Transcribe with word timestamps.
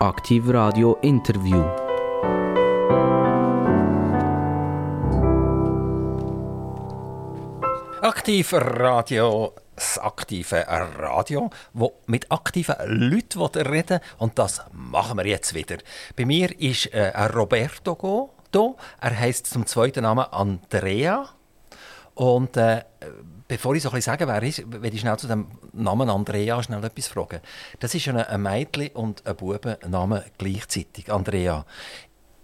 Aktiv 0.00 0.48
Radio 0.50 0.96
Interview. 1.02 1.60
Aktiv 8.00 8.52
Radio, 8.52 9.54
das 9.74 9.98
aktive 9.98 10.64
Radio, 10.68 11.50
wo 11.72 11.94
mit 12.06 12.30
aktiven 12.30 12.76
Leuten 12.86 13.40
reden 13.66 13.98
und 14.18 14.38
das 14.38 14.62
machen 14.70 15.18
wir 15.18 15.26
jetzt 15.26 15.52
wieder. 15.54 15.78
Bei 16.14 16.24
mir 16.24 16.56
ist 16.60 16.86
äh, 16.94 17.08
Roberto 17.34 18.30
hier. 18.52 18.74
Er 19.00 19.18
heißt 19.18 19.48
zum 19.48 19.66
zweiten 19.66 20.04
Namen 20.04 20.26
Andrea. 20.30 21.28
Und 22.14 22.56
äh, 22.56 22.84
bevor 23.48 23.74
ich 23.74 23.82
so 23.82 23.90
ein 23.90 24.00
sagen 24.00 24.28
wer 24.28 24.42
ist, 24.42 24.62
will 24.70 24.94
ich 24.94 25.00
schnell 25.00 25.16
zu 25.16 25.26
dem 25.26 25.46
Namen 25.72 26.10
Andrea 26.10 26.62
schnell 26.62 26.84
etwas 26.84 27.08
fragen. 27.08 27.40
Das 27.80 27.94
ist 27.94 28.06
ein, 28.08 28.18
ein 28.18 28.42
Mädchen 28.42 28.88
und 28.88 29.26
ein 29.26 29.34
Bubenname 29.34 30.24
gleichzeitig, 30.36 31.10
Andrea. 31.10 31.64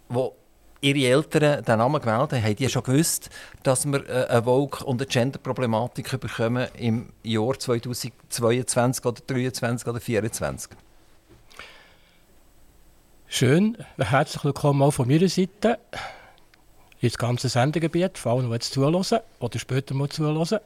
Wo 0.09 0.35
ihre 0.81 1.07
Eltern 1.07 1.63
den 1.63 1.79
Namen 1.79 2.01
gewählt 2.01 2.33
haben, 2.33 2.43
haben 2.43 2.57
die 2.57 2.69
schon 2.69 2.83
gewusst, 2.83 3.31
dass 3.63 3.87
wir 3.87 4.09
äh, 4.09 4.27
eine 4.29 4.43
Vogue- 4.43 4.85
und 4.85 5.01
eine 5.01 5.07
Gender-Problematik 5.07 6.19
bekommen 6.21 6.69
im 6.77 7.13
Jahr 7.23 7.59
2022 7.59 9.05
oder 9.05 9.21
2023 9.27 9.89
oder 9.89 10.01
2024? 10.01 10.73
Schön, 13.27 13.79
herzlich 13.99 14.45
willkommen 14.45 14.83
auch 14.83 14.93
von 14.93 15.09
meiner 15.09 15.29
Seite 15.29 15.79
ins 17.01 17.19
ganze 17.19 17.49
Sendegebiet, 17.49 18.17
vor 18.17 18.33
allem, 18.33 18.47
die 18.47 18.53
jetzt 18.53 18.73
zuhören 18.73 19.21
oder 19.41 19.59
später 19.59 19.95
mal 19.95 20.09
zuhören. 20.09 20.61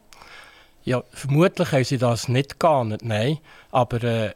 Ja, 0.88 1.04
vermutlich 1.10 1.70
haben 1.70 1.84
sie 1.84 1.98
das 1.98 2.28
nicht 2.28 2.58
geahnt, 2.58 3.04
nein, 3.04 3.40
aber 3.72 4.02
äh, 4.02 4.32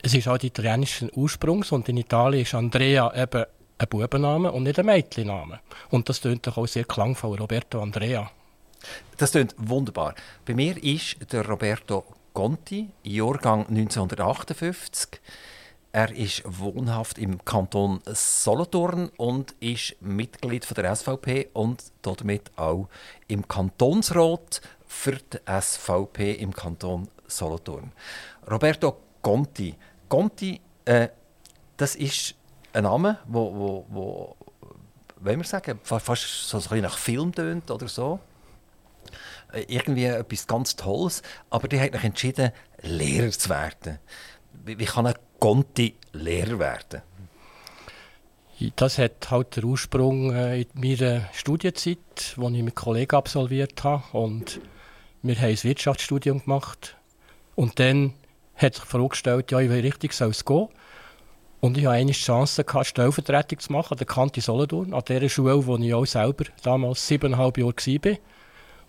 es 0.00 0.14
ist 0.14 0.28
auch 0.28 0.40
italienischen 0.40 1.10
Ursprungs 1.12 1.72
und 1.72 1.88
in 1.88 1.96
Italien 1.96 2.42
ist 2.42 2.54
Andrea 2.54 3.12
eben 3.20 3.44
ein 3.76 3.88
Bubenname 3.88 4.52
und 4.52 4.62
nicht 4.62 4.78
ein 4.78 4.86
Mädchenname. 4.86 5.58
Und 5.88 6.08
das 6.08 6.20
tönt 6.20 6.46
doch 6.46 6.58
auch 6.58 6.68
sehr 6.68 6.84
klangvoll, 6.84 7.36
Roberto 7.38 7.82
Andrea. 7.82 8.30
Das 9.16 9.32
tönt 9.32 9.56
wunderbar. 9.58 10.14
Bei 10.46 10.54
mir 10.54 10.80
ist 10.80 11.16
der 11.32 11.44
Roberto 11.44 12.04
Conti, 12.34 12.90
Jahrgang 13.02 13.66
1958. 13.66 15.20
Er 15.90 16.12
ist 16.12 16.44
wohnhaft 16.46 17.18
im 17.18 17.44
Kanton 17.44 17.98
Solothurn 18.06 19.10
und 19.16 19.56
ist 19.58 19.96
Mitglied 20.00 20.64
von 20.64 20.76
der 20.76 20.94
SVP 20.94 21.48
und 21.52 21.82
damit 22.02 22.52
auch 22.54 22.88
im 23.26 23.48
Kantonsrat 23.48 24.60
für 24.90 25.12
die 25.12 25.38
SVP 25.46 26.32
im 26.32 26.52
Kanton 26.52 27.08
Solothurn. 27.26 27.92
Roberto 28.50 28.96
Conti. 29.22 29.74
Conti, 30.08 30.60
äh, 30.84 31.08
das 31.76 31.94
ist 31.94 32.34
ein 32.72 32.82
Name, 32.82 33.18
wo, 33.26 33.54
wo, 33.54 33.86
wo 33.88 34.36
wenn 35.20 35.38
wir 35.38 35.46
sagen, 35.46 35.78
fast 35.84 36.48
so 36.48 36.56
ein 36.56 36.62
bisschen 36.62 36.80
nach 36.80 36.98
Film 36.98 37.32
tönt 37.32 37.70
oder 37.70 37.86
so. 37.86 38.18
Äh, 39.52 39.64
irgendwie 39.68 40.06
etwas 40.06 40.46
ganz 40.46 40.74
Tolles. 40.74 41.22
Aber 41.50 41.68
die 41.68 41.80
hat 41.80 41.92
sich 41.92 42.04
entschieden, 42.04 42.50
Lehrer 42.82 43.30
zu 43.30 43.48
werden. 43.48 44.00
Wie 44.64 44.84
kann 44.84 45.06
ein 45.06 45.14
Conti 45.38 45.94
Lehrer 46.12 46.58
werden? 46.58 47.02
Das 48.76 48.98
hat 48.98 49.30
halt 49.30 49.56
den 49.56 49.64
Ursprung 49.64 50.34
äh, 50.34 50.62
in 50.62 50.68
meiner 50.74 51.28
Studienzeit, 51.32 52.34
die 52.36 52.56
ich 52.56 52.62
mit 52.62 52.74
Kollegen 52.74 53.16
absolviert 53.16 53.82
habe. 53.84 54.18
Und 54.18 54.60
wir 55.22 55.36
haben 55.36 55.50
ein 55.50 55.62
Wirtschaftsstudium 55.62 56.40
gemacht. 56.40 56.96
Und 57.54 57.78
dann 57.78 58.14
hat 58.56 58.74
sich 58.74 58.84
die 58.84 58.90
Frage 58.90 59.08
gestellt, 59.08 59.50
ja, 59.50 59.60
in 59.60 59.70
welche 59.70 59.84
Richtung 59.84 60.10
soll 60.12 60.30
es 60.30 60.44
gehen? 60.44 60.68
Und 61.60 61.76
ich 61.76 61.84
hatte 61.84 61.96
eine 61.96 62.12
Chance, 62.12 62.64
gehabt, 62.64 62.86
Stellvertretung 62.86 63.58
zu 63.58 63.72
machen 63.72 63.92
an 63.92 63.98
der 63.98 64.06
Kante 64.06 64.40
Solothurn, 64.40 64.94
an 64.94 65.02
der 65.06 65.28
Schule, 65.28 65.66
wo 65.66 65.76
ich 65.76 65.92
auch 65.92 66.06
selber 66.06 66.44
damals 66.62 67.06
siebeneinhalb 67.06 67.58
Jahre 67.58 67.74
war. 67.74 68.16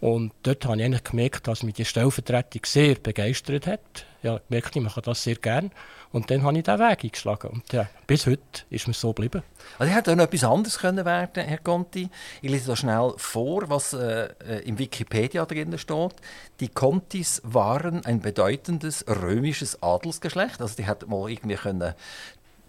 Und 0.02 0.34
dort 0.42 0.66
habe 0.66 0.78
ich 0.78 0.84
eigentlich 0.84 1.04
gemerkt, 1.04 1.48
dass 1.48 1.62
mich 1.62 1.76
die 1.76 1.86
Stellvertretung 1.86 2.64
sehr 2.66 2.96
begeistert 2.96 3.68
hat. 3.68 4.06
Ich 4.24 4.32
gemerkt, 4.50 4.76
ich 4.76 4.82
mache 4.82 5.02
das 5.02 5.24
sehr 5.24 5.36
gerne. 5.36 5.70
Und 6.12 6.30
dann 6.30 6.44
habe 6.44 6.58
ich 6.58 6.64
diesen 6.64 6.80
Weg 6.80 7.04
eingeschlagen. 7.04 7.48
Und 7.52 7.72
ja, 7.72 7.88
bis 8.08 8.26
heute 8.26 8.64
ist 8.70 8.88
mir 8.88 8.94
so 8.94 9.14
geblieben. 9.14 9.44
Also 9.78 9.90
ich 9.90 9.96
hätte 9.96 10.12
auch 10.12 10.16
noch 10.16 10.26
etwas 10.26 10.44
anderes 10.44 10.80
können 10.80 11.06
werden, 11.06 11.44
Herr 11.46 11.60
Conti. 11.60 12.10
Ich 12.42 12.50
lese 12.50 12.68
da 12.68 12.76
schnell 12.76 13.14
vor, 13.18 13.70
was 13.70 13.94
äh, 13.94 14.30
im 14.66 14.80
Wikipedia 14.80 15.46
drin 15.46 15.78
steht. 15.78 16.16
Die 16.60 16.68
Contis 16.68 17.42
waren 17.46 18.04
ein 18.04 18.22
bedeutendes 18.22 19.06
römisches 19.08 19.82
Adelsgeschlecht. 19.82 20.62
Also 20.62 20.76
die 20.76 20.88
hätten 20.88 21.10
mal 21.10 21.30
irgendwie 21.30 21.56
können 21.56 21.94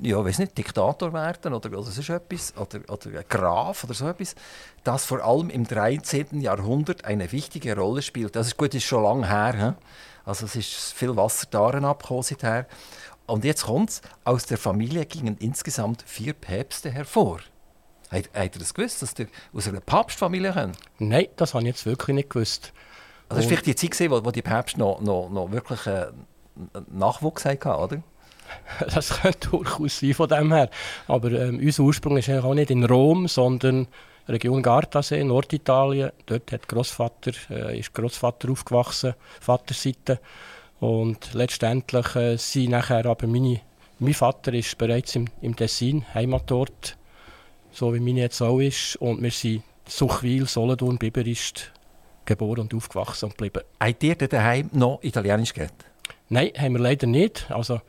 ja, 0.03 0.25
weiß 0.25 0.39
nicht, 0.39 0.59
Diktator 0.59 1.13
werden 1.13 1.55
oder, 1.55 1.71
oder 1.71 1.91
sonst 1.91 2.09
etwas, 2.09 2.55
oder, 2.57 2.81
oder 2.89 3.23
Graf 3.25 3.85
oder 3.85 3.95
so 3.95 4.09
etwas, 4.09 4.35
das 4.85 5.05
vor 5.05 5.25
allem 5.25 5.49
im 5.49 5.67
13. 5.67 6.41
Jahrhundert 6.41 7.05
eine 7.05 7.31
wichtige 7.31 7.77
Rolle 7.77 8.03
spielt. 8.03 8.35
Das 8.35 8.49
ist 8.49 8.57
gut, 8.57 8.75
ist 8.75 8.85
schon 8.85 9.05
lange 9.05 9.29
her. 9.29 9.55
He? 9.57 9.85
Also 10.25 10.47
es 10.47 10.57
ist 10.57 10.93
viel 10.93 11.17
Wasser 11.17 11.47
darin 11.51 11.85
abgekommen 11.85 12.23
seither. 12.23 12.67
Und 13.27 13.45
jetzt 13.45 13.65
kommt 13.65 13.91
es, 13.91 14.03
aus 14.25 14.47
der 14.47 14.59
Familie 14.59 15.07
gingen 15.07 15.37
insgesamt 15.39 16.03
vier 16.03 16.33
Päpste 16.33 16.91
hervor. 16.91 17.41
Habt 18.11 18.35
ihr 18.37 18.59
das 18.59 18.75
gewusst, 18.75 19.01
dass 19.01 19.19
ihr 19.19 19.29
aus 19.55 19.69
einer 19.69 19.81
Papstfamilie 19.81 20.53
kommt? 20.53 20.77
Nein, 20.99 21.29
das 21.37 21.55
habe 21.55 21.63
ich 21.63 21.69
jetzt 21.69 21.87
wirklich 21.87 22.15
nicht 22.15 22.31
gewusst. 22.31 22.73
Also 23.29 23.41
das 23.41 23.45
war 23.45 23.59
vielleicht 23.59 23.81
die 23.81 23.89
Zeit, 23.89 24.11
wo, 24.11 24.23
wo 24.25 24.31
die 24.31 24.43
Päpste 24.43 24.79
noch, 24.81 25.01
noch, 25.01 25.31
noch 25.31 25.51
wirklich 25.51 25.87
äh, 25.87 26.09
Nachwuchs 26.91 27.45
hatten, 27.45 27.69
oder? 27.69 28.03
das 28.95 29.21
könnte 29.21 29.49
durchaus 29.49 29.99
sein 29.99 30.15
von 30.15 30.29
dem 30.29 30.53
her. 30.53 30.71
Aber 31.09 31.33
ähm, 31.33 31.59
unser 31.59 31.83
Ursprung 31.83 32.17
ist 32.17 32.31
auch 32.31 32.55
nicht 32.55 32.71
in 32.71 32.85
Rom, 32.85 33.29
sondern 33.29 33.89
Region 34.29 34.63
Gardasee, 34.63 35.25
Norditalien. 35.25 36.11
Dort 36.27 36.53
hat 36.53 36.69
Großvater, 36.69 37.33
äh, 37.51 37.79
ist 37.79 37.95
Großvater 37.95 38.51
aufgewachsen, 38.51 39.15
Vaterseite. 39.41 40.21
Und 40.81 41.35
letztendlich 41.35 42.17
äh, 42.17 42.37
sind 42.37 42.71
nachher 42.71 43.07
aber 43.07 43.27
meine, 43.27 43.61
mein 43.99 44.15
Vater 44.15 44.53
ist 44.53 44.77
bereits 44.79 45.15
im, 45.17 45.27
im 45.41 45.55
Tessin, 45.55 46.05
Heimatort, 46.15 46.97
so 47.71 47.95
wie 47.95 48.01
meine 48.01 48.21
jetzt 48.21 48.41
auch 48.43 48.61
ist. 48.61 48.97
Und 48.97 49.23
wir 49.23 49.31
sind 49.31 49.63
Suchwil, 49.87 50.47
Solothurn, 50.47 50.99
Biberist 50.99 51.73
geboren 52.25 52.61
und 52.61 52.75
aufgewachsen 52.75 53.27
und 53.27 53.39
geblieben. 53.39 53.65
Habt 53.81 54.03
ihr 54.03 54.15
daheim 54.15 54.71
noch 54.73 55.03
Italienisch 55.03 55.53
geredet? 55.53 55.85
Nein, 56.29 56.51
haben 56.57 56.75
wir 56.75 56.81
leider 56.81 57.07
nicht. 57.07 57.51
Also, 57.51 57.81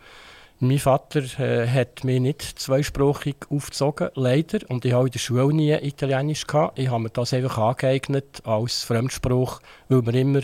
mein 0.63 0.79
Vater 0.79 1.21
äh, 1.39 1.67
hat 1.67 2.03
mich 2.03 2.19
nicht 2.19 2.41
zweisprachig 2.41 3.35
aufgezogen, 3.49 4.09
leider. 4.15 4.59
Und 4.69 4.85
ich 4.85 4.93
habe 4.93 5.07
in 5.07 5.11
der 5.11 5.19
Schule 5.19 5.53
nie 5.53 5.73
Italienisch. 5.73 6.47
Gehabt. 6.47 6.79
Ich 6.79 6.89
habe 6.89 7.03
mir 7.03 7.09
das 7.09 7.33
einfach 7.33 7.57
angeeignet 7.57 8.41
als 8.45 8.83
Fremdspruch, 8.83 9.61
weil 9.89 10.05
wir 10.05 10.13
immer 10.15 10.41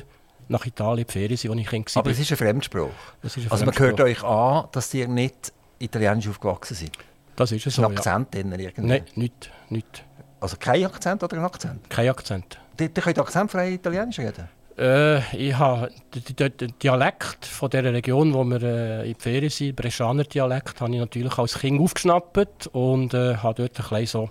nach 0.47 0.65
Italien 0.65 1.05
die 1.07 1.11
Ferien 1.11 1.37
sind, 1.37 1.51
als 1.51 1.59
ich 1.61 1.67
Kind 1.67 1.95
war. 1.95 2.01
Aber 2.01 2.11
es 2.11 2.19
ist 2.19 2.31
ein 2.31 2.37
Fremdspruch? 2.37 2.89
Ist 3.23 3.37
ein 3.37 3.47
also 3.49 3.65
man 3.65 3.77
hört 3.77 4.01
euch 4.01 4.23
an, 4.23 4.67
dass 4.71 4.93
ihr 4.93 5.07
nicht 5.07 5.53
italienisch 5.79 6.27
aufgewachsen 6.27 6.75
seid? 6.75 6.91
Das 7.35 7.51
ist 7.51 7.65
es 7.65 7.75
so, 7.75 7.85
Ein 7.85 7.95
Akzent 7.95 8.35
ja. 8.35 8.41
irgendwie? 8.41 8.81
Nein, 8.81 9.03
nicht, 9.15 9.51
nicht. 9.69 10.03
Also 10.41 10.57
kein 10.57 10.85
Akzent 10.85 11.23
oder 11.23 11.37
ein 11.37 11.43
Akzent? 11.43 11.89
Kein 11.89 12.09
Akzent. 12.09 12.59
Die 12.79 12.89
könnt 12.89 13.19
akzentfrei 13.19 13.71
Italienisch 13.71 14.19
reden? 14.19 14.49
Äh, 14.79 15.35
ich 15.35 15.53
habe 15.57 15.91
den 16.13 16.73
Dialekt 16.81 17.45
von 17.45 17.69
der 17.69 17.83
Region, 17.83 18.33
wo 18.33 18.45
wir 18.45 18.63
äh, 18.63 19.07
in 19.09 19.13
die 19.13 19.21
Ferien 19.21 19.49
sind, 19.49 19.75
Breschaner 19.75 20.23
Dialekt, 20.23 20.79
habe 20.79 20.93
ich 20.93 20.99
natürlich 20.99 21.37
als 21.37 21.59
Kind 21.59 21.81
aufgeschnappt 21.81 22.67
und 22.67 23.13
äh, 23.13 23.35
habe 23.35 23.67
dort 23.67 23.77
ein 23.77 23.89
bisschen 23.89 24.05
so 24.05 24.29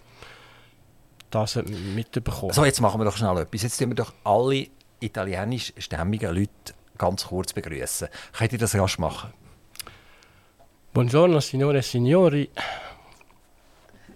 das 1.28 1.56
mitbekommen. 1.56 2.54
So, 2.54 2.64
jetzt 2.64 2.80
machen 2.80 2.98
wir 2.98 3.04
doch 3.04 3.16
schnell 3.18 3.36
etwas. 3.36 3.62
Jetzt 3.62 3.76
tun 3.76 3.90
wir 3.90 3.94
doch 3.94 4.14
alle 4.24 4.68
italienischstämmigen 5.00 6.34
Leute 6.34 6.72
ganz 6.96 7.26
kurz 7.26 7.52
begrüßen. 7.52 8.08
Könnt 8.32 8.52
ihr 8.54 8.58
das 8.58 8.74
rasch 8.74 8.98
machen? 8.98 9.34
Buongiorno, 10.94 11.40
signore 11.40 11.78
e 11.78 11.82
signori. 11.82 12.48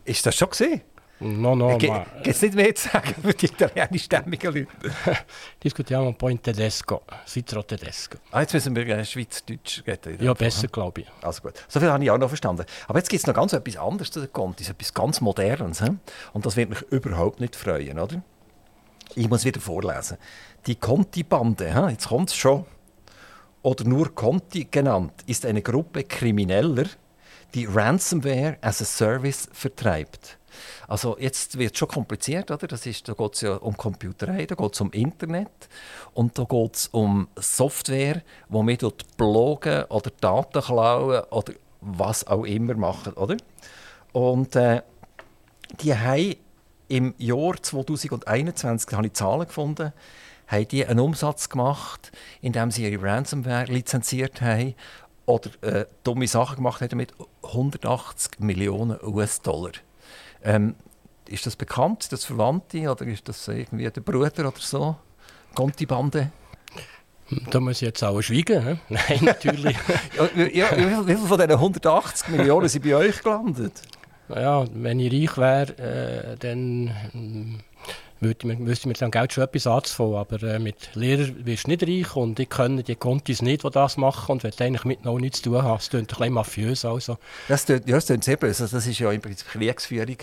Ist 0.07 0.25
das 0.25 0.35
schon 0.35 0.49
gesehen? 0.49 0.81
No, 1.23 1.55
no, 1.55 1.79
Ge 1.79 1.89
ma... 1.89 2.05
Mehr 2.25 2.75
zu 2.75 2.89
sagen 2.89 3.15
für 3.23 3.33
die 3.33 3.47
italienischstämmigen 3.47 4.53
Leute? 4.53 4.69
Diskutiamo 5.63 6.09
un 6.09 6.17
po' 6.17 6.29
in 6.29 6.43
tedesco, 6.43 7.03
Svizzero-Tedesco. 7.25 8.19
Ah, 8.33 8.41
jetzt 8.41 8.53
müssen 8.53 8.75
wir 8.75 8.87
äh, 8.89 9.05
Schweizerdeutsch 9.05 9.85
reden. 9.87 10.19
Ja, 10.21 10.35
besser, 10.35 10.67
glaube 10.67 11.03
ich. 11.03 11.07
Also 11.23 11.43
gut. 11.43 11.55
So 11.69 11.79
viel 11.79 11.91
habe 11.91 12.03
ich 12.03 12.11
auch 12.11 12.19
noch 12.19 12.29
verstanden. 12.29 12.65
Aber 12.89 12.99
jetzt 12.99 13.09
gibt 13.09 13.21
es 13.21 13.27
noch 13.27 13.35
ganz 13.35 13.53
etwas 13.53 13.77
anderes 13.77 14.11
zu 14.11 14.21
den 14.21 14.33
Contis, 14.33 14.69
etwas 14.69 14.93
ganz 14.93 15.21
Modernes. 15.21 15.81
He? 15.81 15.91
Und 16.33 16.45
das 16.45 16.57
wird 16.57 16.71
mich 16.71 16.83
überhaupt 16.91 17.39
nicht 17.41 17.55
freuen, 17.55 18.01
oder? 18.01 18.21
Ich 19.15 19.29
muss 19.29 19.45
wieder 19.45 19.61
vorlesen. 19.61 20.17
Die 20.67 20.75
Conti-Bande, 20.75 21.89
jetzt 21.91 22.09
kommt 22.09 22.31
es 22.31 22.37
schon, 22.37 22.65
oder 23.63 23.85
nur 23.85 24.13
Conti 24.15 24.67
genannt, 24.71 25.13
ist 25.27 25.47
eine 25.47 25.63
Gruppe 25.63 26.03
Krimineller, 26.03 26.87
die 27.55 27.67
Ransomware 27.67 28.57
as 28.61 28.81
a 28.83 28.85
Service 28.85 29.49
vertreibt. 29.53 30.39
Also 30.89 31.17
jetzt 31.19 31.59
wird 31.59 31.73
es 31.73 31.79
schon 31.79 31.89
kompliziert, 31.89 32.51
oder? 32.51 32.67
Das 32.67 32.87
ist, 32.87 33.09
da 33.09 33.15
geht 33.15 33.35
es 33.35 33.41
ja 33.43 33.55
um 33.57 33.77
Computerei, 33.77 34.47
da 34.47 34.55
geht 34.55 34.75
es 34.75 34.81
um 34.81 34.91
Internet 34.93 35.69
und 36.15 36.39
da 36.39 36.45
geht 36.45 36.77
es 36.77 36.87
um 36.89 37.29
Software, 37.37 38.23
wo 38.49 38.67
wir 38.67 38.77
dort 38.77 39.17
bloggen 39.17 39.85
oder 39.85 40.11
Daten 40.21 40.63
klauen 40.63 41.23
oder 41.31 41.53
was 41.81 42.27
auch 42.27 42.45
immer 42.45 42.75
machen, 42.75 43.15
oder? 43.15 43.37
Und 44.13 44.57
äh, 44.57 44.83
die 45.81 45.95
haben 45.95 46.37
im 46.89 47.15
Jahr 47.19 47.55
2021, 47.61 48.91
da 48.91 48.97
habe 48.99 49.07
ich 49.07 49.15
Zahlen 49.15 49.47
gefunden, 49.47 49.93
haben 50.47 50.69
die 50.69 50.85
einen 50.85 51.01
Umsatz 51.01 51.49
gemacht, 51.49 52.13
indem 52.43 52.71
sie 52.71 52.87
ihre 52.87 53.03
Ransomware 53.03 53.73
lizenziert 53.73 54.43
haben 54.43 54.75
oder 55.25 55.51
äh, 55.63 55.87
dumme 56.05 56.27
Sachen 56.27 56.57
gemacht 56.57 56.83
haben 56.83 56.97
mit 56.97 57.15
180 57.43 58.41
Millionen 58.41 58.99
US-Dollar. 59.03 59.73
Ähm, 60.45 60.75
ist 61.29 61.47
das 61.47 61.57
bekannt, 61.57 62.03
ist 62.03 62.13
das 62.13 62.25
Verwandte 62.25 62.91
oder 62.91 63.07
ist 63.07 63.29
das 63.29 63.49
irgendwie 63.49 63.89
der 63.89 64.01
Bruder 64.01 64.49
oder 64.49 64.53
so? 64.59 64.97
Conti-Bande? 65.55 66.31
Da 67.51 67.61
muss 67.61 67.77
ich 67.77 67.83
jetzt 67.83 68.03
auch 68.05 68.21
schweigen. 68.21 68.63
He? 68.67 68.77
Nein, 68.89 69.21
natürlich. 69.23 69.77
ja, 70.55 70.77
wie, 70.77 70.83
viel, 70.83 71.07
wie 71.07 71.15
viel 71.15 71.27
von 71.29 71.39
diesen 71.39 71.53
180 71.53 72.29
Millionen 72.29 72.69
sind 72.69 72.85
bei 72.85 72.95
euch 72.95 73.23
gelandet? 73.23 73.73
Ja, 74.29 74.65
wenn 74.75 75.01
ich 75.01 75.37
reich 75.37 75.39
wäre, 75.39 76.33
äh, 76.33 76.37
dann 76.39 76.95
hm, 77.13 77.61
würde 78.23 78.47
mir, 78.47 78.57
müsste 78.57 78.89
mir 78.89 78.95
dann 78.95 79.11
Geld 79.11 79.33
schon 79.33 79.45
etwas 79.45 79.67
anzufangen. 79.67 80.17
Aber 80.17 80.43
äh, 80.43 80.59
mit 80.59 80.95
Lehrern 80.95 81.45
wirst 81.45 81.67
du 81.67 81.71
nicht 81.71 81.83
reich 81.83 82.17
und 82.17 82.39
ich 82.39 82.49
kenne 82.49 82.83
die 82.83 82.97
Kontis 82.97 83.43
nicht, 83.43 83.65
die 83.65 83.71
das 83.71 83.97
machen 83.97 84.33
und 84.33 84.45
will 84.45 84.53
eigentlich 84.59 84.85
mit 84.85 85.05
noch 85.05 85.19
nichts 85.19 85.43
zu 85.43 85.51
tun 85.51 85.63
haben. 85.63 85.77
Das 85.79 85.91
klingt 85.91 86.13
ein 86.13 86.17
bisschen 86.17 86.33
mafiös. 86.35 86.85
Also. 86.85 87.19
Das 87.49 87.67
klingt, 87.67 87.89
ja, 87.89 87.97
das 87.97 88.07
klingt 88.07 88.25
sehr 88.25 88.37
böse. 88.37 88.63
Also 88.65 88.77
das 88.77 88.87
ist 88.87 88.99
ja 88.99 89.11
im 89.11 89.21
Prinzip 89.21 89.49
Kriegsführung 89.49 90.17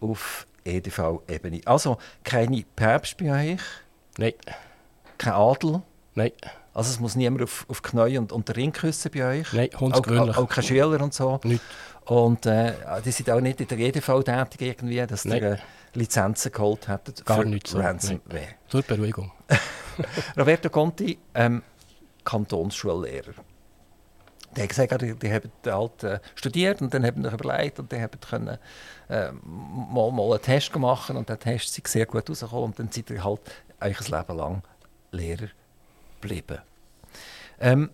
auf 0.00 0.46
EDV-Ebene. 0.64 1.60
Also 1.64 1.98
keine 2.22 2.64
Päpste 2.76 3.24
bei 3.24 3.52
euch? 3.54 3.60
Nein. 4.18 4.34
Kein 5.16 5.32
Adel? 5.32 5.82
Nein. 6.14 6.32
Also 6.74 6.90
es 6.90 7.00
muss 7.00 7.16
niemand 7.16 7.42
auf, 7.42 7.66
auf 7.68 7.82
Knie 7.82 8.18
und, 8.18 8.30
und 8.30 8.48
den 8.48 8.54
Ring 8.54 8.72
küssen 8.72 9.10
bei 9.12 9.40
euch? 9.40 9.52
Nein, 9.52 9.70
auch, 9.74 9.82
auch, 9.82 10.36
auch 10.36 10.48
keine 10.48 10.66
Schüler 10.66 11.00
und 11.00 11.12
so? 11.12 11.40
Nicht. 11.42 11.62
Und 12.04 12.46
äh, 12.46 12.72
die 13.04 13.10
sind 13.10 13.28
auch 13.30 13.40
nicht 13.40 13.60
in 13.60 13.66
der 13.66 13.78
EDV 13.78 14.22
tätig 14.22 14.60
irgendwie, 14.60 15.04
dass 15.06 15.24
die 15.24 15.30
äh, 15.30 15.56
Lizenzen 15.94 16.52
geholt 16.52 16.88
hätten 16.88 17.14
Gar 17.24 17.44
nicht 17.44 17.66
so. 17.66 17.78
Ransomware. 17.78 18.56
Zur 18.68 18.82
Beruhigung. 18.82 19.32
Roberto 20.36 20.70
Conti, 20.70 21.18
ähm, 21.34 21.62
Kantonsschullehrer. 22.24 23.34
Die 24.56 24.60
haben 24.62 24.68
gesagt, 24.68 25.02
die, 25.02 25.14
die 25.14 25.32
haben 25.32 25.50
halt, 25.66 26.04
äh, 26.04 26.20
studiert 26.34 26.80
und 26.80 26.92
dann 26.92 27.04
haben 27.04 27.22
sich 27.22 27.32
überlegt 27.32 27.78
und 27.78 27.92
die 27.92 28.00
haben 28.00 28.20
können, 28.20 28.58
äh, 29.08 29.30
mal, 29.32 30.10
mal 30.10 30.32
einen 30.32 30.42
Test 30.42 30.72
gemacht 30.72 31.10
und 31.10 31.28
der 31.28 31.38
Test 31.38 31.78
ist 31.78 31.86
sehr 31.88 32.06
gut 32.06 32.28
rausgekommen 32.28 32.64
und 32.64 32.78
dann 32.78 32.90
sind 32.90 33.08
sie 33.08 33.20
halt 33.20 33.40
ein 33.80 33.92
Leben 33.92 34.36
lang 34.36 34.62
Lehrer 35.10 35.48
geblieben. 36.20 36.58
Ähm, 37.60 37.90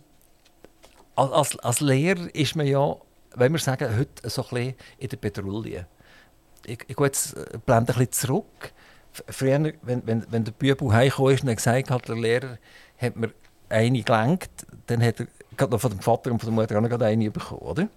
als, 1.16 1.58
als 1.58 1.80
Lehrer 1.80 2.34
ist 2.34 2.56
man 2.56 2.66
ja 2.66 2.96
wenn 3.36 3.52
wir 3.52 3.58
sagen, 3.58 3.96
heute 3.96 4.28
so 4.28 4.42
ein 4.42 4.48
bisschen 4.48 4.74
in 4.98 5.08
der 5.08 5.16
Petrouille. 5.16 5.86
Ich, 6.66 6.78
ich 6.86 6.98
jetzt 6.98 7.36
äh, 7.36 7.58
blende 7.64 7.92
ein 7.92 7.98
bisschen 7.98 8.12
zurück. 8.12 8.72
Früher, 9.28 9.72
wenn, 9.82 10.06
wenn, 10.06 10.26
wenn 10.30 10.44
der 10.44 10.52
Bübel 10.52 10.92
heimgekommen 10.92 11.34
ist 11.34 11.44
und 11.44 11.54
gesagt 11.54 11.90
hat, 11.90 12.08
der 12.08 12.16
Lehrer 12.16 12.58
hat 12.98 13.16
mir 13.16 13.30
eine 13.68 14.02
gelenkt, 14.02 14.66
dann 14.86 15.02
hat 15.02 15.20
er 15.20 15.26
gerade 15.56 15.72
noch 15.72 15.80
von 15.80 15.90
dem 15.90 16.00
Vater 16.00 16.32
und 16.32 16.40
von 16.40 16.48
der 16.48 16.54
Mutter 16.54 16.76
auch 16.76 16.80
noch 16.80 17.00
eine 17.00 17.30
bekommen, 17.30 17.60
oder? 17.60 17.88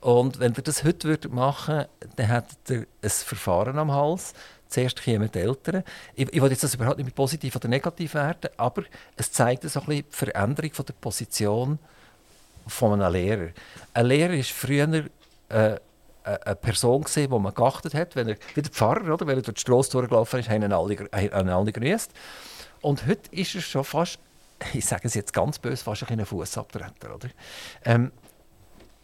Und 0.00 0.40
wenn 0.40 0.54
er 0.54 0.62
das 0.62 0.84
heute 0.84 1.08
würde 1.08 1.28
machen 1.28 1.84
dann 2.16 2.26
hätte 2.26 2.56
er 2.68 2.86
ein 3.02 3.10
Verfahren 3.10 3.78
am 3.78 3.92
Hals. 3.92 4.34
Zuerst 4.68 5.02
kämen 5.02 5.30
die 5.30 5.38
Eltern. 5.38 5.84
Ich, 6.14 6.32
ich 6.32 6.42
will 6.42 6.50
jetzt 6.50 6.64
das 6.64 6.74
überhaupt 6.74 6.96
nicht 6.96 7.06
mit 7.06 7.14
positiv 7.14 7.54
oder 7.56 7.68
negativ 7.68 8.14
werden, 8.14 8.50
aber 8.56 8.84
es 9.16 9.30
zeigt 9.30 9.68
so 9.68 9.80
die 9.80 10.04
Veränderung 10.08 10.72
von 10.72 10.86
der 10.86 10.94
Position 10.94 11.78
von 12.66 13.00
einem 13.00 13.12
Lehrer. 13.12 13.48
Ein 13.92 14.06
Lehrer 14.06 14.32
war 14.32 14.42
früher 14.42 15.04
äh, 15.50 15.78
eine 16.24 16.56
Person, 16.56 17.04
die 17.14 17.28
man 17.28 17.54
geachtet 17.54 17.94
hat. 17.94 18.16
Wenn 18.16 18.28
er, 18.28 18.36
wie 18.54 18.62
der 18.62 18.70
Pfarrer, 18.70 19.12
oder? 19.12 19.26
wenn 19.26 19.38
er 19.38 19.42
durch 19.42 19.54
die 19.54 19.60
Straße 19.60 19.90
durchgelaufen 19.90 20.40
ist, 20.40 20.48
haben 20.48 20.62
ihn 20.62 20.72
alle, 20.72 21.08
alle 21.32 21.72
gegrüßt. 21.72 22.10
Und 22.80 23.06
heute 23.06 23.30
ist 23.34 23.54
er 23.54 23.60
schon 23.60 23.84
fast, 23.84 24.18
ich 24.72 24.84
sage 24.84 25.02
es 25.04 25.14
jetzt 25.14 25.32
ganz 25.32 25.58
böse, 25.58 25.82
fast 25.82 26.08
ein 26.10 26.24
Fußabtreter. 26.24 27.14
Oder? 27.14 27.28
Ähm, 27.84 28.12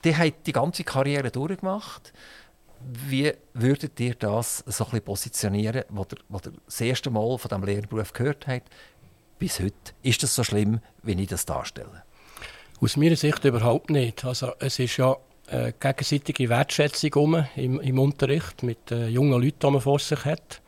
die 0.04 0.16
hat 0.16 0.46
die 0.46 0.52
ganze 0.52 0.84
Karriere 0.84 1.30
durchgemacht. 1.30 2.12
Wie 2.80 3.32
würdet 3.54 3.98
ihr 3.98 4.14
das 4.14 4.62
so 4.66 4.86
ein 4.92 5.02
positionieren, 5.02 5.84
was 5.88 6.06
ihr, 6.12 6.18
was 6.28 6.46
ihr 6.46 6.52
das 6.64 6.80
erste 6.80 7.10
Mal 7.10 7.36
von 7.38 7.48
diesem 7.48 7.64
Lehrberuf 7.64 8.12
gehört 8.12 8.46
habt, 8.46 8.68
bis 9.38 9.58
heute? 9.58 9.74
Ist 10.02 10.22
das 10.22 10.34
so 10.34 10.44
schlimm, 10.44 10.80
wie 11.02 11.20
ich 11.20 11.28
das 11.28 11.44
darstelle? 11.44 12.04
Aus 12.80 12.96
meiner 12.96 13.16
Sicht 13.16 13.44
überhaupt 13.44 13.90
nicht. 13.90 14.24
Also 14.24 14.52
es 14.60 14.78
ist 14.78 14.96
ja 14.96 15.16
eine 15.50 15.72
gegenseitige 15.78 16.48
Wertschätzung 16.48 17.44
im, 17.56 17.80
im 17.80 17.98
Unterricht 17.98 18.62
mit 18.62 18.90
äh, 18.90 19.08
jungen 19.08 19.42
Leuten, 19.42 19.58
die 19.60 19.70
man 19.70 19.80
vor 19.80 19.98
sich 19.98 20.24
hat. 20.24 20.60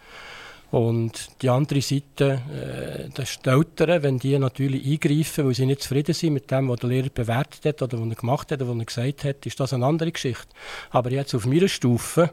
Und 0.71 1.43
die 1.43 1.51
andere 1.51 1.81
Seite, 1.81 2.43
äh, 2.53 3.09
das 3.13 3.31
ist 3.31 3.47
die 3.47 3.51
Eltern, 3.51 4.03
wenn 4.05 4.19
die 4.19 4.39
natürlich 4.39 4.87
eingreifen, 4.87 5.47
weil 5.47 5.55
sie 5.55 5.67
nicht 5.67 5.83
zufrieden 5.83 6.15
sind 6.15 6.35
mit 6.35 6.51
dem, 6.51 6.69
was 6.69 6.79
der 6.79 6.91
Lehrer 6.91 7.09
bewertet 7.09 7.65
hat 7.65 7.83
oder 7.83 8.01
was 8.01 8.09
er 8.09 8.15
gemacht 8.15 8.53
hat 8.53 8.63
oder 8.63 8.71
was 8.71 8.79
er 8.79 8.85
gesagt 8.85 9.25
hat, 9.25 9.47
ist 9.47 9.59
das 9.59 9.73
eine 9.73 9.85
andere 9.85 10.13
Geschichte. 10.13 10.47
Aber 10.91 11.11
jetzt 11.11 11.35
auf 11.35 11.45
meiner 11.45 11.69
Stufe, 11.69 12.31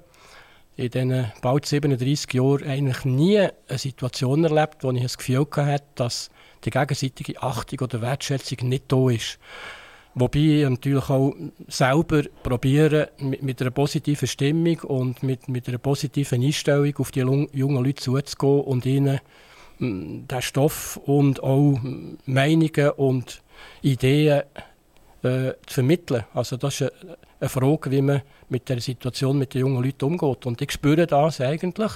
in 0.76 0.92
diesen 0.92 1.32
bald 1.42 1.66
37 1.66 2.32
Jahren, 2.34 2.64
eigentlich 2.64 3.06
nie 3.06 3.40
eine 3.40 3.78
Situation 3.80 4.44
erlebt, 4.44 4.84
wo 4.84 4.92
ich 4.92 5.02
das 5.02 5.18
Gefühl 5.18 5.48
hatte, 5.56 5.86
dass 5.96 6.30
die 6.64 6.70
gegenseitige 6.70 7.42
Achtung 7.42 7.80
oder 7.80 8.02
Wertschätzung 8.02 8.70
nicht 8.70 8.84
da 8.88 9.10
ist. 9.10 9.40
Wobei 10.20 10.40
ich 10.40 10.68
natürlich 10.68 11.10
auch 11.12 11.36
selber 11.68 12.24
probiere, 12.42 13.10
mit, 13.20 13.62
einer 13.62 13.70
positiven 13.70 14.28
Stimmung 14.28 14.80
und 14.80 15.22
mit, 15.22 15.48
mit 15.48 15.68
einer 15.68 15.78
positiven 15.78 16.44
Einstellung 16.44 16.96
auf 16.98 17.12
die 17.12 17.20
jungen 17.20 17.84
Leute 17.84 18.02
zuzugehen 18.02 18.62
und 18.62 18.86
ihnen 18.88 19.20
mm, 19.78 20.26
den 20.28 20.42
Stoff 20.42 20.98
und 21.06 21.44
auch 21.44 21.80
Meinungen 22.26 22.90
und 22.98 23.44
Ideen 23.84 24.42
äh, 25.22 25.52
zu 25.68 25.74
vermitteln. 25.76 26.24
Also 26.34 26.58
das 26.58 26.82
ist 26.82 26.92
eine, 27.04 27.18
eine 27.40 27.50
Frage, 27.50 27.92
wie 27.92 28.02
man 28.02 28.24
mit 28.50 28.68
der 28.70 28.82
Situation 28.82 29.38
mit 29.38 29.54
den 29.54 29.62
jungen 29.62 29.84
Leuten 29.84 30.06
umgeht. 30.06 30.48
Und 30.48 30.60
ich 30.64 30.72
spüre 30.72 31.06
das 31.06 31.42
eigentlich 31.42 31.92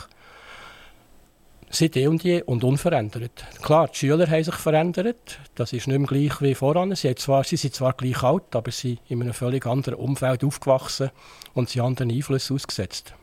seit 1.75 1.95
eh 1.95 2.07
und 2.07 2.23
je 2.23 2.41
und 2.43 2.63
unverändert. 2.63 3.45
Klar, 3.61 3.87
die 3.87 3.97
Schüler 3.97 4.29
haben 4.29 4.43
sich 4.43 4.55
verändert. 4.55 5.39
Das 5.55 5.73
ist 5.73 5.87
nicht 5.87 5.99
mehr 5.99 6.07
gleich 6.07 6.41
wie 6.41 6.55
voran. 6.55 6.95
Sie, 6.95 7.13
zwar, 7.15 7.43
sie 7.43 7.57
sind 7.57 7.73
zwar 7.73 7.93
gleich 7.93 8.23
alt, 8.23 8.55
aber 8.55 8.71
sie 8.71 8.99
sind 9.07 9.11
in 9.11 9.21
einem 9.21 9.33
völlig 9.33 9.65
anderen 9.65 9.95
Umfeld 9.95 10.43
aufgewachsen 10.43 11.11
und 11.53 11.69
sie 11.69 11.81
anderen 11.81 12.11
Einflüssen 12.11 12.55
ausgesetzt. 12.55 13.13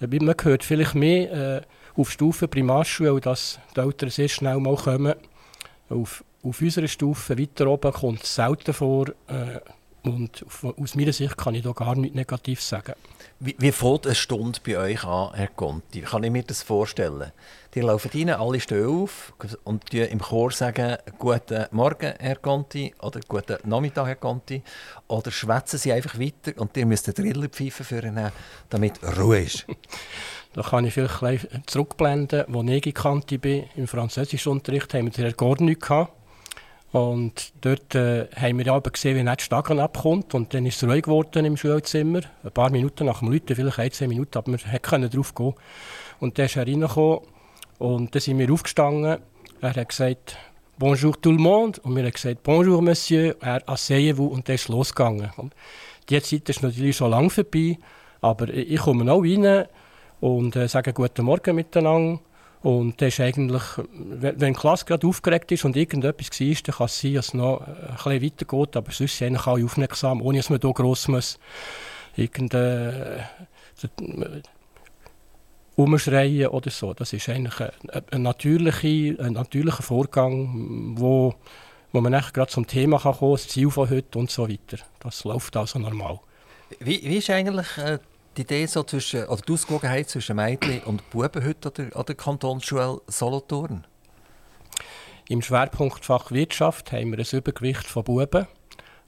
Man 0.00 0.34
hört 0.42 0.64
vielleicht 0.64 0.94
mehr 0.94 1.32
äh, 1.32 1.60
auf 2.00 2.10
Stufe 2.10 2.46
Primarschule, 2.46 3.20
dass 3.20 3.58
die 3.74 3.80
Eltern 3.80 4.10
sehr 4.10 4.28
schnell 4.28 4.58
mal 4.58 4.76
kommen. 4.76 5.14
Auf, 5.88 6.24
auf 6.42 6.60
unserer 6.60 6.86
Stufe 6.86 7.38
weiter 7.38 7.66
oben 7.66 7.92
kommt 7.92 8.22
es 8.22 8.34
selten 8.34 8.72
vor. 8.72 9.08
Äh, 9.26 9.60
und 10.02 10.44
aus 10.62 10.94
meiner 10.94 11.12
Sicht 11.12 11.36
kann 11.36 11.54
ich 11.54 11.62
da 11.62 11.72
gar 11.72 11.96
nichts 11.96 12.16
Negatives 12.16 12.68
sagen. 12.68 12.94
Wie, 13.40 13.54
wie 13.58 13.70
fängt 13.70 14.04
eine 14.04 14.16
Stunde 14.16 14.58
bei 14.66 14.76
euch 14.78 15.04
an, 15.04 15.32
Herr 15.32 15.46
Conti? 15.46 16.00
Kann 16.00 16.24
ich 16.24 16.30
mir 16.32 16.42
das 16.42 16.64
vorstellen? 16.64 17.30
Die 17.72 17.80
laufen 17.80 18.10
rein, 18.12 18.30
alle 18.30 18.58
stehen 18.58 18.88
auf 18.88 19.32
und 19.62 19.94
im 19.94 20.18
Chor 20.18 20.50
sagen 20.50 20.96
«Guten 21.20 21.66
Morgen, 21.70 22.14
Herr 22.18 22.34
Conti» 22.34 22.92
oder 23.00 23.20
«Guten 23.28 23.58
Nachmittag, 23.62 24.08
Herr 24.08 24.16
Conti» 24.16 24.60
oder 25.06 25.30
schwätzen 25.30 25.78
sie 25.78 25.92
einfach 25.92 26.18
weiter 26.18 26.60
und 26.60 26.76
ihr 26.76 26.84
müsst 26.84 27.06
den 27.06 27.14
Drillerpfeife 27.14 27.84
führen, 27.84 28.32
damit 28.70 28.98
Ruhe 29.16 29.42
ist? 29.42 29.66
Da 30.54 30.62
kann 30.62 30.86
ich 30.86 30.94
vielleicht 30.94 31.46
zurückblenden, 31.66 32.52
als 32.52 32.68
ich 32.70 32.82
gekannt 32.82 33.40
bin. 33.40 33.66
Im 33.76 33.86
Französischunterricht 33.86 34.92
haben 34.94 35.04
wir 35.04 35.12
den 35.12 35.24
Herrn 35.26 35.36
Gornuk 35.36 35.80
gehabt. 35.80 36.17
Und 36.90 37.52
dort 37.60 37.94
äh, 37.94 38.28
haben 38.34 38.58
wir 38.58 38.72
aber 38.72 38.90
gesehen, 38.90 39.16
wie 39.16 39.22
nicht 39.22 39.42
Stagen 39.42 39.78
abkommt. 39.78 40.34
Und 40.34 40.54
dann 40.54 40.64
ist 40.64 40.82
es 40.82 40.88
ruhig 40.88 41.02
geworden 41.02 41.44
im 41.44 41.56
Schulzimmer. 41.56 42.20
Ein 42.42 42.50
paar 42.52 42.70
Minuten 42.70 43.06
nach 43.06 43.18
dem 43.18 43.30
Läuten, 43.30 43.54
vielleicht 43.54 43.78
ein, 43.78 43.92
zwei 43.92 44.08
Minuten, 44.08 44.38
aber 44.38 44.52
wir 44.52 44.78
konnten 44.80 45.10
drauf 45.10 45.34
gehen. 45.34 45.54
Und 46.20 46.38
dann 46.38 46.46
ist 46.46 46.56
er 46.56 46.66
reingekommen 46.66 47.20
und 47.78 48.14
dann 48.14 48.20
sind 48.20 48.38
wir 48.38 48.50
aufgestanden. 48.52 49.18
Er 49.60 49.74
hat 49.74 49.88
gesagt, 49.88 50.36
Bonjour 50.78 51.20
tout 51.20 51.32
le 51.32 51.38
monde. 51.38 51.80
Und 51.82 51.96
wir 51.96 52.04
haben 52.04 52.12
gesagt, 52.12 52.42
Bonjour 52.42 52.80
Monsieur. 52.80 53.36
Er 53.40 53.68
asseyez-vous. 53.68 54.30
Und 54.30 54.48
dann 54.48 54.54
ist 54.54 54.62
es 54.62 54.68
losgegangen. 54.68 55.30
Und 55.36 55.54
die 56.08 56.22
Zeit 56.22 56.48
ist 56.48 56.62
natürlich 56.62 56.96
schon 56.96 57.10
lange 57.10 57.30
vorbei. 57.30 57.78
Aber 58.20 58.48
ich 58.48 58.80
komme 58.80 59.12
auch 59.12 59.22
rein 59.22 59.66
und 60.20 60.56
äh, 60.56 60.68
sage 60.68 60.92
Guten 60.92 61.24
Morgen 61.24 61.54
miteinander. 61.54 62.20
Und 62.62 63.00
das 63.00 63.14
ist 63.14 63.20
eigentlich, 63.20 63.62
wenn 63.92 64.38
die 64.38 64.52
Klasse 64.52 64.84
gerade 64.84 65.06
aufgeregt 65.06 65.52
ist 65.52 65.64
und 65.64 65.76
irgendetwas 65.76 66.40
war, 66.40 66.56
dann 66.64 66.74
kann 66.74 66.86
es 66.86 67.00
sein, 67.00 67.14
dass 67.14 67.28
es 67.28 67.34
noch 67.34 67.60
ein 67.60 67.94
bisschen 67.94 68.22
weitergeht, 68.22 68.76
aber 68.76 68.92
sonst 68.92 69.16
sind 69.16 69.28
eigentlich 69.28 69.46
alle 69.46 69.64
aufmerksam, 69.64 70.22
ohne 70.22 70.38
dass 70.38 70.50
man 70.50 70.60
hier 70.60 70.72
gross 70.72 71.08
muss 71.08 71.38
irgendein 72.16 73.20
äh, 73.92 74.42
umschreien 75.76 76.48
oder 76.48 76.70
so. 76.70 76.92
Das 76.92 77.12
ist 77.12 77.28
eigentlich 77.28 77.60
ein, 77.60 78.02
ein, 78.10 78.22
natürlicher, 78.22 79.22
ein 79.22 79.34
natürlicher 79.34 79.82
Vorgang, 79.82 80.94
wo, 80.98 81.34
wo 81.92 82.00
man 82.00 82.12
gerade 82.12 82.50
zum 82.50 82.66
Thema 82.66 82.98
kann 82.98 83.14
kommen 83.14 83.36
kann, 83.36 83.44
das 83.44 83.48
Ziel 83.48 83.70
von 83.70 83.88
heute 83.88 84.18
und 84.18 84.30
so 84.30 84.48
weiter. 84.48 84.78
Das 84.98 85.22
läuft 85.24 85.56
also 85.56 85.78
normal. 85.78 86.18
Wie, 86.80 87.00
wie 87.04 87.16
ist 87.16 87.30
eigentlich 87.30 87.78
äh, 87.78 87.98
die 88.38 88.42
Idee 88.42 88.66
so 88.66 88.84
zwischen, 88.84 89.24
oder 89.26 89.42
die 89.42 89.52
Ausgewogenheit 89.52 90.08
zwischen 90.08 90.36
Mädchen 90.36 90.80
und 90.84 91.10
Buben 91.10 91.44
heute 91.44 91.68
an 91.68 91.74
der, 91.74 91.96
an 91.96 92.06
der 92.06 92.14
Kantonsschule 92.14 93.00
Solothurn? 93.08 93.84
Im 95.28 95.42
Schwerpunktfach 95.42 96.30
Wirtschaft 96.30 96.92
haben 96.92 97.10
wir 97.10 97.18
ein 97.18 97.26
Übergewicht 97.38 97.86
von 97.86 98.04
Buben, 98.04 98.46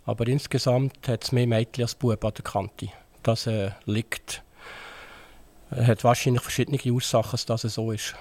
aber 0.04 0.26
insgesamt 0.26 1.06
hat 1.08 1.24
es 1.24 1.32
mehr 1.32 1.46
Mädchen 1.46 1.84
als 1.84 1.94
Buben 1.94 2.26
an 2.26 2.34
der 2.34 2.44
Kante. 2.44 2.88
Das 3.22 3.46
äh, 3.46 3.70
liegt, 3.84 4.42
äh, 5.70 5.84
hat 5.84 6.02
wahrscheinlich 6.02 6.42
verschiedene 6.42 6.78
Ursachen, 6.92 7.38
dass 7.46 7.62
das 7.62 7.74
so 7.74 7.92
ist. 7.92 8.16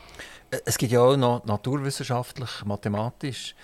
Äh, 0.52 0.60
es 0.66 0.78
gibt 0.78 0.92
ja 0.92 1.02
auch 1.02 1.18
noch 1.18 1.44
naturwissenschaftlich, 1.46 2.64
mathematisch. 2.66 3.56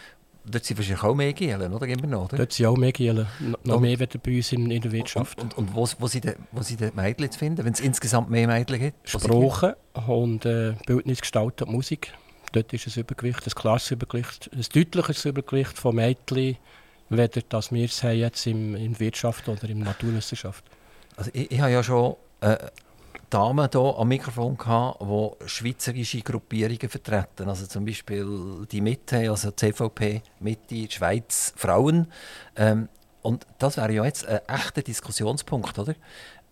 Dort 0.48 0.64
sind 0.64 0.78
wahrscheinlich 0.78 1.04
auch 1.04 1.16
mehr 1.16 1.34
Gielen, 1.34 1.74
oder? 1.74 1.88
Immer 1.88 2.08
noch, 2.08 2.26
oder? 2.26 2.38
Dort 2.38 2.54
sind 2.54 2.66
auch 2.68 2.78
mehr 2.78 2.92
Gielen. 2.92 3.26
Noch 3.64 3.80
mehr 3.80 4.00
als 4.00 4.18
bei 4.22 4.36
uns 4.36 4.52
in, 4.52 4.70
in 4.70 4.82
der 4.82 4.92
Wirtschaft. 4.92 5.42
Und, 5.42 5.58
und, 5.58 5.70
und 5.70 5.76
wo, 5.76 5.88
wo, 6.00 6.08
sind 6.08 6.26
die, 6.26 6.34
wo 6.52 6.62
sind 6.62 6.82
die 6.82 6.92
Mädchen 6.96 7.32
zu 7.32 7.40
finden, 7.40 7.66
wenn 7.66 7.74
es 7.74 7.80
insgesamt 7.80 8.30
mehr 8.30 8.48
Mädchen 8.48 8.80
gibt? 8.80 9.10
Sprache 9.10 9.78
und 10.08 10.46
äh, 10.46 10.74
Bildnisgestaltung 10.86 11.70
und 11.70 11.76
Musik. 11.76 12.14
Dort 12.52 12.72
ist 12.74 12.88
ein 12.88 13.00
Übergewicht, 13.00 13.46
ein 13.46 13.52
klares 13.52 13.90
Übergewicht, 13.92 14.50
ein 14.54 14.66
deutliches 14.74 15.26
Übergewicht 15.26 15.78
von 15.78 15.96
Mädchen, 15.96 16.58
weder 17.10 17.42
das 17.50 17.72
wir 17.72 17.86
es 17.86 18.04
haben 18.04 18.18
jetzt 18.18 18.46
im, 18.48 18.76
in 18.76 19.00
Wirtschaft 19.00 19.50
oder 19.50 19.68
in 19.68 19.80
Naturwissenschaft. 19.80 20.64
Also 21.18 21.32
ich, 21.34 21.52
ich 21.52 21.60
habe 21.60 21.72
ja 21.72 21.84
schon 21.84 22.16
äh, 22.42 22.58
Damen 23.36 23.68
hier 23.70 23.96
am 23.98 24.08
Mikrofon 24.08 24.56
gehabt, 24.56 25.02
die 25.02 25.50
schweizerische 25.50 26.22
Gruppierungen 26.22 26.88
vertreten. 26.88 27.50
Also 27.50 27.68
zum 27.68 27.84
Beispiel 27.84 28.66
die 28.72 28.80
Mitte, 28.80 29.30
also 29.30 29.52
CVP, 29.52 30.22
Mitte, 30.40 30.90
Schweiz, 30.90 31.52
Frauen. 31.58 32.08
Ähm, 32.56 32.88
und 33.24 33.46
das 33.60 33.76
wäre 33.76 33.92
ja 33.92 34.06
jetzt 34.06 34.26
ein 34.26 34.40
echter 34.48 34.82
Diskussionspunkt, 34.82 35.78
oder? 35.78 35.96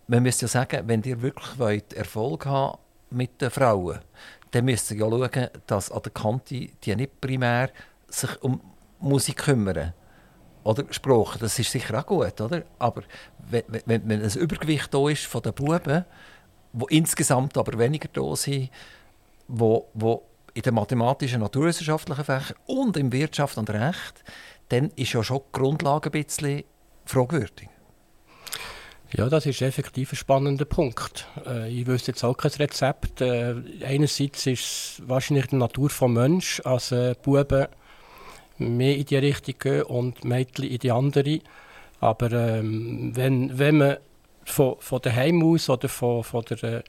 Man 0.08 0.24
müsste 0.24 0.44
ja 0.44 0.48
sagen, 0.48 0.86
wenn 0.86 1.02
ihr 1.04 1.22
wirklich 1.22 1.58
wollt, 1.58 1.94
Erfolg 1.94 2.44
haben 2.44 2.76
mit 3.08 3.40
den 3.40 3.48
Frauen, 3.48 4.00
dann 4.50 4.66
müsst 4.66 4.90
ihr 4.90 4.98
ja 4.98 5.08
schauen, 5.08 5.48
dass 5.66 5.90
an 5.90 6.02
der 6.02 6.12
Kante 6.12 6.68
die 6.84 6.96
nicht 6.96 7.18
primär 7.18 7.70
sich 8.08 8.42
um 8.42 8.60
Musik 9.00 9.38
kümmern. 9.38 9.94
Oder 10.64 10.84
Sprache, 10.90 11.38
das 11.38 11.58
ist 11.58 11.70
sicher 11.70 11.98
auch 11.98 12.04
gut, 12.04 12.38
oder? 12.42 12.62
Aber 12.78 13.04
wenn, 13.38 13.64
wenn, 13.86 14.06
wenn 14.06 14.22
ein 14.22 14.30
Übergewicht 14.36 14.92
da 14.92 15.08
ist 15.08 15.24
von 15.24 15.40
den 15.40 15.54
Buben, 15.54 16.04
wo 16.74 16.86
insgesamt 16.86 17.56
aber 17.56 17.78
weniger 17.78 18.08
da 18.12 18.36
sind, 18.36 18.68
wo, 19.46 19.88
wo 19.94 20.24
in 20.54 20.62
den 20.62 20.74
mathematischen, 20.74 21.40
naturwissenschaftlichen 21.40 22.24
Fächern 22.24 22.56
und 22.66 22.96
im 22.96 23.12
Wirtschaft 23.12 23.56
und 23.58 23.70
Recht, 23.70 24.24
dann 24.68 24.90
ist 24.96 25.12
ja 25.12 25.22
schon 25.22 25.38
die 25.38 25.58
Grundlage 25.58 26.10
ein 26.10 26.24
bisschen 26.24 26.64
fragwürdig. 27.04 27.68
Ja, 29.16 29.28
das 29.28 29.46
ist 29.46 29.62
effektiv 29.62 30.12
ein 30.12 30.16
spannender 30.16 30.64
Punkt. 30.64 31.28
Äh, 31.46 31.70
ich 31.70 31.86
wüsste 31.86 32.10
jetzt 32.10 32.24
auch 32.24 32.36
kein 32.36 32.50
Rezept. 32.50 33.20
Äh, 33.20 33.54
einerseits 33.84 34.46
ist 34.46 34.60
es 34.60 35.02
wahrscheinlich 35.06 35.46
die 35.46 35.56
Natur 35.56 35.88
des 35.88 36.00
Menschen, 36.00 36.66
als 36.66 36.90
äh, 36.90 37.14
Buben 37.22 37.68
mehr 38.58 38.96
in 38.96 39.04
die 39.04 39.16
Richtung 39.16 39.54
gehen 39.60 39.82
und 39.82 40.24
Mädchen 40.24 40.64
in 40.64 40.78
die 40.78 40.90
andere. 40.90 41.38
Aber 42.00 42.32
ähm, 42.32 43.12
wenn, 43.14 43.56
wenn 43.56 43.78
man 43.78 43.96
von, 44.44 44.76
von 44.78 45.00
daheim 45.00 45.42
aus 45.42 45.68
oder 45.68 45.88
von, 45.88 46.24
von, 46.24 46.44
der, 46.44 46.62
äh, 46.62 46.82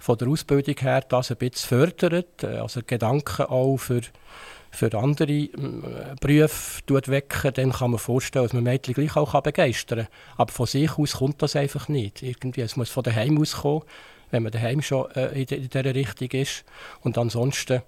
von 0.00 0.18
der 0.18 0.28
Ausbildung 0.28 0.76
her 0.78 1.02
das 1.08 1.30
ein 1.30 1.36
bisschen 1.36 1.68
fördert, 1.68 2.42
äh, 2.42 2.58
also 2.58 2.80
Gedanken 2.86 3.46
auch 3.46 3.76
für, 3.76 4.02
für 4.70 4.94
andere 4.96 5.32
äh, 5.32 5.50
Berufe 6.20 6.82
wecken, 7.06 7.52
dann 7.54 7.72
kann 7.72 7.90
man 7.90 7.98
vorstellen, 7.98 8.44
dass 8.44 8.52
man 8.52 8.64
Mädchen 8.64 8.94
gleich 8.94 9.16
auch 9.16 9.40
begeistern 9.40 10.00
kann. 10.00 10.08
Aber 10.36 10.52
von 10.52 10.66
sich 10.66 10.98
aus 10.98 11.14
kommt 11.14 11.42
das 11.42 11.56
einfach 11.56 11.88
nicht. 11.88 12.22
Irgendwie, 12.22 12.62
es 12.62 12.76
muss 12.76 12.90
von 12.90 13.02
daheim 13.02 13.40
aus 13.40 13.56
kommen, 13.56 13.82
wenn 14.30 14.42
man 14.42 14.52
daheim 14.52 14.80
schon 14.82 15.10
in 15.10 15.46
dieser 15.46 15.94
Richtung 15.94 16.30
ist. 16.30 16.64
Und 17.00 17.18
ansonsten 17.18 17.82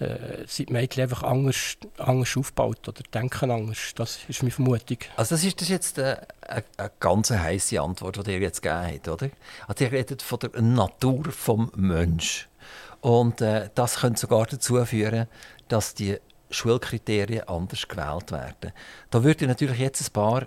äh, 0.00 0.46
sind 0.46 0.70
Mädchen 0.70 1.04
einfach 1.04 1.22
anders, 1.22 1.76
anders 1.98 2.36
aufgebaut 2.36 2.88
oder 2.88 3.02
denken 3.14 3.50
anders. 3.50 3.92
Das 3.94 4.18
ist 4.28 4.42
meine 4.42 4.50
Vermutung. 4.50 4.98
Also 5.16 5.34
das 5.34 5.44
ist, 5.44 5.60
das 5.60 5.68
jetzt 5.68 5.98
eine, 5.98 6.26
eine, 6.42 6.64
eine 6.76 6.90
ganz 7.00 7.30
heiße 7.30 7.80
Antwort, 7.80 8.26
die 8.26 8.32
ihr 8.32 8.40
jetzt 8.40 8.62
gegeben 8.62 8.86
habt, 8.94 9.08
oder? 9.08 9.30
Also 9.66 9.84
ihr 9.84 9.92
redet 9.92 10.22
von 10.22 10.38
der 10.38 10.62
Natur 10.62 11.22
des 11.24 11.76
Menschen. 11.76 12.48
Und 13.00 13.40
äh, 13.40 13.70
das 13.74 14.00
könnte 14.00 14.20
sogar 14.20 14.46
dazu 14.46 14.84
führen, 14.84 15.28
dass 15.68 15.94
die 15.94 16.18
Schulkriterien 16.50 17.48
anders 17.48 17.86
gewählt 17.88 18.32
werden. 18.32 18.72
Da 19.10 19.24
würde 19.24 19.44
ich 19.44 19.48
natürlich 19.48 19.78
jetzt 19.78 20.08
ein 20.08 20.12
paar 20.12 20.46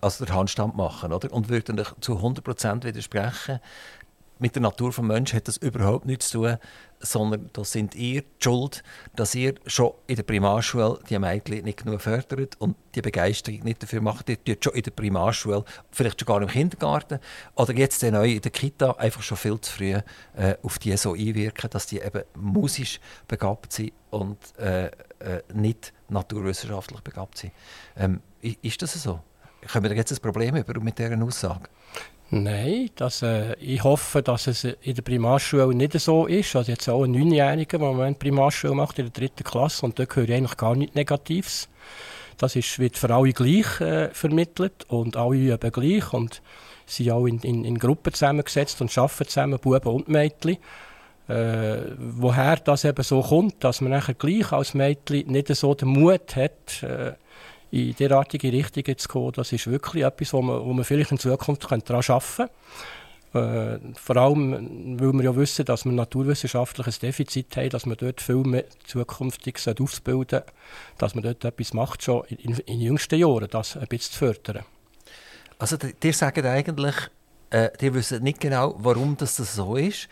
also 0.00 0.24
der 0.24 0.34
Handstand 0.34 0.76
machen 0.76 1.12
oder? 1.12 1.32
und 1.32 1.48
würde 1.48 1.84
zu 2.00 2.18
100% 2.18 2.84
widersprechen, 2.84 3.60
mit 4.38 4.54
der 4.54 4.62
Natur 4.62 4.88
des 4.88 4.98
Menschen 4.98 5.36
hat 5.36 5.48
das 5.48 5.58
überhaupt 5.58 6.06
nichts 6.06 6.30
zu 6.30 6.42
tun, 6.42 6.56
sondern 7.00 7.50
das 7.52 7.72
sind 7.72 7.94
ihr 7.94 8.22
die 8.22 8.28
Schuld, 8.38 8.82
dass 9.16 9.34
ihr 9.34 9.54
schon 9.66 9.92
in 10.06 10.16
der 10.16 10.22
Primarschule 10.22 11.00
die 11.08 11.18
Mädchen 11.18 11.64
nicht 11.64 11.82
genug 11.82 12.02
fördert 12.02 12.56
und 12.60 12.76
die 12.94 13.02
Begeisterung 13.02 13.60
nicht 13.60 13.82
dafür 13.82 14.00
macht. 14.00 14.28
Ihr 14.28 14.42
tut 14.44 14.64
schon 14.64 14.74
in 14.74 14.82
der 14.82 14.90
Primarschule, 14.90 15.64
vielleicht 15.90 16.20
schon 16.20 16.26
gar 16.26 16.42
im 16.42 16.48
Kindergarten 16.48 17.18
oder 17.54 17.74
jetzt 17.74 18.02
dann 18.02 18.22
in 18.24 18.40
der 18.40 18.50
Kita 18.50 18.92
einfach 18.92 19.22
schon 19.22 19.38
viel 19.38 19.60
zu 19.60 19.72
früh 19.72 19.94
äh, 20.36 20.56
auf 20.62 20.78
die 20.78 20.96
so 20.96 21.14
einwirken, 21.14 21.70
dass 21.70 21.86
die 21.86 22.00
eben 22.00 22.22
musisch 22.34 23.00
begabt 23.26 23.72
sind 23.72 23.92
und 24.10 24.38
äh, 24.58 24.86
äh, 24.86 25.42
nicht 25.54 25.92
naturwissenschaftlich 26.08 27.00
begabt 27.00 27.38
sind. 27.38 27.52
Ähm, 27.96 28.20
ist 28.40 28.82
das 28.82 28.94
so? 28.94 29.20
Können 29.66 29.84
wir 29.84 29.94
jetzt 29.94 30.12
ein 30.12 30.18
Problem 30.20 30.56
über 30.56 30.80
mit 30.80 30.98
dieser 30.98 31.22
Aussage? 31.22 31.68
Nein, 32.32 32.90
das, 32.94 33.22
äh, 33.22 33.54
ich 33.56 33.82
hoffe, 33.82 34.22
dass 34.22 34.46
es 34.46 34.62
in 34.62 34.94
der 34.94 35.02
Primarschule 35.02 35.74
nicht 35.74 35.98
so 35.98 36.26
ist. 36.26 36.54
Also 36.54 36.70
jetzt 36.70 36.88
auch 36.88 37.02
ein 37.02 37.10
Neunjähriger, 37.10 37.78
der 37.78 37.88
im 37.88 37.96
Moment 37.96 38.20
Primarschule 38.20 38.74
macht, 38.74 39.00
in 39.00 39.06
der 39.06 39.12
dritten 39.12 39.42
Klasse, 39.42 39.84
und 39.84 39.98
da 39.98 40.04
höre 40.04 40.30
eigentlich 40.30 40.56
gar 40.56 40.76
nichts 40.76 40.94
Negatives. 40.94 41.68
Das 42.38 42.54
ist, 42.54 42.78
wird 42.78 42.96
für 42.96 43.12
alle 43.12 43.32
gleich 43.32 43.80
äh, 43.80 44.10
vermittelt 44.10 44.84
und 44.86 45.16
alle 45.16 45.36
üben 45.36 45.72
gleich 45.72 46.12
und 46.12 46.40
sind 46.86 47.10
auch 47.10 47.26
in, 47.26 47.40
in, 47.40 47.64
in 47.64 47.78
Gruppen 47.78 48.14
zusammengesetzt 48.14 48.80
und 48.80 48.96
arbeiten 48.96 49.26
zusammen, 49.26 49.58
Buben 49.58 49.92
und 49.92 50.08
Mädchen. 50.08 50.58
Äh, 51.28 51.78
woher 51.98 52.56
das 52.56 52.84
eben 52.84 53.02
so 53.02 53.22
kommt, 53.22 53.62
dass 53.64 53.80
man 53.80 53.90
nachher 53.90 54.14
gleich 54.14 54.52
als 54.52 54.74
Mädchen 54.74 55.26
nicht 55.32 55.48
so 55.48 55.74
den 55.74 55.88
Mut 55.88 56.36
hat, 56.36 56.82
äh, 56.82 57.12
in 57.70 57.94
derartige 57.94 58.52
Richtungen 58.52 58.98
zu 58.98 59.08
kommen, 59.08 59.32
das 59.32 59.52
ist 59.52 59.66
wirklich 59.66 60.04
etwas, 60.04 60.32
wo 60.32 60.42
man, 60.42 60.64
wo 60.64 60.72
man 60.72 60.84
vielleicht 60.84 61.12
in 61.12 61.18
Zukunft 61.18 61.64
daran 61.64 61.82
arbeiten 61.88 62.22
könnte. 62.36 62.50
Äh, 63.32 63.78
vor 63.94 64.16
allem, 64.16 64.98
weil 64.98 65.12
wir 65.12 65.22
ja 65.22 65.36
wissen, 65.36 65.64
dass 65.64 65.84
wir 65.84 65.92
ein 65.92 66.94
Defizit 67.00 67.56
haben, 67.56 67.70
dass 67.70 67.86
man 67.86 67.96
dort 67.96 68.20
viel 68.20 68.42
mehr 68.42 68.64
zukünftig 68.84 69.56
ausbilden 69.80 70.42
dass 70.98 71.14
man 71.14 71.22
dort 71.22 71.44
etwas 71.44 71.72
macht, 71.72 72.02
schon 72.02 72.24
in, 72.26 72.56
in, 72.66 72.80
jüngsten 72.80 73.20
Jahren, 73.20 73.46
das 73.48 73.76
ein 73.76 73.86
bisschen 73.86 74.12
zu 74.12 74.18
fördern. 74.18 74.64
Also, 75.60 75.76
die 75.76 76.12
sagen 76.12 76.44
eigentlich, 76.44 76.96
äh, 77.50 77.70
die 77.80 77.94
wissen 77.94 78.22
nicht 78.24 78.40
genau, 78.40 78.74
warum 78.78 79.16
das 79.16 79.36
so 79.36 79.76
ist, 79.76 80.08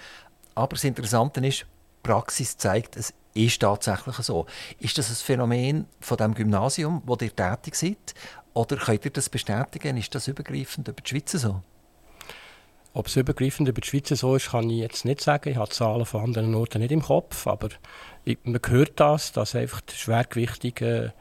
aber 0.54 0.76
das 0.76 0.84
Interessante 0.84 1.44
ist, 1.44 1.66
Praxis 2.04 2.56
zeigt, 2.56 2.96
es 2.96 3.12
ist 3.46 3.60
tatsächlich 3.60 4.16
so. 4.16 4.46
Ist 4.80 4.98
das 4.98 5.10
ein 5.10 5.14
Phänomen 5.14 5.86
von 6.00 6.16
dem 6.16 6.34
Gymnasium, 6.34 7.02
wo 7.06 7.16
ihr 7.20 7.34
tätig 7.34 7.74
seid? 7.74 8.14
Oder 8.54 8.76
könnt 8.76 9.04
ihr 9.04 9.10
das 9.10 9.28
bestätigen? 9.28 9.96
Ist 9.96 10.14
das 10.14 10.28
übergreifend 10.28 10.88
über 10.88 11.00
die 11.00 11.08
Schweiz 11.08 11.32
so? 11.32 11.62
Ob 12.94 13.06
es 13.06 13.16
übergreifend 13.16 13.68
über 13.68 13.80
die 13.80 13.86
Schweiz 13.86 14.08
so 14.08 14.34
ist, 14.34 14.50
kann 14.50 14.68
ich 14.70 14.80
jetzt 14.80 15.04
nicht 15.04 15.20
sagen. 15.20 15.50
Ich 15.50 15.56
habe 15.56 15.70
Zahlen 15.70 16.04
von 16.04 16.24
anderen 16.24 16.54
Orten 16.54 16.80
nicht 16.80 16.90
im 16.90 17.02
Kopf. 17.02 17.46
Aber 17.46 17.68
ich, 18.24 18.38
man 18.42 18.60
hört 18.66 18.98
das, 18.98 19.30
dass 19.32 19.54
einfach 19.54 19.80
die 19.82 19.94
schwergewichtigen 19.94 21.12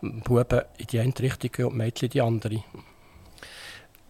Buben 0.00 0.62
in 0.78 0.86
die 0.86 0.98
eine 0.98 1.18
Richtung 1.18 1.52
gehen 1.52 1.66
und 1.66 1.72
die 1.72 1.78
Mädchen 1.78 2.06
in 2.06 2.10
die 2.10 2.20
andere. 2.22 2.64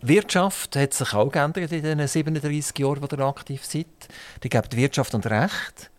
Wirtschaft 0.03 0.77
hat 0.77 0.95
sich 0.95 1.13
auch 1.13 1.31
geändert 1.31 1.73
in 1.73 1.83
den 1.83 2.07
37 2.09 2.79
Jahren, 2.79 3.07
die 3.07 3.15
ihr 3.15 3.21
aktiv 3.21 3.67
seid. 3.67 3.87
Die 4.43 4.49
gibt 4.49 4.75
Wirtschaft 4.75 5.15
und 5.15 5.27
Recht 5.27 5.91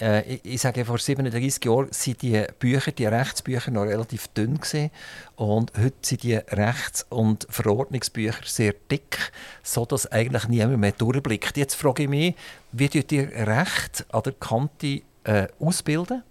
äh, 0.00 0.34
ich, 0.34 0.44
ich, 0.44 0.60
sage, 0.60 0.84
vor 0.84 0.98
37 0.98 1.64
Jahren 1.64 1.88
waren 1.88 2.16
die 2.20 2.44
Bücher, 2.58 2.92
die 2.92 3.06
Rechtsbücher 3.06 3.70
noch 3.70 3.84
relativ 3.84 4.28
dünn 4.28 4.58
gewesen. 4.58 4.90
und 5.36 5.72
heute 5.76 5.96
sind 6.02 6.22
die 6.22 6.34
Rechts- 6.34 7.06
und 7.08 7.46
Verordnungsbücher 7.48 8.44
sehr 8.44 8.74
dick, 8.90 9.32
sodass 9.62 10.10
eigentlich 10.10 10.48
niemand 10.48 10.78
mehr 10.78 10.92
durchblickt. 10.92 11.56
Jetzt 11.56 11.74
frage 11.74 12.04
ich 12.04 12.08
mich, 12.08 12.34
wie 12.72 12.88
tut 12.88 13.10
ihr 13.12 13.30
Recht 13.46 14.04
an 14.10 14.22
der 14.22 14.34
Kante 14.34 15.02
äh, 15.24 15.48
ausbilden? 15.58 16.22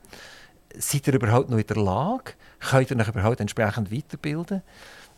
Seid 0.78 1.08
ihr 1.08 1.14
überhaupt 1.16 1.50
noch 1.50 1.58
in 1.58 1.68
der 1.68 1.78
Lage? 1.78 2.34
Könnt 2.60 2.92
ihr 2.92 3.00
euch 3.00 3.08
überhaupt 3.08 3.40
entsprechend 3.40 3.92
weiterbilden? 3.92 4.62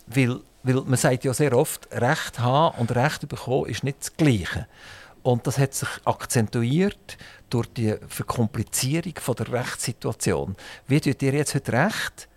Weil, 0.07 0.39
weil 0.63 0.75
man 0.81 0.95
sagt 0.95 1.25
ja 1.25 1.33
sehr 1.33 1.53
oft, 1.53 1.87
Recht 1.91 2.39
haben 2.39 2.77
und 2.79 2.95
Recht 2.95 3.27
bekommen 3.27 3.65
ist 3.65 3.83
nicht 3.83 3.99
das 3.99 4.15
Gleiche. 4.15 4.67
Und 5.27 5.45
das 5.45 5.57
hat 5.57 5.73
sich 5.73 5.89
akzentuiert 6.05 7.17
durch 7.49 7.67
die 7.73 7.95
Verkomplizierung 8.07 9.11
von 9.19 9.35
der 9.35 9.51
Rechtssituation. 9.51 10.55
Wie 10.87 11.01
tut 11.01 11.21
ihr 11.21 11.33
jetzt 11.33 11.53
heute 11.53 11.73
Recht? 11.73 12.29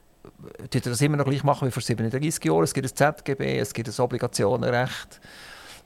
Tut 0.58 0.74
ihr 0.74 0.80
das 0.80 1.00
immer 1.00 1.16
noch 1.16 1.24
gleich 1.24 1.44
machen 1.44 1.68
wie 1.68 1.70
vor 1.70 1.84
37 1.84 2.44
Jahren? 2.44 2.64
Es 2.64 2.74
gibt 2.74 2.90
ein 2.90 3.14
ZGB, 3.14 3.60
es 3.60 3.72
gibt 3.72 3.88
ein 3.88 3.94
Obligationenrecht. 3.96 5.20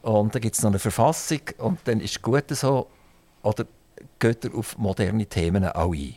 und 0.01 0.35
dann 0.35 0.41
gibt 0.41 0.57
es 0.57 0.63
noch 0.63 0.71
eine 0.71 0.79
Verfassung 0.79 1.41
und 1.59 1.79
dann 1.85 2.01
ist 2.01 2.13
es 2.13 2.23
gut 2.23 2.45
so. 2.49 2.87
Oder 3.43 3.67
geht 4.19 4.47
ihr 4.47 4.55
auf 4.55 4.79
moderne 4.79 5.27
Themen 5.27 5.67
auch 5.67 5.93
ein? 5.93 6.15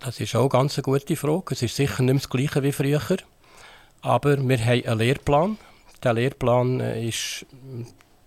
Das 0.00 0.18
ist 0.18 0.34
auch 0.34 0.40
eine 0.40 0.48
ganz 0.48 0.82
gute 0.82 1.14
Frage. 1.14 1.54
Es 1.54 1.62
ist 1.62 1.76
sicher 1.76 2.02
nicht 2.02 2.24
das 2.24 2.28
Gleiche 2.28 2.64
wie 2.64 2.72
früher. 2.72 3.18
Aber 4.02 4.36
wir 4.36 4.58
haben 4.58 4.84
einen 4.84 4.98
Lehrplan. 4.98 5.58
Der 6.02 6.14
Lehrplan 6.14 6.80
äh, 6.80 7.06
ist 7.06 7.46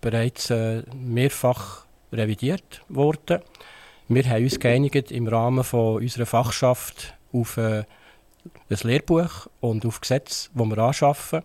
bereits 0.03 0.49
äh, 0.49 0.83
mehrfach 0.93 1.85
revidiert 2.11 2.81
worden. 2.89 3.41
Wir 4.09 4.29
haben 4.29 4.43
uns 4.43 4.59
geeinigt 4.59 5.11
im 5.11 5.27
Rahmen 5.27 5.63
von 5.63 5.95
unserer 5.95 6.25
Fachschaft 6.25 7.15
auf 7.31 7.57
äh, 7.57 7.83
ein 8.69 8.77
Lehrbuch 8.83 9.47
und 9.61 9.85
auf 9.85 10.01
Gesetze, 10.01 10.49
die 10.53 10.59
wir 10.59 10.77
anschaffen. 10.77 11.41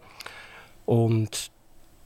Und 0.85 1.51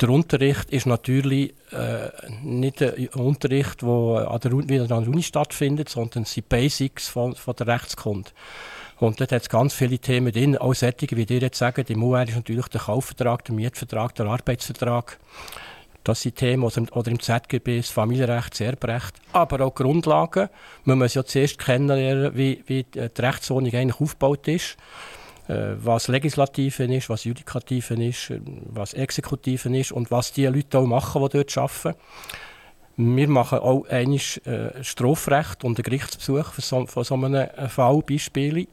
der 0.01 0.11
Unterricht 0.11 0.71
ist 0.71 0.87
natürlich 0.87 1.55
äh, 1.71 2.11
nicht 2.43 2.83
ein 2.83 3.09
Unterricht, 3.15 3.81
der 3.83 3.89
an 3.89 4.41
der, 4.41 4.53
an 4.53 4.89
der 4.89 5.09
Uni 5.09 5.23
stattfindet, 5.23 5.89
sondern 5.89 6.25
es 6.25 6.35
sind 6.35 6.49
Basics 6.49 7.09
von, 7.09 7.35
von 7.35 7.57
der 7.57 7.67
Rechtskunde. 7.67 8.31
Und 8.99 9.21
dort 9.21 9.33
hat 9.33 9.43
es 9.43 9.49
ganz 9.49 9.75
viele 9.75 9.99
Themen 9.99 10.33
drin, 10.33 10.59
auch 10.59 10.75
solche, 10.75 11.09
wie 11.13 11.25
ihr 11.25 11.41
jetzt 11.41 11.59
sagt, 11.59 11.91
im 11.91 12.03
UR 12.05 12.23
ist 12.23 12.37
natürlich 12.37 12.69
der 12.69 12.83
Kaufvertrag, 12.83 13.45
der 13.45 13.55
Mietvertrag, 13.55 14.15
der 14.15 14.27
Arbeitsvertrag. 14.27 15.19
Das 16.05 16.23
sind 16.23 16.37
Themen, 16.37 16.65
oder 16.65 17.11
im 17.11 17.21
ZGB 17.21 17.79
das 17.79 17.91
Familienrecht, 17.91 18.53
das 18.53 18.61
Erbrecht, 18.61 19.15
aber 19.33 19.65
auch 19.65 19.75
Grundlagen. 19.75 20.49
Man 20.85 20.99
muss 20.99 21.15
ja 21.15 21.25
zuerst 21.25 21.59
kennenlernen, 21.59 22.37
wie, 22.37 22.63
wie 22.67 22.85
die 22.85 23.09
Rechtsordnung 23.19 23.73
eigentlich 23.73 24.01
aufgebaut 24.01 24.49
ist. 24.49 24.77
Äh, 25.49 25.75
was 25.77 26.09
Legislative 26.09 26.85
ist, 26.85 27.09
was 27.09 27.25
Judikative 27.25 27.95
ist, 27.95 28.31
äh, 28.31 28.41
was 28.67 28.95
Exekutive 28.95 29.77
ist 29.77 29.93
und 29.93 30.11
was 30.11 30.33
die 30.33 30.47
Leute 30.47 30.79
auch 30.79 30.87
machen, 30.87 31.23
die 31.23 31.39
dort 31.39 31.59
arbeiten. 31.59 31.99
Wir 32.97 33.29
machen 33.29 33.59
auch 33.59 33.87
einiges 33.89 34.37
äh, 34.39 34.85
Strafrecht 34.85 35.65
und 35.65 35.79
einen 35.79 35.85
Gerichtsbesuch 35.85 36.53
von 36.53 36.63
so, 36.63 36.87
von 36.87 37.05
so 37.05 37.15
einem 37.15 37.49
Fall, 37.69 38.03
Beispiele. 38.03 38.67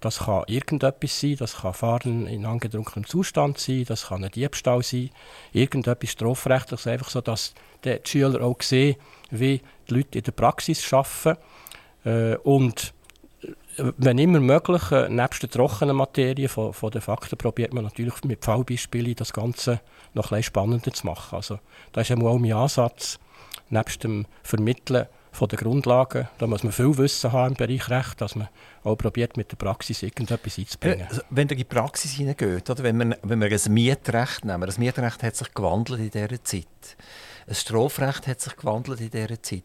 Das 0.00 0.20
kann 0.20 0.44
irgendetwas 0.46 1.20
sein, 1.20 1.36
das 1.38 1.56
kann 1.58 1.74
Fahren 1.74 2.26
in 2.26 2.46
angetrunkenem 2.46 3.06
Zustand 3.06 3.58
sein, 3.58 3.84
das 3.86 4.08
kann 4.08 4.24
ein 4.24 4.30
Diebstahl 4.30 4.82
sein, 4.82 5.10
irgendetwas 5.52 6.10
Strafrechtliches, 6.10 6.86
einfach 6.86 7.10
so, 7.10 7.20
dass 7.20 7.54
die 7.84 8.00
Schüler 8.04 8.42
auch 8.42 8.60
sehen, 8.60 8.96
wie 9.30 9.60
die 9.88 9.94
Leute 9.94 10.18
in 10.18 10.24
der 10.24 10.32
Praxis 10.32 10.92
arbeiten. 10.92 11.38
Äh, 12.04 12.36
und 12.36 12.92
wenn 13.76 14.18
immer 14.18 14.40
möglich, 14.40 14.90
äh, 14.90 15.08
nebst 15.08 15.42
der 15.42 15.50
trockenen 15.50 15.96
Materie 15.96 16.48
von, 16.48 16.72
von 16.72 16.90
den 16.90 17.00
Fakten, 17.00 17.36
probiert 17.36 17.72
man 17.72 17.84
natürlich 17.84 18.22
mit 18.24 18.44
Fallbeispielen 18.44 19.14
das 19.14 19.32
Ganze 19.32 19.80
noch 20.14 20.32
etwas 20.32 20.46
spannender 20.46 20.92
zu 20.92 21.06
machen. 21.06 21.36
Also, 21.36 21.58
das 21.92 22.10
ist 22.10 22.16
auch 22.16 22.38
mein 22.38 22.52
Ansatz, 22.52 23.18
nebst 23.70 24.04
dem 24.04 24.26
Vermitteln 24.42 25.06
von 25.32 25.48
den 25.48 25.58
Grundlagen. 25.58 26.28
Da 26.38 26.46
muss 26.46 26.64
man 26.64 26.72
viel 26.72 26.96
Wissen 26.98 27.32
haben 27.32 27.52
im 27.52 27.54
Bereich 27.54 27.88
Recht, 27.88 28.20
dass 28.20 28.34
man 28.34 28.48
auch 28.82 28.96
probiert, 28.96 29.36
mit 29.36 29.50
der 29.52 29.56
Praxis 29.56 30.02
irgendetwas 30.02 30.58
einzubringen. 30.58 31.06
Also, 31.08 31.22
wenn 31.30 31.48
ihr 31.48 31.52
in 31.52 31.58
die 31.58 31.64
Praxis 31.64 32.12
hineingeht, 32.12 32.68
oder 32.68 32.82
wenn, 32.82 32.98
wir, 32.98 33.18
wenn 33.22 33.40
wir 33.40 33.50
ein 33.50 33.72
Mietrecht 33.72 34.44
nehmen, 34.44 34.66
das 34.66 34.78
Mietrecht 34.78 35.22
hat 35.22 35.36
sich 35.36 35.54
gewandelt 35.54 36.00
in 36.00 36.10
dieser 36.10 36.42
Zeit. 36.42 36.96
Ein 37.50 37.56
Strafrecht 37.56 38.28
hat 38.28 38.40
sich 38.40 38.54
gewandelt 38.54 39.00
in 39.00 39.10
dieser 39.10 39.42
Zeit. 39.42 39.64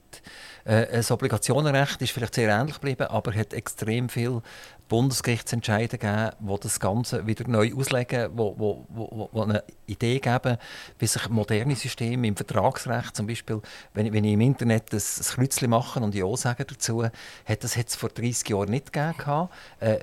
Äh, 0.63 0.87
das 0.87 1.11
Obligationenrecht 1.11 2.01
ist 2.01 2.11
vielleicht 2.11 2.33
sehr 2.33 2.49
ähnlich 2.49 2.77
geblieben, 2.77 3.05
aber 3.05 3.31
hat 3.35 3.53
extrem 3.53 4.09
viel 4.09 4.41
Bundesgerichtsentscheide 4.87 5.97
gegeben, 5.97 6.31
die 6.39 6.59
das 6.61 6.79
Ganze 6.79 7.25
wieder 7.25 7.47
neu 7.47 7.73
auslegen, 7.75 8.29
wo, 8.35 8.53
wo, 8.57 8.85
wo, 8.89 9.29
wo 9.31 9.41
eine 9.41 9.63
Idee 9.87 10.19
geben, 10.19 10.57
wie 10.99 11.07
sich 11.07 11.27
moderne 11.29 11.75
Systeme 11.75 12.27
im 12.27 12.35
Vertragsrecht, 12.35 13.15
zum 13.15 13.25
Beispiel, 13.25 13.61
wenn, 13.93 14.13
wenn 14.13 14.23
ich 14.23 14.33
im 14.33 14.41
Internet 14.41 14.93
ein, 14.93 14.99
ein 14.99 15.25
Kreuzchen 15.35 15.69
mache 15.69 15.99
und 15.99 16.13
Ja 16.13 16.35
sage 16.37 16.65
dazu, 16.65 17.03
hat 17.03 17.63
das 17.63 17.75
jetzt 17.75 17.95
vor 17.95 18.09
30 18.09 18.47
Jahren 18.49 18.69
nicht 18.69 18.93
gegeben. 18.93 19.49
Äh, 19.79 19.99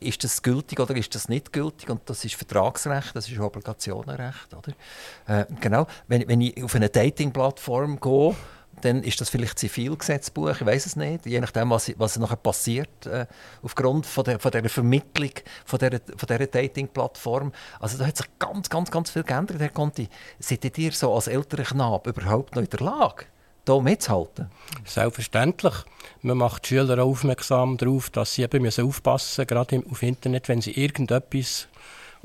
ist 0.00 0.24
das 0.24 0.42
gültig 0.42 0.80
oder 0.80 0.96
ist 0.96 1.14
das 1.14 1.28
nicht 1.28 1.52
gültig? 1.52 1.90
Und 1.90 2.08
das 2.08 2.24
ist 2.24 2.36
Vertragsrecht, 2.36 3.14
das 3.14 3.28
ist 3.28 3.38
Obligationenrecht. 3.38 4.54
Oder? 4.54 5.40
Äh, 5.40 5.46
genau. 5.60 5.86
Wenn, 6.08 6.26
wenn 6.26 6.40
ich 6.40 6.62
auf 6.64 6.74
eine 6.74 6.90
Dating-Plattform 7.06 8.00
gehe, 8.00 8.34
dann 8.82 9.02
ist 9.02 9.20
das 9.20 9.30
vielleicht 9.30 9.58
Zivilgesetzbuch, 9.58 10.50
ich 10.50 10.66
weiß 10.66 10.86
es 10.86 10.96
nicht, 10.96 11.24
je 11.26 11.40
nachdem, 11.40 11.70
was, 11.70 11.92
was 11.96 12.18
nachher 12.18 12.36
passiert, 12.36 13.06
äh, 13.06 13.26
aufgrund 13.62 14.06
von 14.06 14.24
der, 14.24 14.38
von 14.38 14.50
der 14.50 14.68
Vermittlung 14.68 15.30
von 15.64 15.78
dieser, 15.78 16.00
von 16.16 16.26
dieser 16.28 16.46
Dating-Plattform. 16.46 17.52
Also 17.80 17.98
da 17.98 18.06
hat 18.06 18.16
sich 18.16 18.26
ganz, 18.38 18.68
ganz, 18.68 18.90
ganz 18.90 19.10
viel 19.10 19.22
geändert, 19.22 19.60
Herr 19.60 19.70
Conti. 19.70 20.08
Seid 20.38 20.76
ihr 20.78 20.92
so 20.92 21.14
als 21.14 21.26
älterer 21.26 21.62
Knabe 21.62 22.10
überhaupt 22.10 22.54
noch 22.54 22.62
in 22.62 22.68
der 22.68 22.80
Lage, 22.80 23.24
hier 23.66 23.80
mitzuhalten? 23.80 24.50
Selbstverständlich. 24.84 25.74
Man 26.20 26.38
macht 26.38 26.64
die 26.64 26.76
Schüler 26.76 27.02
aufmerksam 27.02 27.78
darauf, 27.78 28.10
dass 28.10 28.34
sie 28.34 28.42
eben 28.42 28.66
aufpassen 28.66 29.42
müssen, 29.42 29.46
gerade 29.46 29.82
auf 29.90 30.02
Internet, 30.02 30.48
wenn 30.48 30.60
sie 30.60 30.72
irgendetwas 30.72 31.68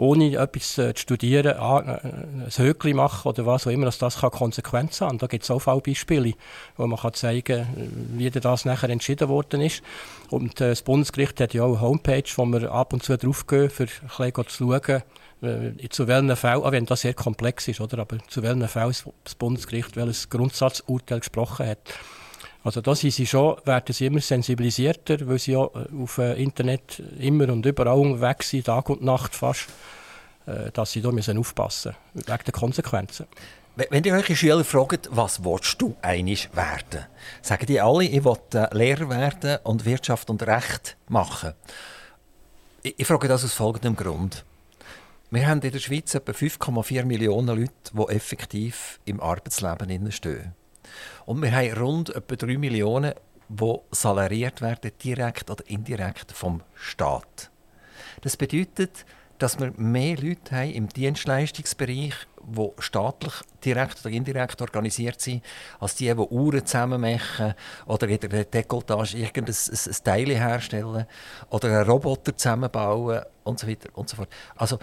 ohne 0.01 0.35
etwas 0.35 0.79
äh, 0.79 0.95
zu 0.95 1.01
studieren, 1.03 1.55
äh, 1.55 1.61
ein 1.61 2.49
Höckchen 2.57 2.95
machen 2.95 3.29
oder 3.29 3.45
was 3.45 3.67
auch 3.67 3.71
immer, 3.71 3.85
dass 3.85 3.99
das 3.99 4.19
kann 4.19 4.31
Konsequenzen 4.31 5.05
haben. 5.07 5.17
Da 5.19 5.27
gibt 5.27 5.43
es 5.43 5.51
auch 5.51 5.59
Fallbeispiele, 5.59 6.33
wo 6.75 6.87
man 6.87 6.99
kann 6.99 7.13
zeigen 7.13 7.67
kann, 7.67 8.09
wie 8.17 8.31
das 8.31 8.65
nachher 8.65 8.89
entschieden 8.89 9.29
worden 9.29 9.61
ist. 9.61 9.83
Und 10.31 10.59
äh, 10.59 10.69
das 10.69 10.81
Bundesgericht 10.81 11.39
hat 11.39 11.53
ja 11.53 11.63
auch 11.63 11.73
eine 11.73 11.81
Homepage, 11.81 12.23
wo 12.35 12.45
wir 12.45 12.71
ab 12.71 12.93
und 12.93 13.03
zu 13.03 13.15
drauf 13.15 13.45
gehen, 13.45 13.69
für 13.69 13.83
ein 13.83 14.31
bisschen 14.31 14.47
zu 14.47 14.71
schauen, 14.71 15.03
zu 15.89 16.07
welchen 16.07 16.35
Fällen, 16.35 16.63
auch 16.63 16.71
wenn 16.71 16.85
das 16.85 17.01
sehr 17.01 17.15
komplex 17.15 17.67
ist, 17.67 17.81
oder, 17.81 17.99
aber 17.99 18.17
zu 18.27 18.43
welchen 18.43 18.67
Fällen 18.67 18.95
das 19.23 19.35
Bundesgericht 19.35 19.95
welches 19.95 20.29
Grundsatzurteil 20.29 21.19
gesprochen 21.19 21.65
hat. 21.67 21.79
Also 22.63 22.81
da 22.81 22.93
sind 22.93 23.11
sie 23.11 23.25
schon, 23.25 23.57
werden 23.65 23.93
sie 23.93 24.05
immer 24.05 24.19
sensibilisierter, 24.19 25.27
weil 25.27 25.39
sie 25.39 25.53
ja 25.53 25.63
äh, 25.63 26.03
auf 26.03 26.17
äh, 26.19 26.41
Internet 26.41 27.01
immer 27.19 27.49
und 27.49 27.65
überall 27.65 27.97
unterwegs 27.97 28.49
sind, 28.49 28.65
Tag 28.65 28.89
und 28.89 29.03
Nacht 29.03 29.35
fast, 29.35 29.67
äh, 30.45 30.69
dass 30.71 30.91
sie 30.91 31.01
da 31.01 31.11
müssen 31.11 31.37
aufpassen 31.39 31.95
müssen, 32.13 32.27
wegen 32.27 32.43
der 32.45 32.53
Konsequenzen. 32.53 33.25
Wenn 33.75 34.03
ihr 34.03 34.13
eure 34.13 34.35
Schüler 34.35 34.63
fragt, 34.63 35.09
was 35.11 35.43
willst 35.43 35.81
du 35.81 35.95
einig 36.01 36.49
werden, 36.53 37.05
sagen 37.41 37.65
die 37.65 37.81
alle, 37.81 38.03
ich 38.03 38.23
will 38.23 38.37
Lehrer 38.73 39.09
werden 39.09 39.59
und 39.63 39.85
Wirtschaft 39.85 40.29
und 40.29 40.43
Recht 40.43 40.97
machen. 41.07 41.53
Ich, 42.83 42.99
ich 42.99 43.07
frage 43.07 43.27
das 43.27 43.43
aus 43.43 43.53
folgendem 43.53 43.95
Grund. 43.95 44.43
Wir 45.31 45.47
haben 45.47 45.61
in 45.61 45.71
der 45.71 45.79
Schweiz 45.79 46.13
etwa 46.13 46.33
5,4 46.33 47.05
Millionen 47.05 47.47
Leute, 47.47 47.71
die 47.93 48.13
effektiv 48.13 48.99
im 49.05 49.21
Arbeitsleben 49.21 50.11
stehen. 50.11 50.53
Und 51.25 51.41
wir 51.41 51.51
haben 51.51 51.73
rund 51.73 52.15
etwa 52.15 52.35
3 52.35 52.57
Millionen, 52.57 53.13
die 53.49 53.75
salariert 53.91 54.61
werden, 54.61 54.91
direkt 55.03 55.49
oder 55.49 55.63
indirekt 55.67 56.31
vom 56.31 56.61
Staat. 56.75 57.51
Das 58.21 58.37
bedeutet, 58.37 59.05
dass 59.41 59.59
wir 59.59 59.73
mehr 59.75 60.17
Leute 60.17 60.55
haben 60.55 60.71
im 60.71 60.87
Dienstleistungsbereich, 60.87 62.13
die 62.43 62.69
staatlich 62.77 63.33
direkt 63.65 63.99
oder 64.01 64.13
indirekt 64.13 64.61
organisiert 64.61 65.19
sind, 65.19 65.43
als 65.79 65.95
die, 65.95 66.05
die 66.05 66.13
Uhren 66.13 66.65
zusammen 66.65 67.01
machen 67.01 67.55
oder 67.87 68.07
in 68.07 68.19
der 68.19 68.45
Dekolletage 68.45 69.17
irgendein 69.17 69.55
ein 69.55 70.03
Teil 70.03 70.29
herstellen 70.29 71.07
oder 71.49 71.67
einen 71.67 71.89
Roboter 71.89 72.37
zusammenbauen 72.37 73.23
und 73.43 73.59
so 73.59 73.67
weiter 73.67 73.89
und 73.93 74.09
so 74.09 74.15
fort. 74.15 74.29
Also 74.55 74.77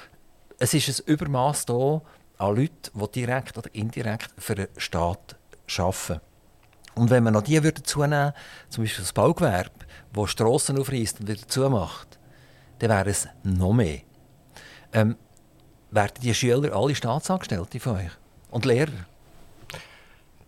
es 0.59 0.75
ist 0.75 0.89
ein 0.89 1.13
Übermaß 1.13 1.67
da 1.67 2.03
an 2.39 2.57
Leuten, 2.57 2.91
die 2.95 3.13
direkt 3.13 3.57
oder 3.59 3.73
indirekt 3.73 4.33
für 4.39 4.57
den 4.57 4.69
Staat 4.77 5.38
arbeiten. 5.77 6.21
Und 6.95 7.11
wenn 7.11 7.23
man 7.23 7.35
noch 7.35 7.43
die 7.43 7.63
würde 7.63 7.83
zunehmen, 7.83 8.33
zum 8.71 8.85
Beispiel 8.85 9.05
das 9.05 9.13
Baugewerbe, 9.13 9.71
das 10.13 10.31
Strassen 10.31 10.79
aufreißt 10.79 11.21
und 11.21 11.29
wieder 11.29 11.47
zumacht, 11.47 12.19
dann 12.81 12.91
wäre 12.91 13.11
es 13.11 13.29
noch 13.45 13.73
mehr. 13.73 14.01
Ähm, 14.93 15.17
werden 15.91 16.15
die 16.23 16.35
Schüler 16.35 16.75
alle 16.75 16.95
Staatsangestellte 16.95 17.81
von 17.81 17.97
euch? 17.97 18.11
Und 18.51 18.65
Lehrer? 18.65 18.93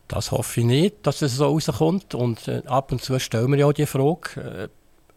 Das 0.09 0.33
hoffe 0.33 0.61
ich 0.61 0.67
nicht, 0.67 1.07
dass 1.07 1.23
es 1.23 1.37
so 1.37 1.47
rauskommt. 1.47 2.15
Und 2.15 2.49
äh, 2.49 2.63
ab 2.67 2.91
und 2.91 3.03
zu 3.03 3.19
stellen 3.21 3.51
wir 3.53 3.59
ja 3.59 3.67
auch 3.67 3.73
die 3.73 3.87
Frage. 3.87 4.41
Äh, 4.41 4.69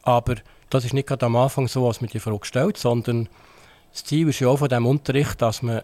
aber 0.04 0.36
das 0.70 0.86
ist 0.86 0.94
nicht 0.94 1.08
gerade 1.08 1.26
am 1.26 1.36
Anfang 1.36 1.68
so, 1.68 1.88
als 1.88 2.02
man 2.02 2.10
die 2.10 2.20
Frage 2.20 2.46
stellt, 2.46 2.78
sondern 2.78 3.30
das 3.92 4.04
Ziel 4.04 4.30
ist 4.30 4.40
ja 4.40 4.50
auch 4.50 4.58
von 4.58 4.70
diesem 4.70 4.86
Unterricht, 4.86 5.42
dass 5.42 5.62
man 5.62 5.82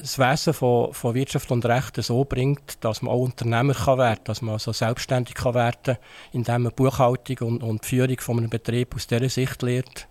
das 0.00 0.18
Wesen 0.18 0.52
von, 0.52 0.92
von, 0.92 1.14
Wirtschaft 1.14 1.50
und 1.50 1.64
Recht 1.66 1.96
so 2.02 2.24
bringt, 2.24 2.84
dass 2.84 3.02
man 3.02 3.12
auch 3.12 3.20
Unternehmer 3.20 3.74
kann 3.74 3.98
werden 3.98 4.20
dass 4.24 4.42
man 4.42 4.54
also 4.54 4.72
selbstständig 4.72 5.34
kann 5.34 5.54
werden 5.54 5.76
kann, 5.82 5.96
indem 6.32 6.62
man 6.62 6.72
Buchhaltung 6.72 7.48
und, 7.48 7.62
und 7.62 7.84
Führung 7.84 8.18
von 8.18 8.38
einem 8.38 8.50
Betrieb 8.50 8.94
aus 8.94 9.06
dieser 9.06 9.28
Sicht 9.28 9.62
lernt, 9.62 10.08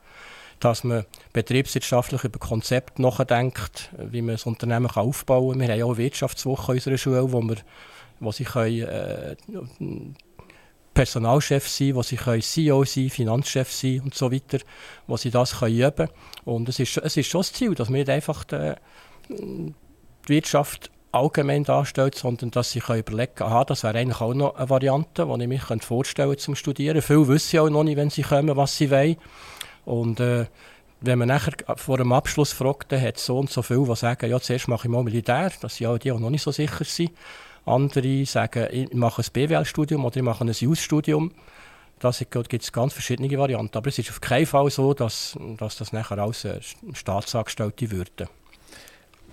dass 0.59 0.83
man 0.83 1.05
betriebswirtschaftlich 1.33 2.23
über 2.23 2.39
Konzepte 2.39 3.01
nachdenkt, 3.01 3.89
wie 3.97 4.21
man 4.21 4.35
das 4.35 4.45
Unternehmen 4.45 4.87
kann 4.87 5.07
aufbauen 5.07 5.59
kann. 5.59 5.67
Wir 5.67 5.73
haben 5.73 5.83
auch 5.83 5.89
eine 5.89 5.97
Wirtschaftswoche 5.97 6.73
in 6.73 6.77
unserer 6.77 6.97
Schule, 6.97 7.31
wo, 7.31 7.41
wir, 7.41 7.57
wo 8.19 8.31
sie 8.31 8.43
können, 8.43 8.81
äh, 8.81 9.35
Personalchef 10.93 11.67
sein, 11.67 11.95
wo 11.95 12.03
sie 12.03 12.17
können 12.17 12.41
CEO 12.41 12.83
sein, 12.83 13.09
Finanzchef 13.09 13.71
sein 13.71 14.01
und 14.01 14.15
so 14.15 14.31
weiter, 14.31 14.59
wo 15.07 15.15
sie 15.15 15.31
das 15.31 15.59
können 15.59 15.79
üben. 15.79 16.09
Und 16.43 16.67
es 16.67 16.79
ist, 16.79 16.97
es 16.97 17.15
ist 17.15 17.27
schon 17.27 17.39
das 17.39 17.53
Ziel, 17.53 17.73
dass 17.73 17.89
wir 17.89 17.99
nicht 17.99 18.09
einfach 18.09 18.43
die, 18.43 18.73
die 19.29 19.73
Wirtschaft 20.25 20.91
allgemein 21.11 21.63
darstellt, 21.63 22.15
sondern 22.15 22.51
dass 22.51 22.71
sie 22.71 22.79
überlegen 22.79 23.35
können, 23.35 23.49
aha, 23.49 23.65
das 23.65 23.83
wäre 23.83 23.97
eigentlich 23.97 24.21
auch 24.21 24.33
noch 24.33 24.55
eine 24.55 24.69
Variante, 24.69 25.25
die 25.25 25.41
ich 25.43 25.47
mich 25.47 25.83
vorstellen 25.83 26.29
könnte 26.29 26.43
zum 26.43 26.55
Studieren. 26.55 27.01
Viele 27.01 27.27
wissen 27.27 27.59
auch 27.59 27.69
noch 27.69 27.83
nicht, 27.83 27.97
wenn 27.97 28.09
sie 28.09 28.21
kommen, 28.21 28.55
was 28.55 28.77
sie 28.77 28.91
wollen. 28.91 29.17
Und 29.85 30.19
äh, 30.19 30.45
wenn 31.01 31.19
man 31.19 31.29
nachher 31.29 31.53
vor 31.77 31.97
dem 31.97 32.11
Abschluss 32.11 32.51
fragt, 32.51 32.91
dann 32.91 33.01
hat 33.01 33.17
es 33.17 33.25
so 33.25 33.39
und 33.39 33.49
so 33.49 33.61
viele, 33.61 33.85
die 33.85 33.95
sagen, 33.95 34.29
ja, 34.29 34.39
zuerst 34.39 34.67
mache 34.67 34.87
ich 34.87 34.91
mal 34.91 35.03
Militär, 35.03 35.51
das 35.61 35.77
sind 35.77 35.87
auch 35.87 35.97
die, 35.97 36.11
die 36.11 36.19
noch 36.19 36.29
nicht 36.29 36.43
so 36.43 36.51
sicher 36.51 36.83
sind. 36.83 37.11
Andere 37.65 38.25
sagen, 38.25 38.67
ich 38.71 38.93
mache 38.93 39.21
ein 39.21 39.27
BWL-Studium 39.31 40.03
oder 40.05 40.17
ich 40.17 40.23
mache 40.23 40.43
ein 40.43 40.51
Jus-Studium. 40.51 41.31
Da 41.99 42.11
gibt 42.11 42.63
es 42.63 42.71
ganz 42.71 42.93
verschiedene 42.93 43.37
Varianten. 43.37 43.77
Aber 43.77 43.87
es 43.87 43.99
ist 43.99 44.09
auf 44.09 44.21
keinen 44.21 44.45
Fall 44.45 44.69
so, 44.69 44.93
dass, 44.93 45.37
dass 45.57 45.77
das 45.77 45.91
nachher 45.91 46.17
als 46.19 46.47
Staatsangestellte 46.93 47.91
würden. 47.91 48.29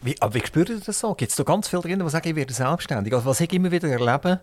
Wie, 0.02 0.20
aber 0.20 0.34
wie 0.34 0.46
spürt 0.46 0.68
ihr 0.68 0.80
das 0.80 1.00
so? 1.00 1.14
Gibt 1.14 1.30
es 1.30 1.36
da 1.36 1.44
ganz 1.44 1.68
viele 1.68 1.82
drin, 1.82 1.98
die 1.98 2.10
sagen, 2.10 2.28
ich 2.28 2.36
werde 2.36 2.52
selbstständig? 2.52 3.12
Also 3.12 3.26
was 3.26 3.40
ich 3.40 3.52
immer 3.52 3.70
wieder 3.70 3.88
erlebe, 3.88 4.40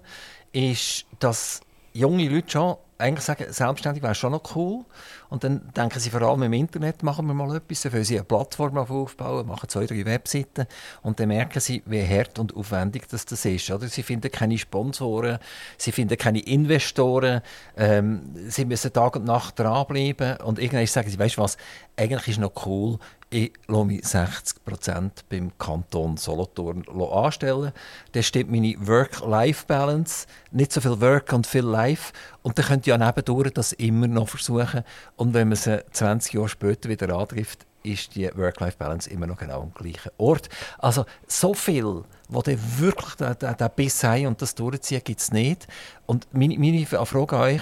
ist, 0.52 1.06
dass 1.20 1.62
junge 1.94 2.28
Leute 2.28 2.52
schon 2.52 2.76
eigentlich 2.98 3.26
sagen, 3.26 3.46
selbstständig 3.50 4.02
wäre 4.02 4.16
schon 4.16 4.32
noch 4.32 4.56
cool. 4.56 4.86
Und 5.30 5.44
dann 5.44 5.74
denken 5.76 6.00
sie 6.00 6.10
vor 6.10 6.22
allem 6.22 6.44
im 6.44 6.54
Internet, 6.54 7.04
machen 7.04 7.26
wir 7.28 7.34
mal 7.34 7.56
etwas. 7.56 7.82
Dann 7.82 8.04
sie 8.04 8.18
eine 8.18 8.24
Plattform 8.24 8.78
aufbauen, 8.78 9.48
machen 9.48 9.68
zwei, 9.68 9.86
drei 9.86 10.06
Webseiten. 10.06 10.68
Und 11.02 11.20
dann 11.20 11.28
merken 11.28 11.60
sie, 11.60 11.84
wie 11.86 12.06
hart 12.06 12.40
und 12.40 12.56
aufwendig 12.56 13.08
das, 13.10 13.26
das 13.26 13.44
ist. 13.46 13.70
Oder? 13.72 13.88
Sie 13.88 14.04
finden 14.04 14.32
keine 14.32 14.58
Sponsoren, 14.58 15.40
sie 15.78 15.92
finden 15.92 16.18
keine 16.18 16.40
Investoren. 16.40 17.42
Ähm, 17.76 18.36
sie 18.48 18.66
müssen 18.66 18.94
Tag 18.94 19.16
und 19.16 19.26
Nacht 19.26 19.60
dranbleiben. 19.60 20.38
Und 20.38 20.60
irgendwann 20.60 20.88
sagen 20.88 21.10
sie, 21.10 21.20
weißt 21.20 21.38
du 21.38 21.42
was, 21.42 21.58
eigentlich 21.98 22.30
ist 22.30 22.40
noch 22.40 22.66
cool, 22.66 23.00
ich 23.34 23.54
lasse 23.68 23.86
mich 23.86 24.02
60% 24.02 25.12
beim 25.30 25.58
Kanton 25.58 26.18
Solothurn 26.18 26.86
anstellen. 26.88 27.72
Dann 28.12 28.24
stimmt 28.24 28.52
meine 28.52 28.76
Work-Life-Balance, 28.80 30.28
nicht 30.52 30.72
so 30.72 30.82
viel 30.82 31.02
Work 31.02 31.34
und 31.34 31.48
viel 31.48 31.64
Life. 31.64 32.14
Und 32.44 32.58
dann 32.58 32.66
könnt 32.66 32.86
ihr 32.86 32.96
ja 32.96 33.04
nebendurch 33.04 33.52
das 33.52 33.72
immer 33.74 34.08
noch 34.08 34.30
versuchen. 34.30 34.84
Und 35.16 35.34
wenn 35.34 35.50
man 35.50 35.58
sie 35.58 35.84
20 35.92 36.34
Jahre 36.34 36.50
später 36.50 36.90
wieder 36.90 37.14
antrifft, 37.16 37.66
ist 37.82 38.16
die 38.16 38.30
Work-Life-Balance 38.36 39.10
immer 39.10 39.28
noch 39.28 39.38
genau 39.38 39.62
am 39.62 39.74
gleichen 39.74 40.12
Ort. 40.18 40.50
Also 40.78 41.06
so 41.28 41.54
viel, 41.54 42.04
wo 42.30 42.42
der 42.42 42.58
wirklich 42.80 43.16
den, 43.16 43.38
den, 43.40 43.58
den 43.58 43.70
Biss 43.76 44.04
haben 44.04 44.28
und 44.28 44.42
das 44.42 44.56
durchziehen, 44.56 45.02
gibt 45.04 45.20
es 45.20 45.32
nicht. 45.32 45.68
Und 46.06 46.28
meine, 46.32 46.58
meine 46.58 46.86
Frage 46.86 47.36
an 47.36 47.42
euch, 47.42 47.62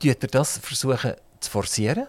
tut 0.00 0.22
ihr 0.22 0.28
das 0.28 0.58
versuchen 0.58 1.12
zu 1.40 1.50
forcieren? 1.50 2.06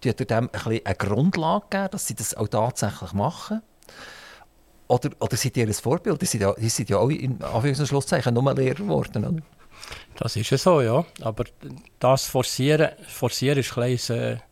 Tut 0.00 0.20
ihr 0.20 0.26
dem 0.26 0.48
ein 0.52 0.80
eine 0.84 0.94
Grundlage 0.94 1.66
geben, 1.70 1.88
dass 1.90 2.06
sie 2.06 2.14
das 2.14 2.34
auch 2.34 2.48
tatsächlich 2.48 3.12
machen? 3.12 3.62
Oder, 4.88 5.10
oder 5.20 5.36
seid 5.36 5.56
ihr 5.56 5.66
ein 5.66 5.72
Vorbild? 5.72 6.22
Ihr 6.22 6.26
seid 6.26 6.40
ja, 6.40 6.54
seid 6.68 6.88
ja 6.88 6.98
auch 6.98 7.10
in 7.10 7.38
Anführungs- 7.38 7.80
und 7.80 7.86
Schlusszeichen 7.86 8.34
nur 8.34 8.52
Lehrer 8.54 8.74
geworden, 8.74 9.24
oder? 9.24 9.42
Das 10.16 10.36
ist 10.36 10.50
ja 10.50 10.58
so, 10.58 10.80
ja. 10.80 11.04
Aber 11.20 11.44
das 11.98 12.26
Forcieren, 12.26 12.90
Forcieren 13.06 13.58
ist 13.58 13.76
ein, 13.78 13.98
ein, 14.08 14.42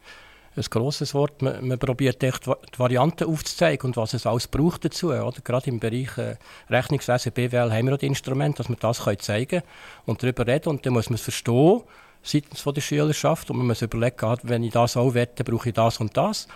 ein 0.56 0.62
grosses 0.70 1.14
Wort. 1.14 1.42
Man, 1.42 1.66
man 1.66 1.78
probiert 1.78 2.22
echt 2.22 2.46
die 2.46 2.78
Varianten 2.78 3.28
aufzuzeigen 3.28 3.86
und 3.86 3.96
was 3.96 4.14
es 4.14 4.26
alles 4.26 4.46
braucht 4.46 4.84
dazu. 4.84 5.08
Oder? 5.08 5.40
Gerade 5.42 5.70
im 5.70 5.80
Bereich 5.80 6.16
äh, 6.18 6.36
Rechnungswesen, 6.70 7.32
BWL 7.32 7.72
haben 7.72 7.86
wir 7.86 7.94
auch 7.94 7.98
die 7.98 8.06
Instrumente, 8.06 8.58
dass 8.58 8.68
wir 8.68 8.76
das 8.76 9.04
können 9.04 9.18
zeigen 9.18 9.62
und 10.06 10.22
darüber 10.22 10.46
reden. 10.46 10.68
Und 10.68 10.86
dann 10.86 10.92
muss 10.92 11.10
man 11.10 11.16
es 11.16 11.22
verstehen 11.22 11.82
seitens 12.28 12.62
der 12.62 12.80
Schülerschaft 12.80 13.50
und 13.50 13.58
man 13.58 13.66
muss 13.66 13.82
überlegen, 13.82 14.36
wenn 14.42 14.62
ich 14.62 14.72
das 14.72 14.96
auch 14.96 15.14
wette, 15.14 15.44
brauche 15.44 15.70
ich 15.70 15.74
das 15.74 15.98
und 15.98 16.16
das. 16.16 16.48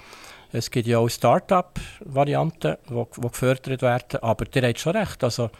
Es 0.53 0.71
gibt 0.71 0.87
ja 0.87 0.99
auch 0.99 1.09
Start-up-Varianten, 1.09 2.77
die, 2.89 3.29
gefördert 3.31 3.81
werden, 3.81 4.21
aber 4.21 4.45
der 4.45 4.69
hat 4.69 4.79
schon 4.79 4.97
recht. 4.97 5.25
Also 5.25 5.51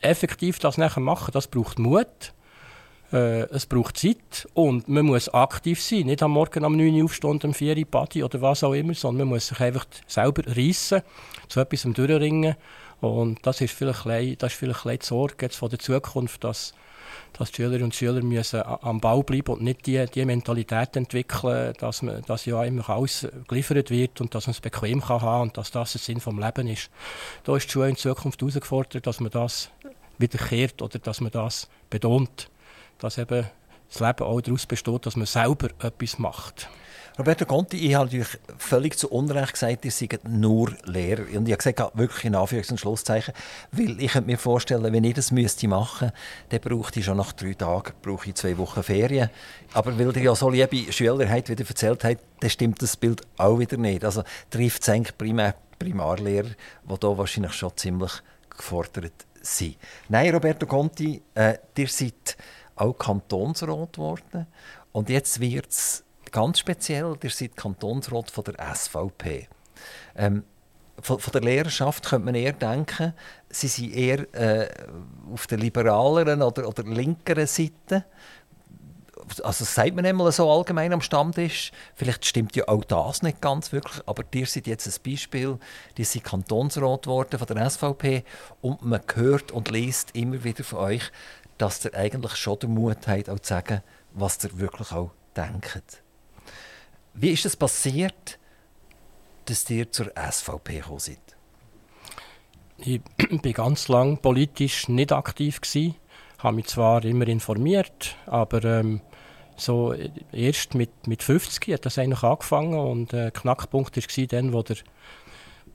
effektiv 0.00 0.58
das 0.58 0.78
nachher 0.78 1.00
machen, 1.00 1.30
das 1.32 1.46
braucht 1.46 1.78
Mut, 1.78 2.32
äh, 3.12 3.42
es 3.50 3.66
braucht 3.66 3.98
Zeit 3.98 4.48
und 4.54 4.88
man 4.88 5.06
muss 5.06 5.28
aktiv 5.28 5.80
sein. 5.80 6.06
Nicht 6.06 6.22
am 6.22 6.32
Morgen 6.32 6.64
um 6.64 6.76
9 6.76 6.94
Uhr 6.94 7.04
aufstehen, 7.04 7.40
um 7.44 7.54
4 7.54 7.76
Uhr 7.76 7.84
Party 7.84 8.24
oder 8.24 8.40
was 8.40 8.64
auch 8.64 8.72
immer, 8.72 8.94
sondern 8.94 9.28
man 9.28 9.36
muss 9.36 9.48
sich 9.48 9.60
einfach 9.60 9.86
selber 10.08 10.42
reissen, 10.46 11.02
zu 11.48 11.60
etwas 11.60 11.82
durchringen. 11.82 12.56
Und 13.00 13.46
das 13.46 13.60
ist 13.60 13.74
vielleicht, 13.74 14.42
das 14.42 14.52
ist 14.52 14.58
vielleicht 14.58 15.02
die 15.02 15.06
Sorge 15.06 15.46
jetzt 15.46 15.56
von 15.56 15.70
der 15.70 15.78
Zukunft, 15.78 16.42
dass 16.42 16.74
dass 17.32 17.50
die 17.50 17.56
Schülerinnen 17.56 17.84
und 17.84 17.94
Schüler 17.94 18.22
müssen 18.22 18.62
am 18.62 19.00
Bau 19.00 19.22
bleiben 19.22 19.54
und 19.54 19.62
nicht 19.62 19.86
die, 19.86 20.04
die 20.06 20.24
Mentalität 20.24 20.96
entwickeln, 20.96 21.72
dass, 21.78 22.02
man, 22.02 22.22
dass 22.22 22.44
ja 22.44 22.62
immer 22.64 22.88
alles 22.90 23.26
geliefert 23.48 23.90
wird 23.90 24.20
und 24.20 24.34
dass 24.34 24.46
man 24.46 24.52
es 24.52 24.60
bequem 24.60 25.00
kann 25.00 25.22
haben 25.22 25.42
und 25.42 25.56
dass 25.56 25.70
das 25.70 25.92
der 25.92 26.00
Sinn 26.00 26.18
des 26.18 26.26
Lebens 26.26 26.70
ist. 26.70 26.90
Da 27.44 27.56
ist 27.56 27.66
die 27.66 27.72
Schule 27.72 27.88
in 27.88 27.96
Zukunft 27.96 28.40
herausgefordert, 28.40 29.06
dass 29.06 29.20
man 29.20 29.30
das 29.30 29.70
wiederkehrt 30.18 30.82
oder 30.82 30.98
dass 30.98 31.20
man 31.20 31.32
das 31.32 31.68
betont, 31.90 32.50
dass 32.98 33.18
eben 33.18 33.46
das 33.88 34.00
Leben 34.00 34.26
auch 34.26 34.40
daraus 34.40 34.66
besteht, 34.66 35.06
dass 35.06 35.16
man 35.16 35.26
selber 35.26 35.68
etwas 35.80 36.18
macht. 36.18 36.68
Roberto 37.18 37.44
Conti, 37.44 37.76
ich 37.76 37.94
habe 37.94 38.06
natürlich 38.06 38.38
völlig 38.56 38.96
zu 38.96 39.10
Unrecht 39.10 39.52
gesagt, 39.52 39.84
ihr 39.84 39.90
seid 39.90 40.26
nur 40.26 40.72
Lehrer. 40.84 41.24
Und 41.36 41.46
ich 41.46 41.52
habe 41.52 41.58
gesagt, 41.58 41.98
wirklich 41.98 42.24
in 42.24 42.34
Anführungs- 42.34 42.70
und 42.70 42.80
Schlusszeichen, 42.80 43.34
weil 43.70 44.00
ich 44.00 44.12
könnte 44.12 44.30
mir 44.30 44.38
vorstellen, 44.38 44.90
wenn 44.90 45.04
ich 45.04 45.14
das 45.14 45.30
machen 45.30 45.42
müsste, 45.42 45.68
dann 46.48 46.60
brauche 46.60 46.98
ich 46.98 47.04
schon 47.04 47.18
nach 47.18 47.32
drei 47.32 47.52
Tagen 47.52 47.92
brauche 48.00 48.30
ich 48.30 48.34
zwei 48.34 48.56
Wochen 48.56 48.82
Ferien. 48.82 49.28
Aber 49.74 49.98
weil 49.98 50.16
ihr 50.16 50.22
ja 50.22 50.34
so 50.34 50.48
liebe 50.48 50.90
Schüler 50.90 51.28
habt, 51.28 51.50
wie 51.50 51.52
ihr 51.52 51.68
erzählt 51.68 52.02
habt, 52.02 52.22
dann 52.40 52.50
stimmt 52.50 52.80
das 52.80 52.96
Bild 52.96 53.20
auch 53.36 53.58
wieder 53.58 53.76
nicht. 53.76 54.04
Also 54.06 54.22
trifft 54.48 54.82
es 54.82 54.88
eigentlich 54.88 55.16
primär 55.18 55.54
Primarlehrer, 55.78 56.48
die 56.48 56.94
hier 57.00 57.18
wahrscheinlich 57.18 57.52
schon 57.52 57.76
ziemlich 57.76 58.12
gefordert 58.48 59.26
sind. 59.42 59.76
Nein, 60.08 60.32
Roberto 60.32 60.64
Conti, 60.66 61.20
äh, 61.34 61.58
ihr 61.76 61.88
seid 61.88 62.38
auch 62.76 62.94
Kantonsrat 62.94 63.92
geworden. 63.92 64.46
Und 64.92 65.10
jetzt 65.10 65.40
wird 65.40 65.70
es 65.70 66.04
ganz 66.32 66.58
speziell, 66.58 67.16
ihr 67.22 67.30
seid 67.30 67.56
Kantonsrat 67.56 68.30
von 68.30 68.44
der 68.44 68.74
SVP. 68.74 69.48
Ähm, 70.16 70.44
von, 71.00 71.18
von, 71.18 71.32
der 71.32 71.42
Lehrerschaft 71.42 72.04
könnte 72.04 72.26
man 72.26 72.34
eher 72.34 72.52
denken, 72.52 73.14
sie 73.48 73.68
sind 73.68 73.94
eher 73.94 74.34
äh, 74.34 74.68
auf 75.32 75.46
der 75.46 75.58
liberaleren 75.58 76.42
oder, 76.42 76.68
oder 76.68 76.82
linkeren 76.84 77.46
Seite. 77.46 78.04
Also 79.42 79.64
das 79.64 79.74
sagt 79.74 79.94
man 79.94 80.04
einmal 80.04 80.30
so 80.32 80.50
allgemein 80.50 80.92
am 80.92 81.00
Stammtisch. 81.00 81.72
Vielleicht 81.94 82.26
stimmt 82.26 82.56
ja 82.56 82.66
auch 82.68 82.84
das 82.84 83.22
nicht 83.22 83.40
ganz 83.40 83.72
wirklich, 83.72 84.02
aber 84.06 84.24
ihr 84.34 84.46
seid 84.46 84.66
jetzt 84.66 84.86
ein 84.86 85.10
Beispiel, 85.12 85.58
die 85.96 86.04
sind 86.04 86.24
Kantonsrat 86.24 87.02
geworden 87.04 87.38
von 87.38 87.46
der 87.46 87.70
SVP 87.70 88.24
und 88.60 88.82
man 88.84 89.00
hört 89.14 89.52
und 89.52 89.70
liest 89.70 90.10
immer 90.14 90.42
wieder 90.44 90.64
von 90.64 90.80
euch, 90.80 91.10
dass 91.56 91.84
ihr 91.84 91.94
eigentlich 91.94 92.36
schon 92.36 92.58
den 92.58 92.74
Mut 92.74 93.06
habt, 93.06 93.30
auch 93.30 93.38
zu 93.38 93.48
sagen, 93.48 93.82
was 94.12 94.42
ihr 94.44 94.58
wirklich 94.58 94.92
auch 94.92 95.12
denkt. 95.36 96.02
Wie 97.14 97.30
ist 97.30 97.44
es 97.44 97.56
passiert, 97.56 98.38
dass 99.44 99.68
ihr 99.68 99.90
zur 99.90 100.12
SVP 100.16 100.76
gekommen 100.76 100.98
seid? 100.98 101.18
Ich 102.78 103.00
war 103.30 103.52
ganz 103.52 103.88
lange 103.88 104.16
politisch 104.16 104.88
nicht 104.88 105.12
aktiv. 105.12 105.60
Ich 105.74 105.94
habe 106.38 106.56
mich 106.56 106.66
zwar 106.66 107.04
immer 107.04 107.28
informiert, 107.28 108.16
aber 108.26 108.64
ähm, 108.64 109.00
so 109.56 109.94
erst 110.32 110.74
mit, 110.74 111.06
mit 111.06 111.22
50 111.22 111.74
hat 111.74 111.86
das 111.86 111.98
eigentlich 111.98 112.22
angefangen 112.22 112.78
und 112.78 113.12
der 113.12 113.26
äh, 113.26 113.30
Knackpunkt 113.30 113.96
war 113.96 114.26
dann, 114.26 114.52
wo 114.52 114.62
der 114.62 114.78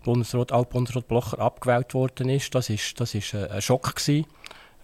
Bundesrat, 0.04 0.52
Altbundesrat 0.52 1.08
Blocher 1.08 1.40
abgewählt 1.40 1.94
worden 1.94 2.30
ist. 2.30 2.54
Das 2.56 2.70
war 2.70 2.78
das 2.96 3.16
ist 3.16 3.34
äh, 3.34 3.48
ein 3.50 3.62
Schock. 3.62 3.96
Gewesen 3.96 4.26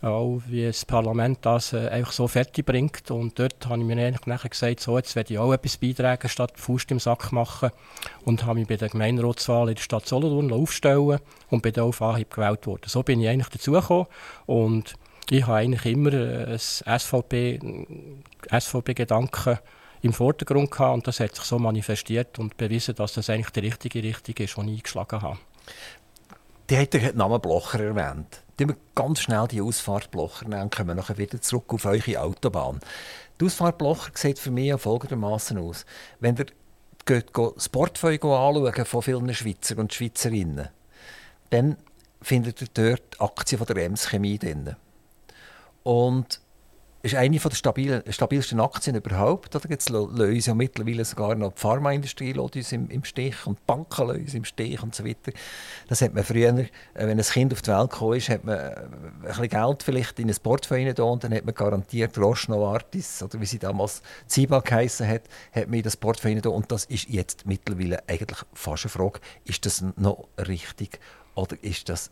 auch 0.04 0.42
wie 0.48 0.66
das 0.66 0.86
Parlament 0.86 1.40
das 1.42 1.74
äh, 1.74 1.88
einfach 1.88 2.12
so 2.12 2.28
fertig 2.28 2.66
bringt. 2.66 3.10
Und 3.10 3.40
dort 3.40 3.66
habe 3.68 3.80
ich 3.80 3.86
mir 3.86 4.06
eigentlich 4.06 4.28
nachher 4.28 4.50
gesagt, 4.50 4.82
so, 4.82 4.98
jetzt 4.98 5.16
werde 5.16 5.34
ich 5.34 5.40
auch 5.40 5.54
etwas 5.54 5.78
beitragen, 5.78 6.28
statt 6.28 6.52
Fuß 6.56 6.84
im 6.90 7.00
Sack 7.00 7.32
machen. 7.32 7.70
Und 8.26 8.46
habe 8.46 8.60
mich 8.60 8.68
bei 8.68 8.76
der 8.76 8.90
Gemeinderatswahl 8.90 9.70
in 9.70 9.76
der 9.76 9.82
Stadt 9.82 10.06
Solothurn 10.06 10.52
aufstellen 10.52 11.20
und 11.50 11.62
bin 11.62 11.72
dann 11.74 11.86
auf 11.86 12.02
Anhieb 12.02 12.32
gewählt 12.32 12.68
worden. 12.68 12.88
So 12.88 13.04
bin 13.04 13.22
ich 13.22 13.30
eigentlich 13.30 13.50
dazugekommen 13.50 14.08
und 14.46 14.96
ich 15.30 15.48
habe 15.48 15.58
eigentlich 15.58 15.86
immer 15.86 16.12
ein 16.12 16.60
SVP-Gedanken 16.60 19.56
SVP 19.56 19.60
im 20.02 20.12
Vordergrund 20.12 20.70
gehabt 20.70 20.96
und 20.96 21.08
das 21.08 21.22
hat 21.22 21.34
sich 21.34 21.46
so 21.46 21.58
manifestiert 21.58 22.38
und 22.40 22.58
bewiesen, 22.58 22.94
dass 22.96 23.14
das 23.14 23.30
eigentlich 23.30 23.52
die 23.52 23.62
richtige 23.62 24.04
Richtung 24.04 24.36
ist, 24.36 24.58
die 24.58 24.62
ich 24.62 24.68
eingeschlagen 24.68 25.22
habe. 25.22 25.40
Die 26.70 26.78
hat 26.78 26.94
den 26.94 27.16
Namen 27.16 27.40
Blocher 27.40 27.80
erwähnt. 27.80 28.43
Dann 28.58 28.70
wir 28.70 28.78
ganz 28.96 29.22
schnell 29.22 29.48
die 29.48 29.62
Ausfahrt 29.62 30.12
Blocher 30.12 30.46
und 30.46 30.76
kommen 30.76 30.98
nachher 30.98 31.18
wieder 31.18 31.42
zurück 31.42 31.74
auf 31.74 31.86
eure 31.86 32.22
Autobahn. 32.22 32.80
Die 33.40 33.46
Ausfahrt 33.46 33.78
Blocher 33.78 34.12
sieht 34.14 34.40
für 34.40 34.52
mich 34.52 34.80
folgendermaßen 34.80 35.58
aus. 35.58 35.86
Wenn 36.20 36.38
ihr 36.38 36.46
geht 37.06 37.32
Sportfolge 37.58 38.28
anschauen 38.28 38.86
von 38.86 39.02
vielen 39.02 39.34
Schweizer 39.34 39.78
und 39.78 39.94
Schweizerinnen, 39.94 40.70
dann 41.50 41.78
findet 42.22 42.62
ihr 42.62 42.68
dort 42.74 43.20
Aktien 43.20 43.58
von 43.58 43.68
der 43.68 43.86
Ems 43.86 44.10
Chemie 44.10 44.38
drin. 44.38 44.76
Und 45.84 46.40
ist 47.04 47.16
eine 47.16 47.38
der 47.38 48.12
stabilsten 48.14 48.62
Aktien 48.62 48.96
überhaupt. 48.96 49.54
Oder? 49.58 49.70
Jetzt 49.70 49.90
lassen 49.90 50.22
uns 50.22 50.46
ja 50.46 50.54
mittlerweile 50.54 51.04
sogar 51.04 51.36
noch 51.36 51.52
die 51.52 51.60
Pharmaindustrie 51.60 52.34
uns 52.38 52.72
im, 52.72 52.90
im 52.90 53.04
Stich 53.04 53.46
und 53.46 53.60
die 53.60 53.64
Banken 53.68 54.10
uns 54.10 54.34
im 54.34 54.46
Stich 54.46 54.82
und 54.82 54.96
so 54.96 55.04
weiter. 55.04 55.34
Das 55.90 56.02
hat 56.02 56.14
man 56.14 56.24
früher, 56.24 56.58
äh, 56.58 56.68
wenn 56.94 57.20
ein 57.20 57.26
Kind 57.26 57.52
auf 57.52 57.62
die 57.62 57.72
Welt 57.72 57.90
gekommen 57.90 58.18
ist, 58.18 58.30
hat 58.30 58.46
man 58.46 58.58
äh, 58.58 58.76
ein 58.76 59.22
bisschen 59.22 59.50
Geld 59.50 59.84
vielleicht 59.84 60.20
in 60.20 60.30
ein 60.30 60.36
Portfolio 60.42 60.94
da 60.94 61.04
und 61.04 61.26
dann 61.26 61.34
hat 61.34 61.44
man 61.44 61.54
garantiert 61.54 62.18
Roche 62.18 62.50
Novartis, 62.50 63.22
oder 63.22 63.42
wie 63.42 63.46
sie 63.48 63.60
damals 63.60 64.02
Ziba 64.28 64.62
geheissen 64.62 65.06
hat, 65.06 65.24
hat 65.52 65.68
man 65.68 65.74
in 65.74 65.84
das 65.84 65.98
Portfolio 65.98 66.40
da 66.40 66.52
und 66.52 66.72
das 66.72 66.86
ist 66.86 67.10
jetzt 67.10 67.46
mittlerweile 67.46 68.02
eigentlich 68.08 68.40
fast 68.54 68.86
eine 68.86 68.92
Frage, 68.92 69.20
ist 69.44 69.66
das 69.66 69.84
noch 69.98 70.30
richtig 70.38 71.00
oder 71.36 71.62
ist 71.62 71.90
das 71.90 72.12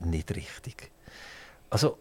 nicht 0.00 0.34
richtig? 0.34 0.90
Also 1.70 1.98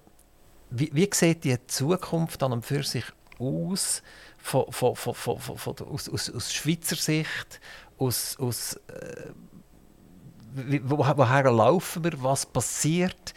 wie, 0.75 0.89
wie 0.93 1.09
sieht 1.13 1.43
die 1.43 1.57
Zukunft 1.67 2.41
dann 2.41 2.61
für 2.61 2.83
sich 2.83 3.05
aus, 3.39 4.01
von, 4.37 4.71
von, 4.71 4.95
von, 4.95 5.13
von, 5.13 5.39
von, 5.39 5.75
aus, 5.89 6.09
aus, 6.09 6.29
aus 6.29 6.53
Schweizer 6.53 6.95
Sicht, 6.95 7.61
aus, 7.97 8.37
aus 8.39 8.75
äh, 8.87 9.29
woher 10.55 11.51
laufen 11.51 12.03
wir, 12.03 12.21
was 12.21 12.45
passiert, 12.45 13.33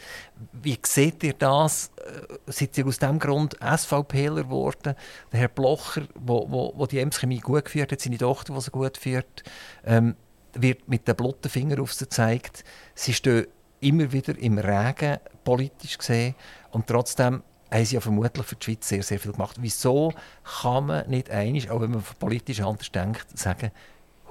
wie 0.51 0.77
seht 0.85 1.23
ihr 1.23 1.33
das? 1.33 1.91
Äh, 1.97 2.51
seid 2.51 2.77
ihr 2.77 2.87
aus 2.87 2.99
diesem 2.99 3.19
Grund 3.19 3.55
SVPler 3.55 4.43
geworden? 4.43 4.95
Der 5.31 5.39
Herr 5.39 5.47
Blocher, 5.47 6.07
wo, 6.15 6.49
wo, 6.49 6.73
wo 6.75 6.85
die 6.85 6.99
Ems 6.99 7.19
Chemie 7.19 7.39
gut 7.39 7.65
geführt 7.65 7.91
hat, 7.91 8.01
seine 8.01 8.17
Tochter, 8.17 8.53
die 8.53 8.61
sie 8.61 8.71
gut 8.71 8.97
führt, 8.97 9.43
ähm, 9.85 10.15
wird 10.53 10.87
mit 10.87 11.07
dem 11.07 11.15
blotten 11.15 11.49
Finger 11.49 11.81
auf 11.81 11.93
sie 11.93 12.05
gezeigt. 12.05 12.63
Sie 12.95 13.13
stehen 13.13 13.47
immer 13.79 14.11
wieder 14.11 14.37
im 14.37 14.57
Regen, 14.57 15.17
politisch 15.43 15.97
gesehen. 15.97 16.35
Und 16.71 16.87
trotzdem 16.87 17.43
haben 17.71 17.85
sie 17.85 17.95
ja 17.95 18.01
vermutlich 18.01 18.45
für 18.45 18.55
die 18.55 18.65
Schweiz 18.65 18.87
sehr, 18.87 19.03
sehr 19.03 19.19
viel 19.19 19.33
gemacht. 19.33 19.57
Wieso 19.59 20.13
kann 20.61 20.85
man 20.87 21.09
nicht 21.09 21.29
einig, 21.29 21.69
auch 21.69 21.81
wenn 21.81 21.91
man 21.91 22.01
von 22.01 22.15
politischer 22.17 22.65
Hand 22.65 22.93
denkt, 22.95 23.37
sagen, 23.37 23.71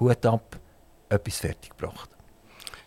Hut 0.01 0.25
ab, 0.27 0.59
etwas 1.09 1.39
fertiggebracht? 1.39 2.11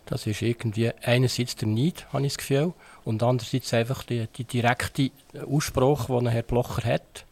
Das 0.06 0.26
ist 0.26 0.42
irgendwie 0.42 0.92
einerseits 1.02 1.54
der 1.54 1.68
Neid, 1.68 2.06
habe 2.12 2.26
ich 2.26 2.32
das 2.32 2.38
Gefühl, 2.38 2.74
und 3.04 3.22
andererseits 3.22 3.72
einfach 3.72 4.02
die, 4.02 4.26
die 4.36 4.44
direkte 4.44 5.10
Aussprache, 5.46 6.18
die 6.20 6.30
Herr 6.30 6.42
Blocher 6.42 6.82
hat 6.84 7.26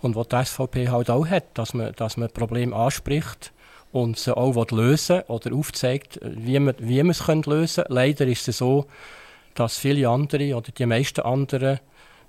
und 0.00 0.14
die 0.14 0.28
die 0.28 0.44
SVP 0.44 0.88
halt 0.88 1.10
auch 1.10 1.26
hat, 1.26 1.46
dass 1.54 1.74
man, 1.74 1.92
dass 1.94 2.16
man 2.16 2.30
Probleme 2.30 2.74
anspricht 2.74 3.52
und 3.92 4.18
sie 4.18 4.36
auch 4.36 4.70
lösen 4.70 5.22
oder 5.22 5.54
aufzeigt, 5.54 6.20
wie 6.22 6.58
man, 6.58 6.74
wie 6.78 7.02
man 7.02 7.10
es 7.10 7.26
lösen 7.26 7.84
kann. 7.84 7.94
Leider 7.94 8.26
ist 8.26 8.48
es 8.48 8.58
so, 8.58 8.86
dass 9.54 9.78
viele 9.78 10.08
andere 10.08 10.56
oder 10.56 10.70
die 10.70 10.86
meisten 10.86 11.22
anderen 11.22 11.80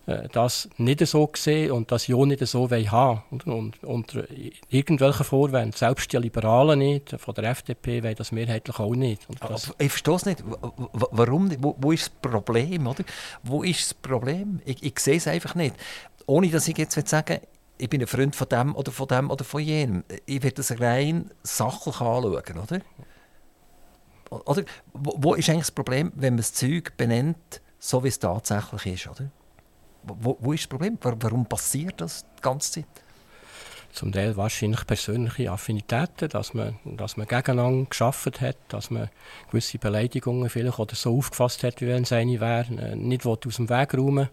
äh, 0.08 0.28
das 0.32 0.70
nicht 0.78 1.06
so 1.06 1.30
sehen 1.36 1.72
und 1.72 1.92
das 1.92 2.08
ja 2.08 2.18
nicht 2.26 2.46
so 2.48 2.70
haben 2.70 3.22
und, 3.30 3.46
und 3.46 3.84
unter 3.84 4.24
irgendwelchen 4.70 5.26
Vorwänden, 5.26 5.74
selbst 5.74 6.12
die 6.12 6.18
Liberalen 6.18 6.80
nicht, 6.80 7.16
von 7.20 7.36
der 7.36 7.46
FDP 7.46 8.04
wollen 8.04 8.16
das 8.16 8.32
mehrheitlich 8.32 8.80
auch 8.80 8.96
nicht. 8.96 9.28
ich 9.78 9.92
verstehe 9.92 10.16
es 10.16 10.26
nicht. 10.26 10.44
Warum? 11.12 11.52
Wo, 11.62 11.76
wo, 11.80 11.92
ist 11.92 12.12
das 12.12 12.32
Problem? 12.32 12.88
Oder? 12.88 13.04
Wo 13.44 13.62
ist 13.62 13.82
das 13.82 13.94
Problem? 13.94 14.60
Ich, 14.66 14.82
ich 14.82 14.98
sehe 15.00 15.18
es 15.18 15.28
einfach 15.28 15.54
nicht. 15.54 15.76
Ohne 16.26 16.50
dass 16.50 16.68
ich 16.68 16.78
jetzt 16.78 17.08
sagen 17.08 17.40
ich 17.82 17.90
bin 17.90 18.02
ein 18.02 18.08
Freund 18.08 18.36
von 18.36 18.48
dem 18.48 18.76
oder 18.76 18.92
von 18.92 19.08
dem 19.08 19.32
oder 19.32 19.44
von 19.44 19.60
jenem. 19.60 20.04
Ich 20.28 20.44
werde 20.44 20.58
das 20.58 20.80
rein 20.80 21.32
sachlich 21.42 22.00
anschauen, 22.00 22.58
oder? 22.58 22.82
Oder 24.30 24.64
wo, 24.94 25.16
wo 25.18 25.34
ist 25.34 25.50
eigentlich 25.50 25.64
das 25.64 25.72
Problem, 25.72 26.12
wenn 26.16 26.34
man 26.34 26.38
das 26.38 26.54
Zeug 26.54 26.96
benennt, 26.96 27.62
so 27.80 28.04
wie 28.04 28.10
es 28.10 28.20
tatsächlich 28.20 28.86
ist, 28.86 29.08
oder? 29.08 29.32
Wo, 30.04 30.38
wo 30.40 30.54
ist 30.54 30.62
das 30.62 30.68
Problem? 30.68 30.98
Warum 31.02 31.46
passiert 31.48 32.00
das 32.02 32.24
die 32.38 32.42
ganze 32.44 32.72
Zeit? 32.72 32.86
Zum 33.92 34.12
Teil 34.12 34.38
wahrscheinlich 34.38 34.86
persönliche 34.88 35.52
Affinitäten, 35.52 36.30
dass 36.30 36.54
man, 36.54 36.80
dass 36.86 37.18
man 37.18 37.28
gegeneinander 37.28 37.90
geschafft 37.90 38.40
hat, 38.40 38.58
dass 38.70 38.90
man 38.90 39.10
gewisse 39.50 39.80
Beleidigungen 39.80 40.50
vielleicht 40.50 40.80
oder 40.80 40.96
so 40.96 41.18
aufgefasst 41.18 41.64
hat, 41.64 41.82
wie 41.82 41.88
wenn 41.88 42.04
es 42.04 42.14
eine 42.14 42.40
wäre, 42.40 42.68
äh, 42.80 42.96
nicht 42.96 43.26
aus 43.26 43.40
dem 43.40 43.70
Weg 43.70 43.96
räumen 43.96 44.30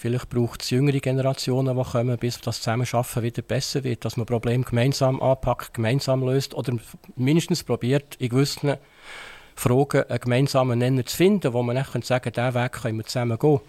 Vielleicht 0.00 0.28
braucht 0.28 0.62
es 0.62 0.70
jüngere 0.70 1.00
Generationen, 1.00 1.76
die 1.76 1.82
kommen, 1.82 2.16
bis 2.18 2.40
das 2.40 2.58
Zusammenarbeiten 2.58 3.20
wieder 3.20 3.42
besser 3.42 3.82
wird, 3.82 4.04
dass 4.04 4.16
man 4.16 4.26
Probleme 4.26 4.62
gemeinsam 4.62 5.20
anpackt, 5.20 5.74
gemeinsam 5.74 6.22
löst 6.22 6.54
oder 6.54 6.74
mindestens 7.16 7.64
probiert, 7.64 8.14
in 8.20 8.28
gewissen 8.28 8.76
Fragen 9.56 10.04
einen 10.04 10.20
gemeinsamen 10.20 10.78
Nenner 10.78 11.04
zu 11.04 11.16
finden, 11.16 11.52
wo 11.52 11.64
man 11.64 11.74
dann 11.74 12.02
sagen 12.02 12.32
kann, 12.32 12.52
diesen 12.52 12.62
Weg 12.62 12.72
können 12.80 12.98
wir 12.98 13.06
zusammen 13.06 13.40
gehen. 13.40 13.60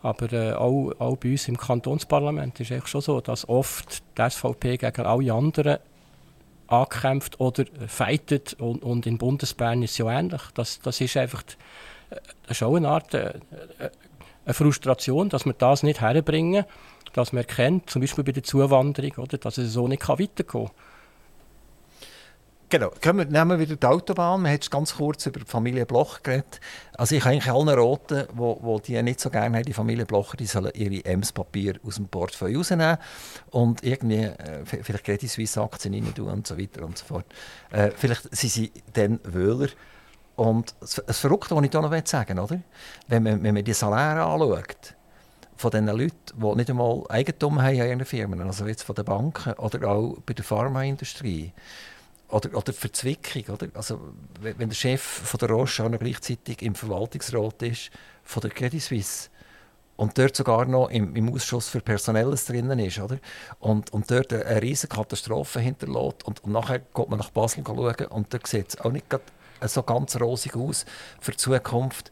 Aber 0.00 0.32
äh, 0.32 0.52
auch, 0.54 0.92
auch 0.98 1.16
bei 1.18 1.32
uns 1.32 1.48
im 1.48 1.58
Kantonsparlament 1.58 2.58
ist 2.60 2.70
es 2.70 2.88
schon 2.88 3.02
so, 3.02 3.20
dass 3.20 3.46
oft 3.46 4.02
die 4.16 4.30
SVP 4.30 4.78
gegen 4.78 5.04
alle 5.04 5.34
anderen 5.34 5.80
ankämpft 6.68 7.40
oder 7.40 7.66
fightet 7.86 8.54
und, 8.54 8.82
und 8.82 9.06
in 9.06 9.18
Bundesbern 9.18 9.82
ist 9.82 9.90
es 9.90 9.98
ja 9.98 10.18
ähnlich. 10.18 10.40
Das, 10.54 10.80
das 10.80 10.98
ist 11.02 11.14
einfach 11.18 11.42
äh, 12.08 12.16
das 12.46 12.56
ist 12.56 12.62
auch 12.62 12.76
eine 12.76 12.88
Art 12.88 13.12
äh, 13.12 13.34
äh 13.78 13.90
eine 14.48 14.54
Frustration, 14.54 15.28
dass 15.28 15.44
wir 15.44 15.52
das 15.52 15.82
nicht 15.82 16.00
herbringen, 16.00 16.64
dass 17.12 17.32
man 17.32 17.42
erkennt, 17.42 17.90
zum 17.90 18.00
Beispiel 18.00 18.24
bei 18.24 18.32
der 18.32 18.42
Zuwanderung, 18.42 19.12
oder, 19.18 19.36
dass 19.36 19.58
es 19.58 19.72
so 19.72 19.86
nicht 19.88 20.08
weitergehen 20.08 20.44
kann. 20.46 20.70
Genau, 22.70 22.90
Kommen 23.02 23.18
wir, 23.18 23.24
nehmen 23.24 23.58
wir 23.58 23.58
wieder 23.58 23.76
die 23.76 23.86
Autobahn. 23.86 24.42
Wir 24.42 24.50
haben 24.50 24.60
ganz 24.70 24.94
kurz 24.94 25.24
über 25.24 25.40
die 25.40 25.46
Familie 25.46 25.86
Bloch 25.86 26.22
geredet. 26.22 26.60
Also 26.94 27.14
ich 27.14 27.24
habe 27.24 27.32
eigentlich 27.32 27.50
allen 27.50 27.68
Roten, 27.70 28.26
wo, 28.34 28.58
wo 28.60 28.78
die 28.78 29.02
nicht 29.02 29.20
so 29.20 29.30
gerne 29.30 29.56
haben, 29.56 29.64
die 29.64 29.72
Familie 29.72 30.04
Blocher, 30.04 30.36
die 30.36 30.44
sollen 30.44 30.70
ihre 30.74 31.02
Ems-Papier 31.02 31.80
aus 31.82 31.94
dem 31.94 32.08
Portfolio 32.08 32.58
rausnehmen 32.58 32.98
und 33.50 33.82
irgendwie 33.84 34.24
äh, 34.24 34.64
vielleicht 34.66 35.04
Credit 35.04 35.30
Suisse 35.30 35.62
Aktien 35.62 35.94
rein 35.94 36.14
tun 36.14 36.28
und 36.28 36.46
so 36.46 36.58
weiter 36.58 36.84
und 36.84 36.98
so 36.98 37.06
fort. 37.06 37.24
Äh, 37.70 37.90
vielleicht 37.96 38.34
sind 38.36 38.50
sie 38.50 38.72
dann 38.92 39.18
Wöhler 39.24 39.68
und 40.38 40.72
das 40.80 41.18
Verrückte, 41.18 41.56
was 41.56 41.64
ich 41.64 41.70
hier 41.72 41.82
noch 41.82 42.06
sagen 42.06 42.38
oder? 42.38 42.60
Wenn 43.08 43.24
man, 43.24 43.42
wenn 43.42 43.54
man 43.54 43.64
die 43.64 43.72
Saläre 43.72 44.22
anschaut, 44.22 44.94
von 45.56 45.72
den 45.72 45.88
Leuten, 45.88 46.12
die 46.36 46.54
nicht 46.54 46.70
einmal 46.70 47.02
Eigentum 47.08 47.60
haben 47.60 47.80
an 47.80 47.88
ihren 47.88 48.04
Firmen, 48.04 48.40
also 48.42 48.64
jetzt 48.68 48.84
von 48.84 48.94
den 48.94 49.04
Banken 49.04 49.54
oder 49.54 49.90
auch 49.90 50.16
bei 50.24 50.34
der 50.34 50.44
Pharmaindustrie, 50.44 51.52
oder, 52.28 52.56
oder 52.56 52.72
Verzwickung. 52.72 53.52
Oder? 53.52 53.66
Also, 53.74 54.12
wenn 54.40 54.68
der 54.68 54.76
Chef 54.76 55.02
von 55.02 55.38
der 55.38 55.50
Roche 55.50 55.82
auch 55.82 55.88
noch 55.88 55.98
gleichzeitig 55.98 56.62
im 56.62 56.76
Verwaltungsrat 56.76 57.62
ist 57.62 57.90
von 58.22 58.40
der 58.42 58.50
Credit 58.50 58.80
Suisse 58.80 59.30
und 59.96 60.16
dort 60.16 60.36
sogar 60.36 60.66
noch 60.66 60.90
im, 60.90 61.16
im 61.16 61.34
Ausschuss 61.34 61.68
für 61.68 61.80
Personelles 61.80 62.44
drinnen 62.44 62.78
ist 62.78 63.00
oder? 63.00 63.18
Und, 63.58 63.92
und 63.92 64.08
dort 64.08 64.32
eine 64.32 64.62
riesige 64.62 64.94
Katastrophe 64.94 65.58
hinterlässt 65.58 66.24
und, 66.24 66.44
und 66.44 66.52
nachher 66.52 66.78
geht 66.78 67.08
man 67.08 67.18
nach 67.18 67.30
Basel 67.30 67.64
schauen 67.66 68.06
und 68.10 68.32
da 68.32 68.38
sieht 68.44 68.68
es 68.68 68.80
auch 68.80 68.92
nicht 68.92 69.06
so 69.66 69.82
ganz 69.82 70.20
rosig 70.20 70.56
aus 70.56 70.84
für 71.20 71.32
die 71.32 71.38
Zukunft, 71.38 72.10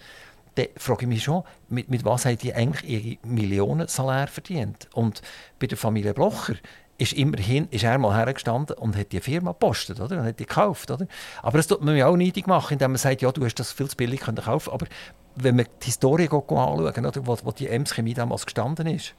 dann 0.57 0.67
frage 0.77 1.03
ich 1.03 1.09
mich 1.09 1.25
schon, 1.25 1.45
mit, 1.69 1.91
mit 1.91 2.05
was 2.05 2.25
haben 2.25 2.39
die 2.39 2.55
eigentlich 2.55 2.89
ihre 2.89 3.27
Millionen 3.27 3.89
Salär 3.89 4.27
verdient? 4.27 4.89
Und 4.95 5.23
bei 5.59 5.67
der 5.67 5.77
Familie 5.77 6.15
Blocher 6.15 6.55
ist 6.99 7.13
immerhin 7.13 7.69
ist 7.71 7.85
er 7.85 7.99
mal 7.99 8.17
hergestanden 8.17 8.77
und 8.79 8.97
hat 8.97 9.13
die 9.13 9.21
Firma 9.21 9.53
gepostet, 9.53 10.01
oder? 10.01 10.19
Und 10.19 10.25
hat 10.25 10.39
die 10.39 10.47
gekauft, 10.47 10.91
oder? 10.91 11.07
Aber 11.43 11.59
das 11.59 11.67
tut 11.67 11.83
man 11.83 11.97
ja 11.97 12.07
auch 12.07 12.17
neidig 12.17 12.47
machen, 12.47 12.75
indem 12.75 12.93
man 12.93 12.99
sagt, 12.99 13.23
ja, 13.23 13.31
du 13.31 13.45
hast 13.45 13.57
das 13.57 13.73
viel 13.73 13.89
zu 13.89 13.97
billig 13.97 14.21
können 14.21 14.43
kaufen. 14.43 14.73
Aber 14.73 14.87
wenn 15.35 15.57
man 15.57 15.67
die 15.83 15.87
Historie 15.87 16.29
anschauen, 16.31 17.07
oder, 17.07 17.27
wo, 17.27 17.37
wo 17.45 17.51
die 17.53 17.69
Ems 17.69 17.95
Chemie 17.95 18.15
damals 18.15 18.47
gestanden 18.47 18.87
ist, 18.87 19.15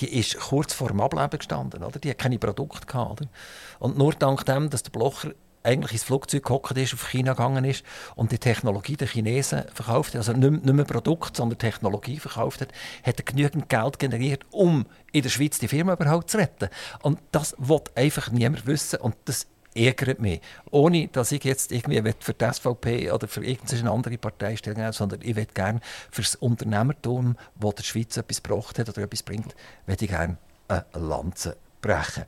die 0.00 0.18
ist 0.18 0.38
kurz 0.38 0.74
vor 0.74 0.88
dem 0.88 1.00
Ableben 1.00 1.38
gestanden, 1.38 1.82
oder? 1.82 1.98
Die 1.98 2.10
hat 2.10 2.18
keine 2.18 2.38
Produkte 2.38 2.86
gehabt, 2.86 3.22
oder? 3.22 3.30
Und 3.78 3.96
nur 3.96 4.12
dank 4.12 4.44
dem, 4.44 4.68
dass 4.68 4.82
der 4.82 4.90
Blocher 4.90 5.32
eigentlich 5.64 5.92
ins 5.92 6.04
Flugzeug 6.04 6.44
gehockt 6.44 6.76
ist, 6.76 6.94
auf 6.94 7.08
China 7.08 7.32
gegangen 7.32 7.64
ist 7.64 7.84
und 8.14 8.30
die 8.30 8.38
Technologie 8.38 8.96
der 8.96 9.08
Chinesen 9.08 9.64
verkauft 9.72 10.14
hat, 10.14 10.18
also 10.18 10.32
nicht, 10.32 10.64
mehr 10.64 10.84
Produkt, 10.84 11.36
sondern 11.36 11.58
Technologie 11.58 12.18
verkauft 12.18 12.60
hat, 12.60 12.68
hat 13.02 13.18
er 13.18 13.24
genügend 13.24 13.68
Geld 13.68 13.98
generiert, 13.98 14.42
um 14.50 14.86
in 15.12 15.22
der 15.22 15.30
Schweiz 15.30 15.58
die 15.58 15.68
Firma 15.68 15.94
überhaupt 15.94 16.30
zu 16.30 16.38
retten. 16.38 16.68
Und 17.02 17.18
das 17.32 17.56
will 17.58 17.80
einfach 17.94 18.30
niemand 18.30 18.66
wissen 18.66 19.00
und 19.00 19.16
das 19.24 19.46
ärgert 19.74 20.20
mich. 20.20 20.40
Ohne, 20.70 21.08
dass 21.08 21.32
ich 21.32 21.44
jetzt 21.44 21.72
irgendwie 21.72 22.02
für 22.20 22.34
die 22.34 22.52
SVP 22.52 23.10
oder 23.10 23.26
für 23.26 23.44
irgendeine 23.44 23.90
andere 23.90 24.18
Partei 24.18 24.56
stellen 24.56 24.92
sondern 24.92 25.20
ich 25.22 25.34
will 25.34 25.46
gerne 25.52 25.80
für 26.10 26.22
das 26.22 26.36
Unternehmertum, 26.36 27.36
das 27.56 27.74
der 27.74 27.82
Schweiz 27.82 28.16
etwas 28.16 28.42
gebracht 28.42 28.78
hat 28.78 28.88
oder 28.88 29.02
etwas 29.02 29.22
bringt, 29.22 29.54
will 29.86 29.96
ich 29.98 30.08
gerne 30.08 30.36
eine 30.68 30.84
Lanze 30.94 31.56
brechen. 31.80 32.24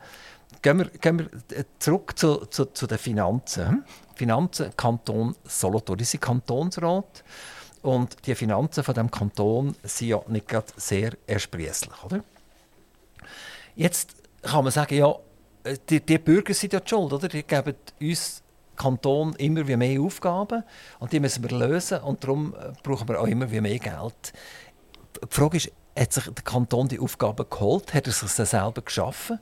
Gehen 0.63 0.79
wir, 0.79 0.87
gehen 0.87 1.19
wir 1.19 1.27
äh, 1.57 1.65
zurück 1.79 2.19
zu, 2.19 2.47
zu, 2.47 2.67
zu, 2.67 2.87
den 2.87 2.99
Finanzen. 2.99 3.85
Finanzen 4.15 4.71
Kanton 4.77 5.35
Solothurn. 5.45 5.99
Das 5.99 6.13
ist 6.13 6.21
Kantonsrat. 6.21 7.25
Und 7.83 8.27
die 8.27 8.35
Finanzen 8.35 8.83
von 8.83 8.95
dem 8.95 9.11
Kanton 9.11 9.77
sind 9.83 10.09
ja 10.09 10.21
nicht 10.29 10.49
gerade 10.49 10.67
sehr 10.77 11.13
ersprießlich. 11.27 12.05
Oder? 12.05 12.25
Jetzt 13.77 14.15
kann 14.43 14.65
man 14.65 14.73
sagen, 14.73 14.97
ja, 14.97 15.15
äh, 15.65 15.77
die, 15.89 16.01
die 16.01 16.19
Bürger 16.19 16.55
sind 16.55 16.73
ja 16.73 16.81
die 16.81 16.89
schuld. 16.89 17.13
Oder? 17.13 17.29
Die 17.29 17.43
geben 17.43 17.75
uns 18.01 18.43
Kanton 18.77 19.35
immer 19.37 19.67
wie 19.67 19.77
mehr 19.77 20.01
Aufgaben 20.01 20.63
und 20.99 21.13
die 21.13 21.19
müssen 21.19 21.43
wir 21.49 21.57
lösen 21.57 22.01
und 22.03 22.23
darum 22.23 22.55
äh, 22.55 22.73
brauchen 22.83 23.09
wir 23.09 23.21
auch 23.21 23.27
immer 23.27 23.51
wie 23.51 23.61
mehr 23.61 23.79
Geld. 23.79 24.33
Die 25.23 25.35
Frage 25.35 25.57
ist, 25.57 25.73
hat 25.99 26.13
sich 26.13 26.25
der 26.25 26.45
Kanton 26.45 26.89
die 26.89 27.01
Aufgabe 27.01 27.47
geholt? 27.47 27.95
Hat 27.95 28.07
er 28.07 28.13
sich 28.13 28.31
selber 28.31 28.83
geschaffen? 28.83 29.41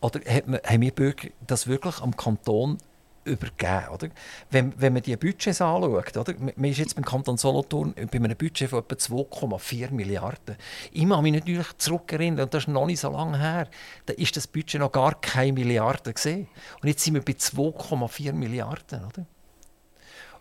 Oder 0.00 0.20
haben 0.28 0.80
wir 0.80 0.90
Bürger 0.92 1.28
das 1.46 1.66
wirklich 1.66 2.00
am 2.00 2.16
Kanton 2.16 2.78
übergeben. 3.24 3.88
Oder? 3.92 4.08
Wenn, 4.50 4.72
wenn 4.80 4.92
man 4.92 5.02
die 5.02 5.16
Budgets 5.16 5.60
anschaut, 5.60 6.16
oder? 6.16 6.34
man 6.38 6.70
ist 6.70 6.78
jetzt 6.78 6.94
beim 6.94 7.04
Kanton 7.04 7.36
Solothurn 7.36 7.94
bei 7.94 8.18
einem 8.18 8.36
Budget 8.36 8.70
von 8.70 8.80
etwa 8.80 8.94
2,4 8.94 9.90
Milliarden. 9.90 10.56
Ich 10.92 11.08
kann 11.08 11.22
mich 11.22 11.32
natürlich 11.32 11.66
zurückerinnern, 11.76 12.44
und 12.44 12.54
das 12.54 12.64
ist 12.64 12.68
noch 12.68 12.86
nicht 12.86 13.00
so 13.00 13.10
lange 13.10 13.38
her, 13.38 13.68
da 14.06 14.14
ist 14.14 14.36
das 14.36 14.46
Budget 14.46 14.80
noch 14.80 14.92
gar 14.92 15.20
keine 15.20 15.52
Milliarden 15.52 16.14
gesehen. 16.14 16.48
Und 16.80 16.88
jetzt 16.88 17.04
sind 17.04 17.14
wir 17.14 17.22
bei 17.22 17.32
2,4 17.32 18.32
Milliarden. 18.32 19.04
Oder? 19.04 19.26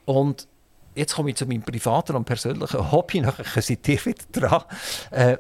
Und 0.05 0.47
jetzt 0.95 1.15
komme 1.15 1.31
ich 1.31 1.35
zu 1.35 1.45
meinem 1.45 1.63
privaten 1.63 2.15
und 2.15 2.25
persönlichen 2.25 2.91
Hobby, 2.91 3.21
nachher 3.21 3.61
seid 3.61 3.87
ihr 3.87 4.05
wieder 4.05 4.25
dran. 4.31 4.63
Äh, 5.11 5.37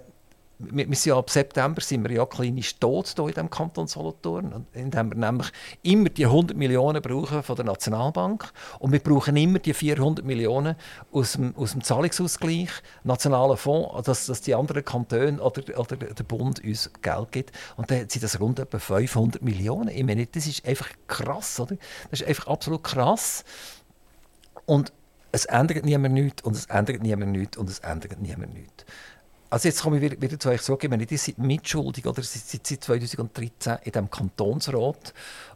wir, 0.59 0.89
wir 0.89 0.95
sind 0.95 1.11
ja 1.11 1.17
ab 1.17 1.29
September 1.29 1.81
sind 1.81 2.03
wir 2.03 2.15
ja 2.15 2.25
klinisch 2.25 2.77
tot 2.79 3.13
hier 3.15 3.25
in 3.25 3.33
diesem 3.33 3.49
Kanton 3.49 3.87
Solothurn, 3.87 4.67
indem 4.73 5.11
wir 5.11 5.17
nämlich 5.17 5.47
immer 5.83 6.09
die 6.09 6.25
100 6.25 6.55
Millionen 6.57 7.01
brauchen 7.01 7.41
von 7.43 7.55
der 7.55 7.65
Nationalbank 7.65 8.51
und 8.79 8.91
wir 8.91 8.99
brauchen 8.99 9.37
immer 9.37 9.59
die 9.59 9.73
400 9.73 10.25
Millionen 10.25 10.75
aus 11.11 11.33
dem, 11.33 11.55
aus 11.55 11.71
dem 11.71 11.83
Zahlungsausgleich, 11.83 12.69
nationalen 13.03 13.55
Fonds, 13.55 14.05
dass, 14.05 14.25
dass 14.25 14.41
die 14.41 14.53
anderen 14.53 14.83
Kantone 14.83 15.41
oder, 15.41 15.79
oder 15.79 15.95
der 15.95 16.23
Bund 16.23 16.63
uns 16.63 16.91
Geld 17.01 17.31
gibt. 17.31 17.51
Und 17.77 17.89
dann 17.89 18.09
sind 18.09 18.23
das 18.23 18.39
rund 18.39 18.59
etwa 18.59 18.79
500 18.79 19.41
Millionen. 19.41 19.89
Ich 19.89 20.03
meine, 20.03 20.25
das 20.27 20.45
ist 20.45 20.67
einfach 20.67 20.89
krass, 21.07 21.59
oder? 21.59 21.77
Das 22.11 22.21
ist 22.21 22.27
einfach 22.27 22.47
absolut 22.47 22.83
krass. 22.83 23.45
Und 24.65 24.91
es 25.31 25.45
ändert 25.45 25.85
niemand 25.85 26.15
nichts 26.15 26.43
und 26.43 26.55
es 26.55 26.65
ändert 26.65 27.01
niemand 27.01 27.31
nichts 27.31 27.57
und 27.57 27.69
es 27.69 27.79
ändert 27.79 28.19
niemand 28.19 28.53
nichts. 28.53 28.85
Also 29.51 29.67
jetzt 29.67 29.81
komme 29.81 29.97
ich 29.97 30.21
wieder, 30.21 30.39
zu 30.39 30.49
euch 30.49 30.61
zurück. 30.61 30.83
Ich 30.83 31.21
seid 31.21 31.39
mitschuldig 31.39 32.05
oder 32.05 32.21
seit, 32.21 32.67
seit 32.67 32.83
2013 32.83 33.77
in 33.83 33.91
diesem 33.91 34.09
Kantonsrat. 34.09 35.13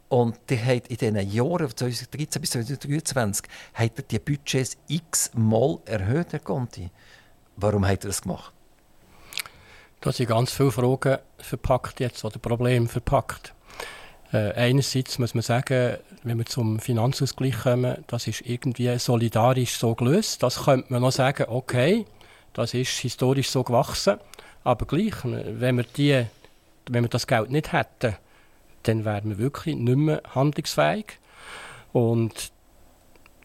Und 0.08 0.38
die 0.50 0.58
hat 0.58 0.88
in 0.88 0.96
diesen 0.96 1.30
Jahren, 1.30 1.68
2013 1.68 2.40
bis 2.40 2.50
2023, 2.50 3.46
hat 3.74 3.92
er 3.96 4.02
die 4.02 4.18
Budgets 4.18 4.76
x-mal 4.88 5.78
erhöht, 5.84 6.32
Herr 6.32 6.40
Conti. 6.40 6.90
Warum 7.56 7.86
hat 7.86 8.04
er 8.04 8.08
das 8.08 8.22
gemacht? 8.22 8.52
Da 10.00 10.12
sind 10.12 10.28
ganz 10.28 10.52
viele 10.52 10.70
Fragen 10.70 11.18
verpackt 11.38 12.00
jetzt, 12.00 12.24
oder 12.24 12.38
Probleme 12.38 12.88
verpackt. 12.88 13.54
Äh, 14.32 14.52
einerseits 14.54 15.18
muss 15.18 15.34
man 15.34 15.42
sagen, 15.42 15.98
wenn 16.24 16.38
wir 16.38 16.46
zum 16.46 16.80
Finanzausgleich 16.80 17.62
kommen, 17.62 18.04
das 18.08 18.26
ist 18.26 18.42
irgendwie 18.42 18.98
solidarisch 18.98 19.78
so 19.78 19.94
gelöst. 19.94 20.42
Das 20.42 20.64
könnte 20.64 20.92
man 20.92 21.02
noch 21.02 21.12
sagen, 21.12 21.46
okay, 21.48 22.04
das 22.54 22.72
ist 22.72 22.98
historisch 22.98 23.50
so 23.50 23.62
gewachsen. 23.62 24.18
Aber 24.62 24.86
gleich, 24.86 25.14
wenn 25.24 25.76
wir, 25.76 25.84
die, 25.84 26.24
wenn 26.88 27.04
wir 27.04 27.10
das 27.10 27.26
Geld 27.26 27.50
nicht 27.50 27.72
hätten, 27.72 28.16
dann 28.84 29.04
wären 29.04 29.28
wir 29.28 29.38
wirklich 29.38 29.76
nicht 29.76 29.96
mehr 29.96 30.22
handlungsfähig. 30.34 31.18
Und 31.92 32.52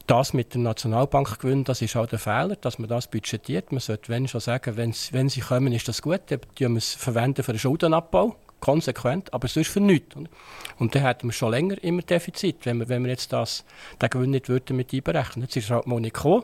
das 0.08 0.34
mit 0.34 0.54
der 0.54 0.62
Nationalbank 0.62 1.40
gewinnen, 1.40 1.66
das 1.66 1.82
ist 1.82 1.96
auch 1.96 2.08
der 2.08 2.20
Fehler, 2.20 2.56
dass 2.56 2.80
man 2.80 2.90
das 2.90 3.08
budgetiert. 3.08 3.72
Man 3.72 3.80
sollte 3.80 4.10
wenn 4.10 4.28
schon 4.28 4.42
sagen, 4.42 4.76
wenn, 4.78 4.94
wenn 5.12 5.30
sie 5.30 5.42
kommen, 5.42 5.74
ist 5.74 5.88
das 5.88 6.02
gut, 6.02 6.22
dann 6.28 6.40
verwenden 6.40 6.74
wir 6.74 6.78
es 6.78 6.94
verwenden 6.96 7.44
für 7.44 7.54
den 7.54 7.60
Schuldenabbau, 7.60 8.36
konsequent, 8.60 9.34
aber 9.34 9.48
sonst 9.48 9.70
für 9.70 9.82
nichts. 9.82 10.16
Und 10.16 10.96
dann 10.96 11.04
hätten 11.04 11.28
wir 11.28 11.34
schon 11.34 11.52
länger 11.52 11.82
immer 11.84 12.02
Defizit, 12.02 12.66
wenn 12.66 12.80
wir, 12.80 12.90
wenn 12.90 13.04
wir 13.04 13.12
jetzt 13.12 13.34
das, 13.34 13.64
den 14.02 14.10
Gewinn 14.10 14.32
nicht 14.32 14.50
würden 14.50 14.78
mit 14.78 14.94
einberechnen. 14.94 15.44
Jetzt 15.44 15.58
ist 15.58 15.66
es 15.66 15.72
halt 15.72 15.86
mal 15.86 16.00
nicht 16.00 16.16
gekommen. 16.16 16.44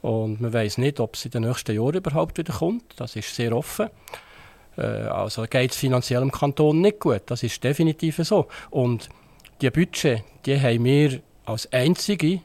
Und 0.00 0.40
man 0.40 0.52
weiß 0.52 0.78
nicht, 0.78 1.00
ob 1.00 1.14
es 1.14 1.24
in 1.24 1.32
den 1.32 1.42
nächsten 1.42 1.74
Jahren 1.74 1.94
überhaupt 1.94 2.38
wieder 2.38 2.52
kommt. 2.52 2.84
Das 2.96 3.16
ist 3.16 3.34
sehr 3.34 3.56
offen. 3.56 3.88
Äh, 4.76 4.82
also 4.82 5.42
geht 5.42 5.72
es 5.72 5.76
finanziell 5.76 6.22
im 6.22 6.32
Kanton 6.32 6.80
nicht 6.80 7.00
gut. 7.00 7.22
Das 7.26 7.42
ist 7.42 7.62
definitiv 7.62 8.16
so. 8.18 8.46
Und 8.70 9.08
die 9.60 9.70
Budget, 9.70 10.22
die 10.46 10.60
haben 10.60 10.84
wir 10.84 11.20
als 11.44 11.72
einzige, 11.72 12.40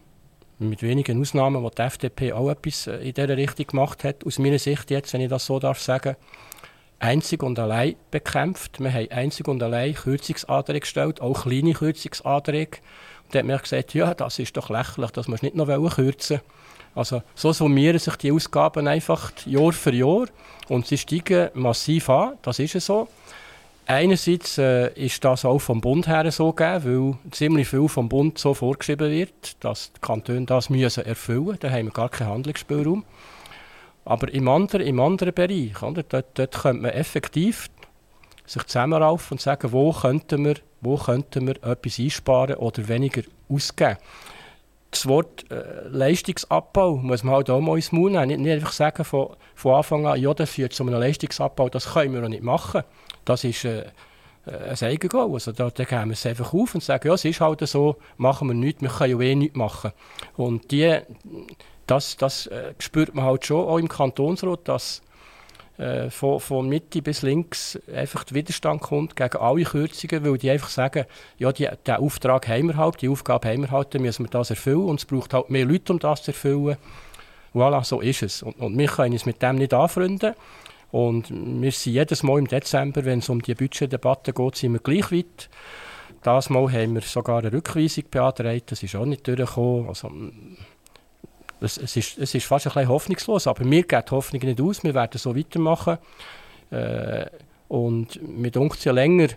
mit 0.60 0.82
wenigen 0.82 1.20
Ausnahmen, 1.20 1.62
wo 1.64 1.70
die 1.70 1.82
FDP 1.82 2.34
auch 2.34 2.50
etwas 2.50 2.88
äh, 2.88 2.98
in 2.98 3.14
dieser 3.14 3.38
Richtung 3.38 3.68
gemacht 3.68 4.04
hat, 4.04 4.26
aus 4.26 4.40
meiner 4.40 4.60
Sicht 4.60 4.90
jetzt, 4.92 5.14
wenn 5.14 5.22
ich 5.22 5.30
das 5.30 5.46
so 5.46 5.60
darf 5.60 5.80
sagen, 5.80 6.16
einzig 7.00 7.44
und 7.44 7.60
allein 7.60 7.96
bekämpft. 8.12 8.80
Wir 8.80 8.94
haben 8.94 9.12
einzig 9.12 9.48
und 9.48 9.62
allein 9.62 9.94
Kürzungsanträge 9.94 10.80
gestellt, 10.82 11.22
auch 11.22 11.44
kleine 11.44 11.74
Kürzungsanträge. 11.74 12.78
Und 13.26 13.36
da 13.36 13.40
hat 13.40 13.46
man 13.46 13.58
gesagt, 13.58 13.94
ja, 13.94 14.14
das 14.14 14.40
ist 14.40 14.56
doch 14.56 14.70
lächerlich, 14.70 15.12
das 15.12 15.28
muss 15.28 15.42
nicht 15.42 15.56
noch 15.56 15.68
kürzen 15.68 16.40
wollen. 16.40 16.63
Also 16.96 17.24
so 17.36 17.54
summieren 17.54 18.00
sich 18.00 18.16
die 18.18 18.32
Ausgaben 18.32 18.88
einfach 18.88 19.32
Jahr 19.46 19.74
für 19.74 19.94
Jahr 19.94 20.26
und 20.70 20.86
sie 20.86 20.98
steigen 20.98 21.50
massiv 21.54 22.10
an, 22.10 22.38
das 22.42 22.60
ist 22.60 22.76
es 22.76 22.86
so. 22.86 23.08
Einerseits 23.86 24.58
äh, 24.58 24.94
ist 24.94 25.24
das 25.26 25.44
auch 25.44 25.60
vom 25.60 25.82
Bund 25.82 26.08
her 26.08 26.32
so 26.32 26.54
gegeben, 26.54 27.18
weil 27.22 27.32
ziemlich 27.32 27.68
viel 27.68 27.90
vom 27.90 28.08
Bund 28.08 28.38
so 28.38 28.54
vorgeschrieben 28.54 29.12
wird, 29.12 29.62
dass 29.62 29.92
die 29.92 30.00
Kantone 30.00 30.46
das 30.46 30.70
müssen 30.70 31.06
erfüllen 31.06 31.46
müssen. 31.46 31.60
Da 31.60 31.70
haben 31.70 31.88
wir 31.88 31.92
gar 31.92 32.08
keinen 32.08 32.30
Handlungsspielraum. 32.30 33.04
Aber 34.06 34.34
im 34.34 34.48
anderen, 34.48 34.88
im 34.88 35.00
anderen 35.02 35.34
Bereich, 35.34 35.82
oder, 35.82 36.04
dort, 36.04 36.38
dort 36.38 36.62
könnte 36.62 36.82
man 36.82 36.92
effektiv 36.92 37.70
sich 38.46 38.64
zusammenraufen 38.64 39.36
und 39.36 39.42
sagen, 39.42 39.72
wo 39.74 39.92
könnten, 39.92 40.46
wir, 40.46 40.56
wo 40.80 40.98
könnten 40.98 41.48
wir 41.48 41.62
etwas 41.64 42.00
einsparen 42.00 42.56
oder 42.56 42.88
weniger 42.88 43.24
ausgeben 43.50 43.98
das 44.94 45.08
Wort 45.08 45.50
äh, 45.52 45.88
Leistungsabbau 45.90 46.98
muss 46.98 47.24
man 47.24 47.36
halt 47.36 47.50
auch 47.50 47.62
mal 47.62 47.76
ins 47.76 47.92
Mund 47.92 48.14
nehmen. 48.14 48.28
Nicht, 48.28 48.40
nicht 48.40 48.54
einfach 48.54 48.72
sagen 48.72 49.04
von, 49.04 49.36
von 49.56 49.76
Anfang 49.76 50.06
an, 50.08 50.20
ja, 50.20 50.34
das 50.34 50.50
führt 50.50 50.74
zu 50.74 50.84
einem 50.84 51.00
Leistungsabbau, 51.00 51.70
das 51.70 51.94
können 51.94 52.14
wir 52.14 52.22
noch 52.22 52.30
nicht 52.30 52.44
machen. 52.44 52.84
Das 53.26 53.44
ist 53.44 53.66
äh, 53.66 53.86
ein 54.46 54.78
Eigengoal. 54.82 55.32
Also 55.32 55.52
da, 55.52 55.70
da 55.70 55.84
geben 55.84 56.06
wir 56.06 56.14
es 56.14 56.26
einfach 56.26 56.54
auf 56.54 56.76
und 56.76 56.84
sagen, 56.84 57.08
ja, 57.08 57.14
es 57.14 57.26
ist 57.26 57.42
halt 57.42 57.68
so, 57.68 57.98
machen 58.18 58.48
wir 58.48 58.56
nichts, 58.56 58.82
wir 58.82 58.90
können 58.90 59.20
ja 59.20 59.28
eh 59.28 59.36
nichts 59.36 59.56
machen. 59.56 59.92
Und 60.36 60.72
die, 60.72 61.00
das, 61.88 62.18
das 62.18 62.48
äh, 62.48 62.74
spürt 62.80 63.14
man 63.14 63.26
halt 63.26 63.46
schon 63.46 63.66
auch 63.66 63.78
im 63.78 63.88
Kantonsrat, 63.88 64.62
dass 64.66 65.02
äh, 65.84 66.10
von, 66.10 66.40
von 66.40 66.70
Mitte 66.70 67.02
bis 67.02 67.22
links 67.24 67.78
einfach 67.94 68.24
der 68.24 68.36
Widerstand 68.36 68.82
kommt 68.82 69.16
gegen 69.16 69.38
alle 69.38 69.64
Kürzungen, 69.64 70.24
weil 70.24 70.38
die 70.38 70.50
einfach 70.50 70.70
sagen, 70.70 71.06
ja, 71.38 71.52
die, 71.52 71.68
den 71.86 71.96
Auftrag 71.96 72.48
haben 72.48 72.68
wir 72.68 72.78
halt, 72.78 73.02
die 73.02 73.10
Aufgabe 73.10 73.50
haben 73.50 73.64
wir 73.64 73.72
halt, 73.72 73.94
dann 73.94 74.02
müssen 74.02 74.26
wir 74.26 74.30
das 74.30 74.50
erfüllen 74.50 74.86
und 74.86 75.00
es 75.02 75.06
braucht 75.06 75.34
halt 75.34 75.50
mehr 75.50 75.66
Leute, 75.66 75.92
um 75.92 76.00
das 76.00 76.24
zu 76.24 76.32
erfüllen. 76.32 76.78
Voilà, 77.54 77.84
so 77.84 78.00
ist 78.00 78.24
es. 78.24 78.42
Und, 78.42 78.60
und 78.60 78.78
wir 78.78 78.88
können 78.88 79.14
uns 79.14 79.26
mit 79.26 79.42
dem 79.42 79.58
nicht 79.58 79.74
anfreunden. 79.74 80.34
Und 80.92 81.30
wir 81.32 81.72
sind 81.72 81.94
jedes 81.94 82.24
Mal 82.24 82.40
im 82.40 82.48
Dezember, 82.48 83.04
wenn 83.04 83.20
es 83.20 83.30
um 83.30 83.42
die 83.42 83.56
Budgetdebatte 83.56 84.32
geht, 84.32 84.56
sind 84.56 84.74
wir 84.74 84.80
gleich 84.80 85.12
weit. 85.12 85.50
Das 86.22 86.50
Mal 86.50 86.72
haben 86.72 86.94
wir 86.94 87.02
sogar 87.02 87.40
eine 87.40 87.52
Rückweisung 87.52 88.06
beantragt, 88.10 88.72
das 88.72 88.84
ist 88.84 88.96
auch 88.96 89.06
nicht 89.06 89.28
durchgekommen. 89.28 89.90
Also, 89.90 90.12
es, 91.64 91.78
es, 91.78 91.96
ist, 91.96 92.18
es 92.20 92.36
ist 92.36 92.46
fast 92.46 92.68
ein 92.68 92.74
bisschen 92.74 92.90
hoffnungslos, 92.90 93.48
aber 93.48 93.64
mir 93.64 93.84
geht 93.84 94.08
die 94.08 94.12
Hoffnung 94.12 94.42
nicht 94.44 94.62
aus. 94.62 94.84
Wir 94.84 94.94
werden 94.94 95.18
so 95.18 95.36
weitermachen. 95.36 95.98
Äh, 96.72 97.26
und 97.70 98.22
mit 98.28 98.58
uns 98.58 98.84
je 98.84 98.92
länger, 98.92 99.30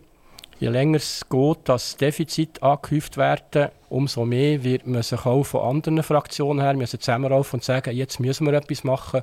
je 0.58 0.68
länger 0.68 0.96
es 0.96 1.24
geht, 1.28 1.58
dass 1.64 1.96
Defizit 1.96 2.62
angehäuft 2.62 3.16
werden, 3.16 3.70
umso 3.88 4.24
mehr 4.24 4.62
wird 4.62 4.86
man 4.86 5.02
sich 5.02 5.24
auch 5.24 5.44
von 5.44 5.62
anderen 5.62 6.02
Fraktionen 6.02 6.62
her 6.62 6.74
müssen 6.74 7.00
zusammenraufen 7.00 7.58
und 7.58 7.64
sagen, 7.64 7.96
jetzt 7.96 8.20
müssen 8.20 8.46
wir 8.46 8.54
etwas 8.54 8.84
machen. 8.84 9.22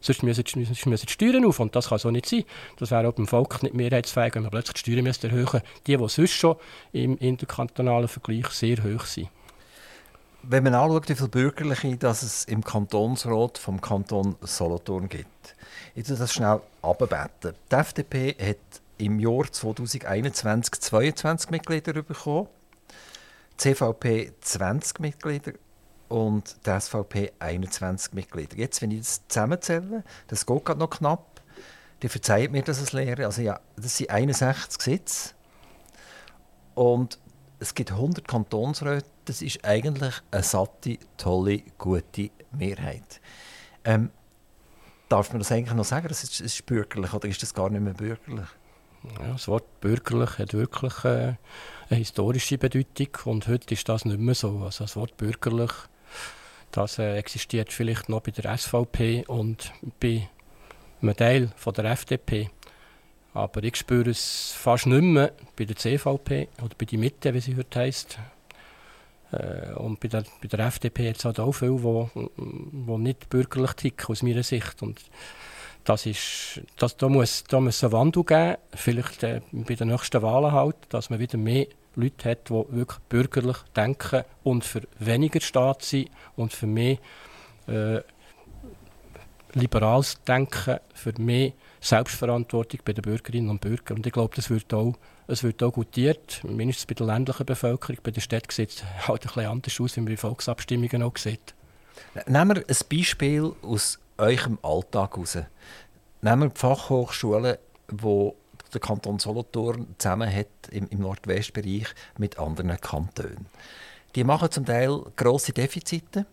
Sonst 0.00 0.24
müssen, 0.24 0.44
sonst 0.44 0.86
müssen 0.86 1.06
die 1.06 1.12
Steuern 1.12 1.44
auf. 1.44 1.60
Und 1.60 1.76
das 1.76 1.88
kann 1.88 1.98
so 1.98 2.10
nicht 2.10 2.26
sein. 2.26 2.44
Das 2.76 2.90
wäre 2.90 3.08
auch 3.08 3.12
beim 3.12 3.28
Volk 3.28 3.62
nicht 3.62 3.74
mehrheitsfähig, 3.74 4.34
wenn 4.34 4.42
man 4.42 4.50
plötzlich 4.50 4.82
die 4.82 4.92
Steuern 4.92 5.06
erhöhen 5.06 5.62
Die, 5.86 5.96
die 5.96 6.08
sonst 6.08 6.32
schon 6.32 6.56
im 6.92 7.16
interkantonalen 7.18 8.08
Vergleich 8.08 8.48
sehr 8.48 8.82
hoch 8.82 9.04
sind 9.04 9.28
wenn 10.42 10.64
man 10.64 10.74
anschaut, 10.74 11.08
wie 11.08 11.14
viele 11.14 11.28
Bürgerliche 11.28 11.96
dass 11.96 12.22
es 12.22 12.44
im 12.44 12.64
Kantonsrat 12.64 13.58
vom 13.58 13.80
Kanton 13.80 14.36
Solothurn 14.40 15.08
gibt, 15.08 15.54
ich 15.94 16.08
will 16.08 16.16
das 16.16 16.32
schnell 16.32 16.60
abbeten. 16.82 17.54
Die 17.70 17.74
FDP 17.74 18.34
hat 18.40 18.80
im 18.98 19.18
Jahr 19.18 19.50
2021 19.50 20.80
22 20.80 21.50
Mitglieder 21.50 22.02
bekommen, 22.02 22.48
die 23.54 23.74
CVP 23.74 24.32
20 24.40 25.00
Mitglieder 25.00 25.52
und 26.08 26.56
die 26.66 26.80
SVP 26.80 27.32
21 27.38 28.12
Mitglieder. 28.12 28.56
Jetzt, 28.56 28.82
wenn 28.82 28.90
ich 28.90 29.00
das 29.00 29.26
zusammenzähle, 29.28 30.04
das 30.28 30.46
geht 30.46 30.64
gerade 30.64 30.80
noch 30.80 30.90
knapp, 30.90 31.40
die 32.02 32.08
verzeiht 32.08 32.50
mir 32.50 32.62
das 32.62 32.80
als 32.80 32.92
Lehrer, 32.92 33.26
also 33.26 33.42
ja, 33.42 33.60
das 33.76 33.96
sind 33.96 34.10
61 34.10 34.82
Sitze 34.82 35.34
und 36.74 37.18
es 37.60 37.74
gibt 37.74 37.92
100 37.92 38.26
Kantonsräte, 38.26 39.06
das 39.24 39.42
ist 39.42 39.64
eigentlich 39.64 40.14
eine 40.30 40.42
satte, 40.42 40.98
tolle, 41.16 41.62
gute 41.78 42.30
Mehrheit. 42.52 43.20
Ähm, 43.84 44.10
darf 45.08 45.30
man 45.30 45.40
das 45.40 45.52
eigentlich 45.52 45.74
noch 45.74 45.84
sagen, 45.84 46.08
das 46.08 46.24
ist, 46.24 46.40
ist 46.40 46.66
bürgerlich 46.66 47.12
oder 47.12 47.28
ist 47.28 47.42
das 47.42 47.54
gar 47.54 47.70
nicht 47.70 47.82
mehr 47.82 47.94
bürgerlich? 47.94 48.48
Ja, 49.20 49.32
das 49.32 49.48
Wort 49.48 49.80
bürgerlich 49.80 50.38
hat 50.38 50.54
wirklich 50.54 51.04
äh, 51.04 51.34
eine 51.90 51.98
historische 51.98 52.56
Bedeutung 52.56 53.08
und 53.24 53.48
heute 53.48 53.74
ist 53.74 53.88
das 53.88 54.04
nicht 54.04 54.20
mehr 54.20 54.34
so. 54.34 54.60
Also 54.64 54.84
das 54.84 54.96
Wort 54.96 55.16
bürgerlich, 55.16 55.72
das 56.70 56.98
äh, 56.98 57.16
existiert 57.16 57.72
vielleicht 57.72 58.08
noch 58.08 58.20
bei 58.20 58.30
der 58.30 58.56
SVP 58.56 59.24
und 59.26 59.72
bei 60.00 60.28
einem 61.00 61.16
Teil 61.16 61.52
von 61.56 61.74
der 61.74 61.86
FDP. 61.86 62.50
Aber 63.34 63.62
ich 63.64 63.76
spüre 63.76 64.10
es 64.10 64.52
fast 64.52 64.86
nicht 64.86 65.02
mehr 65.02 65.32
bei 65.56 65.64
der 65.64 65.76
CVP 65.76 66.48
oder 66.62 66.74
bei 66.78 66.84
der 66.84 66.98
Mitte, 66.98 67.34
wie 67.34 67.40
sie 67.40 67.56
heute 67.56 67.80
heisst. 67.80 68.18
Äh, 69.32 69.72
und 69.74 70.00
bei 70.00 70.08
der, 70.08 70.24
bei 70.40 70.48
der 70.48 70.60
FDP 70.66 71.04
jetzt 71.04 71.24
halt 71.24 71.40
auch 71.40 71.52
viele, 71.52 72.10
die, 72.14 72.98
nicht 72.98 73.28
bürgerlich 73.28 73.72
ticken, 73.72 74.12
aus 74.12 74.22
meiner 74.22 74.42
Sicht. 74.42 74.82
Und 74.82 75.00
das 75.84 76.06
ist, 76.06 76.60
das, 76.76 76.96
da, 76.96 77.08
muss, 77.08 77.44
da 77.44 77.60
muss 77.60 77.82
ein 77.82 77.92
Wandel 77.92 78.24
geben, 78.24 78.56
vielleicht 78.74 79.22
äh, 79.22 79.40
bei 79.50 79.74
den 79.74 79.88
nächsten 79.88 80.22
Wahlen 80.22 80.52
halt, 80.52 80.76
dass 80.90 81.10
man 81.10 81.18
wieder 81.18 81.38
mehr 81.38 81.66
Leute 81.94 82.30
hat, 82.30 82.48
die 82.48 82.52
wirklich 82.52 83.00
bürgerlich 83.08 83.58
denken 83.76 84.24
und 84.44 84.64
für 84.64 84.82
weniger 84.98 85.40
Staat 85.40 85.82
sind 85.82 86.10
und 86.36 86.52
für 86.52 86.66
mehr 86.66 86.98
äh, 87.66 88.00
liberales 89.54 90.22
Denken, 90.24 90.78
für 90.94 91.12
mehr 91.18 91.52
Selbstverantwortung 91.80 92.80
bei 92.84 92.92
den 92.92 93.02
Bürgerinnen 93.02 93.50
und 93.50 93.60
Bürgern. 93.60 93.98
Und 93.98 94.06
ich 94.06 94.12
glaube, 94.12 94.34
das 94.34 94.48
wird 94.48 94.72
auch, 94.72 94.94
es 95.26 95.42
wird 95.42 95.62
auch 95.62 95.72
gutiert, 95.72 96.42
mindestens 96.44 96.86
bei 96.86 96.94
der 96.94 97.06
ländlichen 97.06 97.46
Bevölkerung. 97.46 97.98
Bei 98.02 98.10
der 98.10 98.20
Stadt 98.20 98.50
sieht 98.50 98.70
es 98.70 98.84
halt 99.06 99.36
ein 99.36 99.46
anders 99.46 99.80
aus, 99.80 99.96
wie 99.96 100.00
man 100.00 100.12
bei 100.12 100.16
Volksabstimmungen 100.16 101.02
auch 101.02 101.16
sieht. 101.16 101.54
Nehmen 102.26 102.56
wir 102.56 102.64
ein 102.66 102.76
Beispiel 102.90 103.52
aus 103.62 103.98
eurem 104.18 104.58
Alltag 104.62 105.16
heraus. 105.16 105.38
Nehmen 106.20 106.42
wir 106.42 106.48
die 106.48 106.58
Fachhochschulen, 106.58 107.56
die 107.90 108.32
der 108.72 108.80
Kanton 108.80 109.18
Solothurn 109.18 109.94
zusammen 109.98 110.34
hat 110.34 110.46
im, 110.70 110.88
im 110.88 111.00
Nordwestbereich 111.00 111.88
mit 112.18 112.38
anderen 112.38 112.80
Kantonen. 112.80 113.46
Die 114.14 114.24
machen 114.24 114.50
zum 114.50 114.64
Teil 114.64 115.02
grosse 115.16 115.52
Defizite 115.52 116.26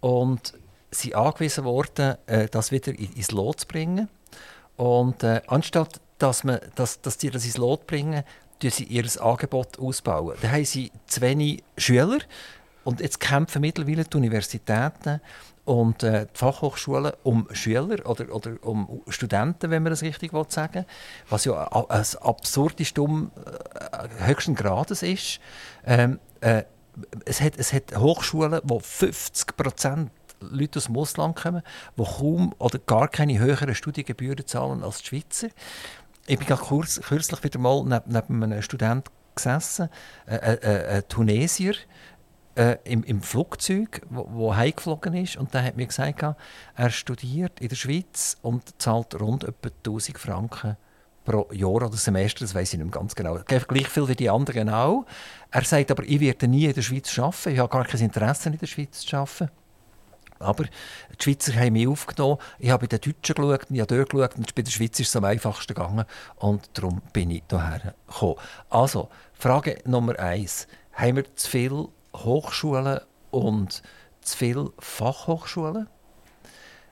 und 0.00 0.54
sind 0.90 1.14
angewiesen 1.14 1.64
worden, 1.64 2.16
äh, 2.26 2.48
das 2.48 2.72
wieder 2.72 2.92
ins 2.92 3.30
Lot 3.30 3.60
zu 3.60 3.66
bringen. 3.66 4.08
Und 4.76 5.22
äh, 5.22 5.40
anstatt 5.46 6.00
dass, 6.18 6.44
man, 6.44 6.60
dass, 6.74 7.00
dass 7.00 7.18
die 7.18 7.30
das 7.30 7.44
ins 7.44 7.56
Lot 7.56 7.86
bringen, 7.86 8.24
tun 8.60 8.70
sie 8.70 8.84
ihr 8.84 9.04
Angebot 9.20 9.78
ausbauen. 9.78 10.36
Da 10.40 10.50
haben 10.50 10.64
sie 10.64 10.92
zu 11.06 11.20
wenig 11.20 11.62
Schüler 11.76 12.18
und 12.84 13.00
jetzt 13.00 13.20
kämpfen 13.20 13.60
mittlerweile 13.60 14.04
die 14.04 14.16
Universitäten 14.16 15.20
und 15.64 16.02
äh, 16.02 16.26
die 16.26 16.38
Fachhochschulen 16.38 17.12
um 17.22 17.48
Schüler 17.52 18.04
oder, 18.08 18.34
oder 18.34 18.56
um 18.62 19.02
Studenten, 19.08 19.70
wenn 19.70 19.82
man 19.82 19.90
das 19.90 20.02
richtig 20.02 20.32
sagen 20.48 20.74
will, 20.74 20.86
was 21.28 21.44
ja 21.44 21.66
ein 21.68 22.04
absurdistum 22.20 23.30
äh, 23.44 24.26
höchsten 24.26 24.54
Grades 24.54 25.02
ist. 25.02 25.40
Ähm, 25.86 26.18
äh, 26.40 26.64
es, 27.24 27.40
hat, 27.40 27.54
es 27.56 27.72
hat 27.72 27.96
Hochschulen, 27.96 28.60
wo 28.64 28.80
50 28.80 29.56
Prozent 29.56 30.10
Leute 30.40 30.78
aus 30.78 30.86
dem 30.86 30.96
Ausland 30.96 31.36
kommen, 31.36 31.62
die 31.96 32.04
kaum 32.04 32.54
oder 32.58 32.78
gar 32.80 33.08
keine 33.08 33.38
höheren 33.38 33.74
Studiengebühren 33.74 34.44
zahlen 34.46 34.82
als 34.82 34.98
die 34.98 35.06
Schweizer. 35.06 35.48
Ich 36.26 36.38
bin 36.38 36.46
kurz, 36.56 37.00
kürzlich 37.00 37.42
wieder 37.42 37.58
mal 37.58 37.82
neben, 37.84 38.12
neben 38.12 38.42
einem 38.42 38.62
Student 38.62 39.10
gesessen, 39.34 39.88
äh, 40.26 40.36
äh, 40.36 40.54
äh, 40.54 40.96
ein 40.96 41.08
Tunesier, 41.08 41.74
äh, 42.54 42.76
im, 42.84 43.02
im 43.04 43.22
Flugzeug, 43.22 44.02
wo, 44.08 44.28
wo 44.30 44.54
heimgeflogen 44.54 45.14
ist. 45.14 45.36
Und 45.36 45.52
der 45.54 45.64
hat 45.64 45.76
mir 45.76 45.86
gesagt, 45.86 46.22
er 46.76 46.90
studiert 46.90 47.60
in 47.60 47.68
der 47.68 47.76
Schweiz 47.76 48.36
und 48.42 48.80
zahlt 48.80 49.18
rund 49.20 49.44
etwa 49.44 49.70
1000 49.84 50.18
Franken 50.18 50.76
pro 51.24 51.48
Jahr 51.52 51.70
oder 51.70 51.92
Semester, 51.92 52.40
das 52.40 52.54
weiß 52.54 52.72
ich 52.72 52.78
nicht 52.78 52.90
mehr 52.90 53.00
ganz 53.00 53.14
genau. 53.14 53.38
Gleich 53.46 53.88
viel 53.88 54.08
wie 54.08 54.16
die 54.16 54.28
anderen 54.28 54.68
auch. 54.68 55.06
Er 55.50 55.64
sagt 55.64 55.90
aber, 55.90 56.02
ich 56.04 56.20
werde 56.20 56.48
nie 56.48 56.66
in 56.66 56.74
der 56.74 56.82
Schweiz 56.82 57.16
arbeiten, 57.18 57.50
ich 57.50 57.58
habe 57.58 57.68
gar 57.68 57.84
kein 57.84 58.00
Interesse 58.00 58.48
in 58.48 58.58
der 58.58 58.66
Schweiz 58.66 59.00
zu 59.00 59.16
arbeiten. 59.16 59.50
Aber 60.42 60.64
die 60.64 61.22
Schweizer 61.22 61.54
haben 61.54 61.74
mich 61.74 61.88
aufgenommen. 61.88 62.38
Ich 62.58 62.70
habe 62.70 62.86
bei 62.86 62.96
den 62.96 63.00
Deutschen 63.00 63.34
geschaut, 63.34 63.66
ich 63.70 63.80
habe 63.80 63.96
dort 63.96 64.10
geschaut 64.10 64.36
und 64.36 64.54
bei 64.54 64.62
der 64.62 64.70
Schweiz 64.70 65.00
ist 65.00 65.08
es 65.08 65.16
am 65.16 65.24
einfachsten 65.24 65.74
gegangen. 65.74 66.04
Und 66.36 66.70
darum 66.74 67.00
bin 67.12 67.30
ich 67.30 67.42
hierher 67.48 67.94
gekommen. 68.06 68.36
Also, 68.70 69.08
Frage 69.32 69.78
Nummer 69.84 70.18
eins. 70.18 70.66
Haben 70.92 71.16
wir 71.16 71.36
zu 71.36 71.48
viele 71.48 71.88
Hochschulen 72.14 73.00
und 73.30 73.82
zu 74.20 74.36
viele 74.36 74.72
Fachhochschulen? 74.78 75.88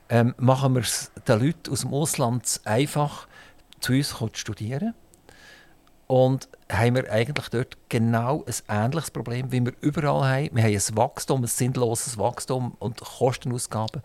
Ähm, 0.09 0.35
machen 0.37 0.75
wir 0.75 0.81
es 0.81 1.11
den 1.27 1.39
Leuten 1.39 1.71
aus 1.71 1.81
dem 1.81 1.93
Ausland 1.93 2.61
einfach, 2.65 3.27
zu 3.79 3.93
uns 3.93 4.09
zu 4.09 4.29
studieren? 4.33 4.93
Und 6.11 6.49
haben 6.69 6.95
wir 6.95 7.09
eigentlich 7.09 7.47
dort 7.47 7.77
genau 7.87 8.43
ein 8.43 8.53
ähnliches 8.67 9.11
Problem, 9.11 9.49
wie 9.53 9.63
wir 9.63 9.71
überall 9.79 10.27
haben. 10.27 10.49
Wir 10.53 10.63
haben 10.63 10.73
ein 10.73 10.97
Wachstum, 10.97 11.41
ein 11.41 11.47
sinnloses 11.47 12.17
Wachstum 12.17 12.75
und 12.79 12.99
Kostenausgaben. 12.99 14.01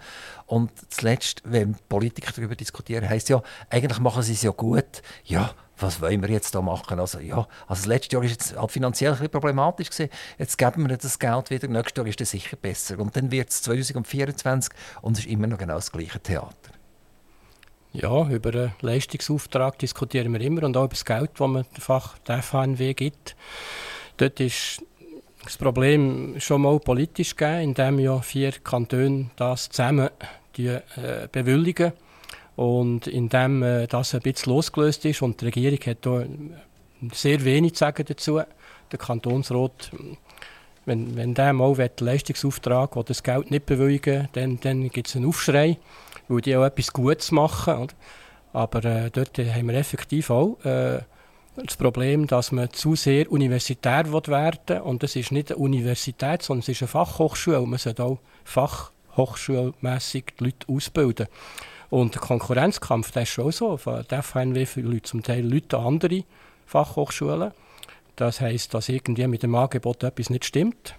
Und 0.46 0.70
zuletzt, 0.88 1.42
wenn 1.44 1.74
Politiker 1.88 2.30
darüber 2.32 2.54
diskutieren, 2.54 3.08
heisst 3.08 3.28
ja, 3.28 3.42
eigentlich 3.70 3.98
machen 3.98 4.22
sie 4.22 4.34
es 4.34 4.42
ja 4.42 4.52
gut. 4.52 5.02
Ja, 5.24 5.50
was 5.78 6.00
wollen 6.00 6.22
wir 6.22 6.30
jetzt 6.30 6.54
da 6.54 6.62
machen? 6.62 7.00
Also, 7.00 7.18
ja, 7.18 7.38
also 7.38 7.48
das 7.66 7.86
letzte 7.86 8.14
Jahr 8.14 8.22
war 8.22 8.30
jetzt 8.30 8.56
halt 8.56 8.70
finanziell 8.70 9.10
ein 9.10 9.16
bisschen 9.16 9.32
problematisch. 9.32 9.90
Gewesen. 9.90 10.10
Jetzt 10.38 10.58
geben 10.58 10.88
wir 10.88 10.96
das 10.96 11.18
Geld 11.18 11.50
wieder, 11.50 11.66
nächstes 11.66 11.96
Jahr 11.96 12.06
ist 12.06 12.20
es 12.20 12.30
sicher 12.30 12.56
besser. 12.56 13.00
Und 13.00 13.16
dann 13.16 13.32
wird 13.32 13.50
es 13.50 13.62
2024 13.62 14.72
und 15.02 15.14
es 15.14 15.24
ist 15.24 15.28
immer 15.28 15.48
noch 15.48 15.58
genau 15.58 15.74
das 15.74 15.90
gleiche 15.90 16.20
Theater. 16.20 16.75
Ja, 17.98 18.28
über 18.28 18.50
einen 18.50 18.72
Leistungsauftrag 18.82 19.78
diskutieren 19.78 20.30
wir 20.34 20.40
immer 20.42 20.64
und 20.64 20.76
auch 20.76 20.84
über 20.84 20.90
das 20.90 21.04
Geld, 21.06 21.30
das 21.38 21.48
man 21.48 21.64
der 22.28 22.42
FHNW 22.42 22.92
gibt. 22.92 23.34
Dort 24.18 24.38
ist 24.38 24.84
das 25.42 25.56
Problem 25.56 26.34
schon 26.38 26.60
mal 26.60 26.78
politisch 26.78 27.34
gegeben, 27.34 27.70
indem 27.70 27.98
ja 27.98 28.20
vier 28.20 28.52
Kantone 28.52 29.30
das 29.36 29.70
zusammen 29.70 30.10
die, 30.58 30.66
äh, 30.66 31.26
bewilligen 31.32 31.92
und 32.56 33.06
indem 33.06 33.62
äh, 33.62 33.86
das 33.86 34.14
ein 34.14 34.20
bisschen 34.20 34.52
losgelöst 34.52 35.06
ist 35.06 35.22
und 35.22 35.40
die 35.40 35.46
Regierung 35.46 35.80
hat 35.86 35.98
da 36.02 36.24
sehr 37.14 37.44
wenig 37.44 37.74
zu 37.74 37.78
sagen 37.78 38.04
dazu. 38.06 38.42
Der 38.92 38.98
Kantonsrat, 38.98 39.90
wenn, 40.84 41.16
wenn 41.16 41.32
der 41.32 41.54
mal 41.54 41.74
den 41.74 42.06
Leistungsauftrag 42.06 42.94
oder 42.94 43.08
das 43.08 43.22
Geld 43.22 43.50
nicht 43.50 43.64
bewilligen 43.64 44.28
dann, 44.34 44.60
dann 44.60 44.90
gibt 44.90 45.08
es 45.08 45.16
einen 45.16 45.24
Aufschrei 45.24 45.78
weil 46.28 46.40
die 46.40 46.56
auch 46.56 46.64
etwas 46.64 46.92
Gutes 46.92 47.32
machen. 47.32 47.74
Oder? 47.74 47.94
Aber 48.52 48.84
äh, 48.84 49.10
dort 49.10 49.38
haben 49.38 49.68
wir 49.68 49.74
effektiv 49.74 50.30
auch 50.30 50.58
äh, 50.64 51.00
das 51.56 51.76
Problem, 51.76 52.26
dass 52.26 52.52
man 52.52 52.70
zu 52.72 52.94
sehr 52.94 53.30
universitär 53.30 54.12
werden 54.12 54.60
will. 54.68 54.80
Und 54.80 55.02
das 55.02 55.16
ist 55.16 55.32
nicht 55.32 55.50
eine 55.50 55.58
Universität, 55.58 56.42
sondern 56.42 56.60
es 56.60 56.68
ist 56.68 56.82
eine 56.82 56.88
Fachhochschule. 56.88 57.60
Man 57.66 57.78
sollte 57.78 58.04
auch 58.04 58.18
fachhochschulmässig 58.44 60.34
die 60.38 60.44
Leute 60.44 60.68
ausbilden. 60.68 61.26
Und 61.88 62.14
der 62.14 62.20
Konkurrenzkampf, 62.20 63.12
der 63.12 63.22
ist 63.22 63.30
schon 63.30 63.52
so. 63.52 63.78
Der 64.10 64.22
FNW 64.22 64.66
für 64.66 65.02
zum 65.02 65.22
Teil 65.22 65.46
Leute 65.46 65.78
an 65.78 65.86
andere 65.86 66.24
Fachhochschulen. 66.66 67.52
Das 68.16 68.40
heisst, 68.40 68.74
dass 68.74 68.88
irgendwie 68.88 69.26
mit 69.26 69.42
dem 69.42 69.54
Angebot 69.54 70.02
etwas 70.02 70.30
nicht 70.30 70.44
stimmt. 70.44 70.94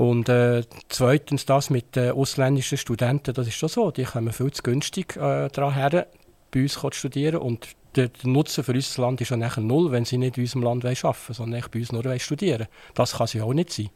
Und 0.00 0.30
äh, 0.30 0.62
zweitens 0.88 1.44
das 1.44 1.68
mit 1.68 1.94
den 1.94 2.12
ausländischen 2.12 2.78
Studenten, 2.78 3.34
das 3.34 3.46
ist 3.46 3.56
schon 3.56 3.68
so, 3.68 3.90
die 3.90 4.04
kommen 4.04 4.32
viel 4.32 4.50
zu 4.50 4.62
günstig 4.62 5.14
äh, 5.16 5.50
daran 5.50 5.74
her, 5.74 6.06
bei 6.50 6.62
uns 6.62 6.72
zu 6.72 6.90
studieren 6.90 7.42
und 7.42 7.68
der, 7.96 8.08
der 8.08 8.30
Nutzen 8.30 8.64
für 8.64 8.72
unser 8.72 9.02
Land 9.02 9.20
ist 9.20 9.28
ja 9.28 9.36
nachher 9.36 9.60
null, 9.60 9.92
wenn 9.92 10.06
sie 10.06 10.16
nicht 10.16 10.38
in 10.38 10.44
unserem 10.44 10.62
Land 10.62 10.86
arbeiten 10.86 11.02
wollen, 11.02 11.34
sondern 11.34 11.62
bei 11.70 11.80
uns 11.80 11.92
nur 11.92 12.18
studieren 12.18 12.66
Das 12.94 13.12
kann 13.12 13.26
sie 13.26 13.42
auch 13.42 13.52
nicht 13.52 13.74
sein. 13.74 13.90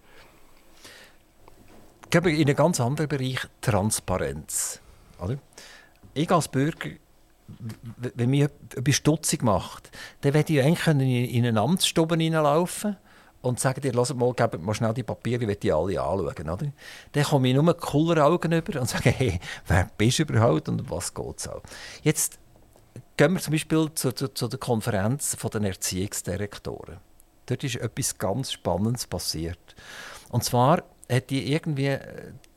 Ich 2.02 2.10
glaube, 2.10 2.32
in 2.32 2.48
einem 2.48 2.56
ganz 2.56 2.80
anderen 2.80 3.08
Bereich 3.08 3.40
Transparenz. 3.62 4.82
Oder? 5.18 5.38
Ich 6.12 6.30
als 6.30 6.48
Bürger 6.48 6.90
wenn 8.14 8.30
mich 8.30 8.42
etwas 8.42 8.94
stutzig 8.94 9.42
macht, 9.42 9.90
dann 10.22 10.34
werde 10.34 10.52
ich 10.52 10.62
eigentlich 10.62 11.34
in 11.34 11.46
eine 11.46 11.60
Amtsstube 11.60 12.16
hineinlaufen 12.16 12.96
und 13.44 13.60
sagen 13.60 13.80
dir, 13.80 13.92
hört 13.92 14.16
mal, 14.16 14.32
gebt 14.32 14.60
mal 14.60 14.74
schnell 14.74 14.94
die 14.94 15.02
Papiere, 15.02 15.42
ich 15.42 15.48
will 15.48 15.56
die 15.56 15.72
alle 15.72 16.00
anschauen. 16.00 16.50
Oder? 16.50 16.72
Dann 17.12 17.24
komme 17.24 17.48
ich 17.48 17.54
nur 17.54 17.74
cooler 17.74 18.26
Augen 18.26 18.52
über 18.52 18.80
und 18.80 18.88
sage, 18.88 19.10
hey, 19.10 19.40
wer 19.66 19.90
bist 19.96 20.18
du 20.18 20.22
überhaupt 20.24 20.68
und 20.68 20.90
was 20.90 21.12
geht 21.12 21.38
es 21.38 21.48
auch? 21.48 21.62
Jetzt 22.02 22.38
gehen 23.16 23.34
wir 23.34 23.40
zum 23.40 23.52
Beispiel 23.52 23.90
zu, 23.94 24.12
zu, 24.12 24.28
zu 24.28 24.48
der 24.48 24.58
Konferenz 24.58 25.36
der 25.36 25.62
Erziehungsdirektoren. 25.62 26.98
Dort 27.46 27.64
ist 27.64 27.76
etwas 27.76 28.18
ganz 28.18 28.52
Spannendes 28.52 29.06
passiert. 29.06 29.74
Und 30.30 30.44
zwar 30.44 30.82
hat 31.10 31.30
die 31.30 31.52
irgendwie, 31.52 31.98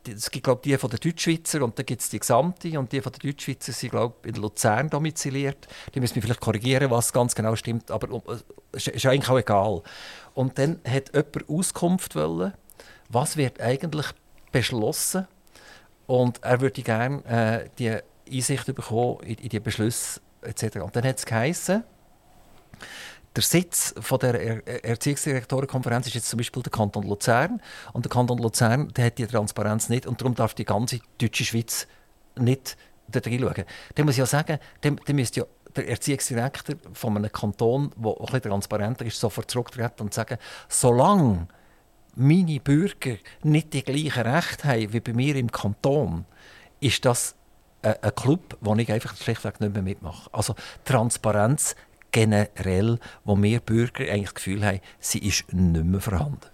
es 0.07 0.31
gibt 0.31 0.45
glaube 0.45 0.61
die 0.63 0.77
von 0.77 0.89
den 0.89 0.99
Deutschschweizer 0.99 1.61
und 1.61 1.77
dann 1.77 1.85
gibt 1.85 2.01
es 2.01 2.09
die 2.09 2.19
Gesamte 2.19 2.79
und 2.79 2.91
die 2.91 3.01
von 3.01 3.11
den 3.11 3.29
Deutschschweizer 3.29 3.73
sind 3.73 3.91
glaube 3.91 4.27
in 4.27 4.35
Luzern 4.35 4.89
domiziliert. 4.89 5.67
Die 5.93 5.99
müssen 5.99 6.15
mich 6.15 6.23
vielleicht 6.23 6.39
korrigieren, 6.39 6.89
was 6.89 7.11
ganz 7.11 7.35
genau 7.35 7.55
stimmt, 7.55 7.91
aber 7.91 8.21
es 8.71 8.87
ist 8.87 9.05
eigentlich 9.05 9.29
auch 9.29 9.37
egal. 9.37 9.81
Und 10.37 10.59
dann 10.59 10.79
hat 10.87 11.15
jemand 11.15 11.49
Auskunft 11.49 12.13
wollen, 12.13 12.53
was 13.09 13.37
wird 13.37 13.59
eigentlich 13.59 14.05
beschlossen 14.51 15.25
und 16.05 16.43
er 16.43 16.61
würde 16.61 16.83
gerne 16.83 17.25
äh, 17.25 17.69
die 17.79 17.97
Einsicht 18.31 18.67
bekommen 18.67 19.19
in, 19.21 19.37
in 19.37 19.49
die 19.49 19.59
Beschlüsse 19.59 20.21
etc. 20.43 20.77
Und 20.81 20.95
dann 20.95 21.05
hat 21.05 21.17
es 21.17 21.25
geheißen, 21.25 21.83
der 23.35 23.43
Sitz 23.43 23.95
von 23.99 24.19
der 24.19 24.39
er 24.39 24.85
Erziehungsdirektorenkonferenz 24.85 26.05
ist 26.05 26.13
jetzt 26.13 26.29
zum 26.29 26.37
Beispiel 26.37 26.61
der 26.61 26.71
Kanton 26.71 27.07
Luzern. 27.07 27.59
Und 27.93 28.05
der 28.05 28.11
Kanton 28.11 28.37
Luzern 28.37 28.89
der 28.89 29.05
hat 29.05 29.17
die 29.17 29.25
Transparenz 29.25 29.89
nicht 29.89 30.05
und 30.05 30.21
darum 30.21 30.35
darf 30.35 30.53
die 30.53 30.65
ganze 30.65 30.99
deutsche 31.17 31.45
Schweiz 31.45 31.87
nicht 32.35 32.77
dort 33.07 33.25
reinschauen, 33.25 33.65
dann 33.95 34.05
muss 34.05 34.15
ich 34.15 34.19
ja 34.19 34.25
sagen, 34.27 34.59
dann, 34.81 34.99
dann 35.03 35.15
müsste 35.15 35.39
ja 35.39 35.45
der 35.77 35.87
Erziehungsdirektor 35.87 36.75
von 36.93 37.15
einem 37.15 37.31
Kanton, 37.31 37.91
der 37.95 38.11
ein 38.11 38.25
bisschen 38.25 38.41
transparenter 38.41 39.05
ist, 39.05 39.19
sofort 39.19 39.49
zurücktreten 39.49 40.03
und 40.03 40.13
sagen, 40.13 40.37
solange 40.67 41.47
meine 42.15 42.59
Bürger 42.59 43.17
nicht 43.43 43.73
die 43.73 43.83
gleichen 43.83 44.23
Rechte 44.23 44.67
haben 44.67 44.93
wie 44.93 44.99
bei 44.99 45.13
mir 45.13 45.35
im 45.35 45.51
Kanton, 45.51 46.25
ist 46.79 47.05
das 47.05 47.35
ein 47.81 48.15
Club, 48.15 48.57
wo 48.59 48.75
ich 48.75 48.91
einfach 48.91 49.15
schlichtweg 49.15 49.61
nicht 49.61 49.73
mehr 49.73 49.83
mitmache. 49.83 50.29
Also 50.33 50.55
Transparenz 50.83 51.75
generell, 52.11 52.99
wo 53.23 53.41
wir 53.41 53.59
Bürger 53.59 54.03
eigentlich 54.05 54.23
das 54.25 54.35
Gefühl 54.35 54.65
haben, 54.65 54.79
sie 54.99 55.19
ist 55.19 55.51
nicht 55.53 55.85
mehr 55.85 56.01
vorhanden. 56.01 56.49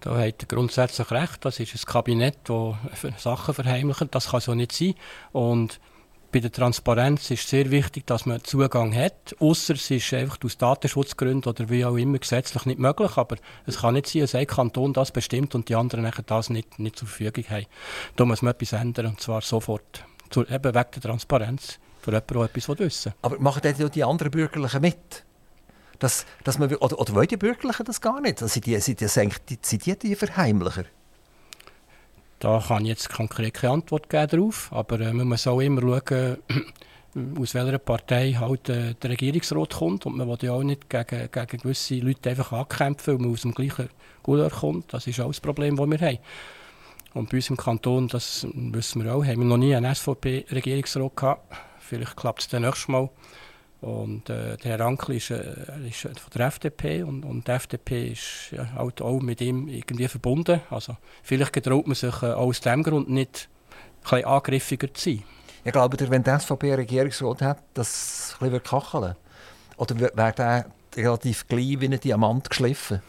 Da 0.00 0.16
hat 0.18 0.42
er 0.42 0.48
grundsätzlich 0.48 1.10
recht. 1.12 1.44
Das 1.44 1.60
ist 1.60 1.74
ein 1.74 1.86
Kabinett, 1.86 2.38
das 2.44 3.22
Sachen 3.22 3.54
verheimlicht. 3.54 4.08
Das 4.10 4.30
kann 4.30 4.40
so 4.40 4.54
nicht 4.54 4.72
sein. 4.72 4.94
Und 5.30 5.78
bei 6.32 6.40
der 6.40 6.50
Transparenz 6.50 7.30
ist 7.30 7.46
sehr 7.46 7.70
wichtig, 7.70 8.06
dass 8.06 8.24
man 8.24 8.42
Zugang 8.42 8.94
hat. 8.94 9.36
Außer 9.38 9.74
es 9.74 9.90
ist 9.90 10.14
einfach 10.14 10.38
aus 10.42 10.56
Datenschutzgründen 10.56 11.52
oder 11.52 11.68
wie 11.68 11.84
auch 11.84 11.96
immer 11.96 12.18
gesetzlich 12.18 12.64
nicht 12.64 12.78
möglich. 12.78 13.18
Aber 13.18 13.36
es 13.66 13.80
kann 13.80 13.94
nicht 13.94 14.06
sein, 14.06 14.22
dass 14.22 14.34
ein 14.34 14.46
Kanton 14.46 14.94
das 14.94 15.12
bestimmt 15.12 15.54
und 15.54 15.68
die 15.68 15.74
anderen 15.74 16.10
das 16.26 16.48
nicht, 16.48 16.78
nicht 16.78 16.96
zur 16.96 17.06
Verfügung 17.06 17.44
haben. 17.50 17.66
Da 18.16 18.24
muss 18.24 18.40
man 18.40 18.54
etwas 18.54 18.72
ändern 18.72 19.06
und 19.08 19.20
zwar 19.20 19.42
sofort. 19.42 20.04
Zu, 20.30 20.46
eben 20.46 20.74
wegen 20.74 20.90
der 20.94 21.02
Transparenz. 21.02 21.78
Für 22.00 22.10
jemanden, 22.10 22.34
der 22.34 22.44
etwas 22.44 22.78
wissen 22.78 23.14
Aber 23.20 23.38
machen 23.38 23.60
dann 23.62 23.90
die 23.90 24.02
anderen 24.02 24.30
Bürgerlichen 24.30 24.80
mit? 24.80 25.24
Dass, 25.98 26.24
dass 26.42 26.58
man, 26.58 26.74
oder, 26.74 26.98
oder 26.98 27.14
wollen 27.14 27.28
die 27.28 27.36
Bürgerlichen 27.36 27.84
das 27.84 28.00
gar 28.00 28.20
nicht? 28.22 28.42
Also 28.42 28.52
sind, 28.52 28.66
die, 28.66 28.78
sind, 28.80 29.00
die, 29.00 29.06
sind 29.06 29.86
die 29.86 29.98
die 29.98 30.16
Verheimlicher? 30.16 30.84
Da 32.42 32.58
kann 32.58 32.82
ich 32.82 32.88
jetzt 32.88 33.08
konkret 33.08 33.54
keine 33.54 33.74
Antwort 33.74 34.10
geben 34.10 34.26
darauf, 34.26 34.68
aber 34.72 34.98
äh, 34.98 35.12
man 35.12 35.28
muss 35.28 35.46
auch 35.46 35.60
immer 35.60 35.80
schauen, 35.80 36.38
aus 37.40 37.54
welcher 37.54 37.78
Partei 37.78 38.32
halt 38.32 38.68
äh, 38.68 38.94
der 38.94 39.10
Regierungsrat 39.10 39.74
kommt 39.74 40.06
und 40.06 40.16
man 40.16 40.26
will 40.26 40.38
ja 40.40 40.50
auch 40.50 40.64
nicht 40.64 40.90
gegen, 40.90 41.30
gegen 41.30 41.58
gewisse 41.58 42.00
Leute 42.00 42.30
einfach 42.30 42.50
ankämpfen, 42.50 43.14
weil 43.14 43.20
man 43.20 43.32
aus 43.32 43.42
dem 43.42 43.54
gleichen 43.54 43.90
Couleur 44.24 44.50
kommt. 44.50 44.92
Das 44.92 45.06
ist 45.06 45.20
auch 45.20 45.28
das 45.28 45.38
Problem, 45.38 45.76
das 45.76 45.88
wir 45.88 46.00
haben. 46.00 46.18
Und 47.14 47.30
bei 47.30 47.36
uns 47.36 47.48
im 47.48 47.56
Kanton, 47.56 48.08
das 48.08 48.44
wissen 48.52 49.04
wir 49.04 49.14
auch, 49.14 49.24
haben 49.24 49.38
wir 49.38 49.46
noch 49.46 49.56
nie 49.56 49.76
einen 49.76 49.94
SVP-Regierungsrat 49.94 51.14
gehabt. 51.14 51.56
Vielleicht 51.78 52.16
klappt 52.16 52.40
es 52.40 52.48
dann 52.48 52.62
nächstes 52.62 52.88
Mal. 52.88 53.08
Und 53.82 54.30
äh, 54.30 54.56
der 54.58 54.70
Herr 54.70 54.80
Rankel 54.80 55.16
ist, 55.16 55.32
äh, 55.32 55.42
ist 55.88 56.02
von 56.02 56.30
der 56.34 56.46
FDP 56.46 57.02
und, 57.02 57.24
und 57.24 57.48
die 57.48 57.50
FDP 57.50 58.12
ist 58.12 58.52
ja, 58.52 58.72
halt 58.74 59.02
auch 59.02 59.20
mit 59.20 59.40
ihm 59.40 59.66
irgendwie 59.66 60.06
verbunden. 60.06 60.60
Also 60.70 60.96
vielleicht 61.24 61.52
getraut 61.52 61.88
man 61.88 61.96
sich 61.96 62.22
äh, 62.22 62.26
aus 62.26 62.60
diesem 62.60 62.84
Grund 62.84 63.10
nicht 63.10 63.48
ein 64.08 64.24
angriffiger 64.24 64.94
zu 64.94 65.10
sein. 65.10 65.24
Ich 65.64 65.72
glaube, 65.72 65.98
wenn 66.10 66.22
der 66.22 66.38
SVP 66.38 66.74
Regierungsrat 66.74 67.42
hat, 67.42 67.58
das 67.74 68.36
ein 68.40 68.50
bisschen 68.50 68.62
kacheln 68.62 69.16
Oder 69.76 69.98
wäre 69.98 70.32
der 70.32 70.66
relativ 70.94 71.48
gleich 71.48 71.80
wie 71.80 71.86
ein 71.86 71.98
Diamant 71.98 72.50
geschliffen? 72.50 73.02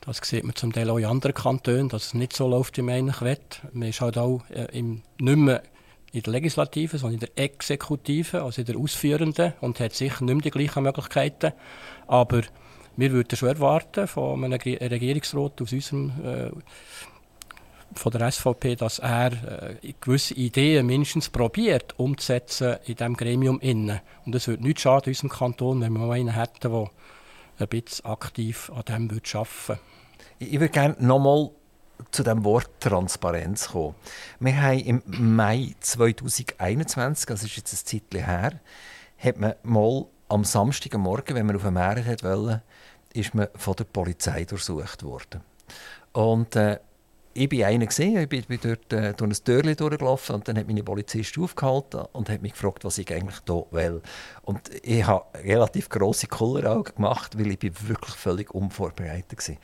Das 0.00 0.18
sieht 0.24 0.42
man 0.42 0.56
zum 0.56 0.72
Teil 0.72 0.90
auch 0.90 0.98
in 0.98 1.04
anderen 1.04 1.34
Kantonen, 1.34 1.88
dass 1.88 2.06
es 2.06 2.14
nicht 2.14 2.34
so 2.34 2.48
läuft, 2.48 2.76
wie 2.78 2.82
man 2.82 2.96
eigentlich 2.96 3.20
will. 3.20 3.38
Man 3.72 3.88
ist 3.90 4.00
halt 4.00 4.18
auch 4.18 4.42
äh, 4.50 4.76
im, 4.76 5.02
nicht 5.18 5.36
mehr 5.36 5.62
in 6.12 6.22
der 6.22 6.32
Legislative, 6.32 6.98
sondern 6.98 7.20
in 7.20 7.20
der 7.20 7.44
Exekutive, 7.44 8.42
also 8.42 8.60
in 8.60 8.66
der 8.66 8.78
Ausführenden 8.78 9.52
und 9.60 9.80
hat 9.80 9.94
sicher 9.94 10.24
nicht 10.24 10.34
mehr 10.34 10.42
die 10.42 10.50
gleichen 10.50 10.82
Möglichkeiten. 10.82 11.52
Aber 12.06 12.42
wir 12.96 13.12
würden 13.12 13.36
schon 13.36 13.48
erwarten 13.48 14.08
von 14.08 14.44
einem 14.44 14.58
Regierungsrat 14.58 15.60
aus 15.62 15.72
unserem, 15.72 16.12
äh, 16.24 16.50
von 17.94 18.12
der 18.12 18.30
SVP, 18.30 18.76
dass 18.76 18.98
er 18.98 19.78
äh, 19.82 19.92
gewisse 20.00 20.34
Ideen 20.34 20.86
mindestens 20.86 21.28
probiert 21.28 21.94
umzusetzen 21.98 22.76
in 22.86 22.96
diesem 22.96 23.16
Gremium 23.16 23.60
innen. 23.60 24.00
Und 24.26 24.34
es 24.34 24.48
würde 24.48 24.62
nicht 24.62 24.80
schaden 24.80 25.10
unserem 25.10 25.30
Kanton, 25.30 25.80
wenn 25.80 25.92
wir 25.92 26.00
mal 26.00 26.12
einen 26.12 26.34
hätten, 26.34 26.70
der 26.70 26.90
ein 27.60 27.68
bisschen 27.68 28.04
aktiv 28.04 28.70
an 28.74 28.82
dem 28.88 29.10
arbeiten 29.10 29.46
würde. 29.66 29.80
Ich 30.38 30.52
würde 30.52 30.68
gerne 30.68 30.96
nochmal 30.98 31.50
zu 32.10 32.22
dem 32.22 32.44
Wort 32.44 32.70
Transparenz 32.80 33.68
kommen. 33.68 33.94
Wir 34.40 34.60
haben 34.60 34.78
im 34.80 35.02
Mai 35.06 35.74
2021, 35.80 37.26
das 37.26 37.42
ist 37.42 37.56
jetzt 37.56 37.72
ein 37.72 37.86
Zeitchen 37.86 38.24
her, 38.24 38.60
hat 39.18 39.38
man 39.38 39.54
mal 39.62 40.06
am 40.28 40.44
Samstagmorgen, 40.44 41.36
wenn 41.36 41.46
man 41.46 41.56
auf 41.56 41.62
dem 41.62 41.74
Meer 41.74 41.96
wollte, 42.22 42.62
ist 43.12 43.34
man 43.34 43.48
von 43.54 43.74
der 43.74 43.84
Polizei 43.84 44.44
durchsucht 44.44 45.02
worden. 45.02 45.40
Und 46.12 46.56
äh, 46.56 46.78
ich 47.34 47.48
bin 47.48 47.64
einer 47.64 47.86
gesehen, 47.86 48.16
ich 48.18 48.28
bin, 48.28 48.42
bin 48.44 48.58
dort 48.62 48.92
äh, 48.92 49.14
durch 49.14 49.30
ein 49.30 49.44
Türchen 49.44 49.76
durchgelaufen 49.76 50.36
und 50.36 50.48
dann 50.48 50.58
hat 50.58 50.66
meine 50.66 50.82
Polizist 50.82 51.38
aufgehalten 51.38 52.02
und 52.12 52.28
hat 52.28 52.42
mich 52.42 52.52
gefragt, 52.52 52.84
was 52.84 52.98
ich 52.98 53.12
eigentlich 53.12 53.40
hier 53.46 53.66
will. 53.70 54.02
Und 54.42 54.60
ich 54.82 55.06
habe 55.06 55.24
relativ 55.38 55.88
grosse 55.88 56.26
Kulleraugen 56.26 56.94
gemacht, 56.96 57.38
weil 57.38 57.52
ich 57.52 57.58
bin 57.58 57.72
wirklich 57.86 58.16
völlig 58.16 58.54
unvorbereitet 58.54 59.48
war. 59.48 59.56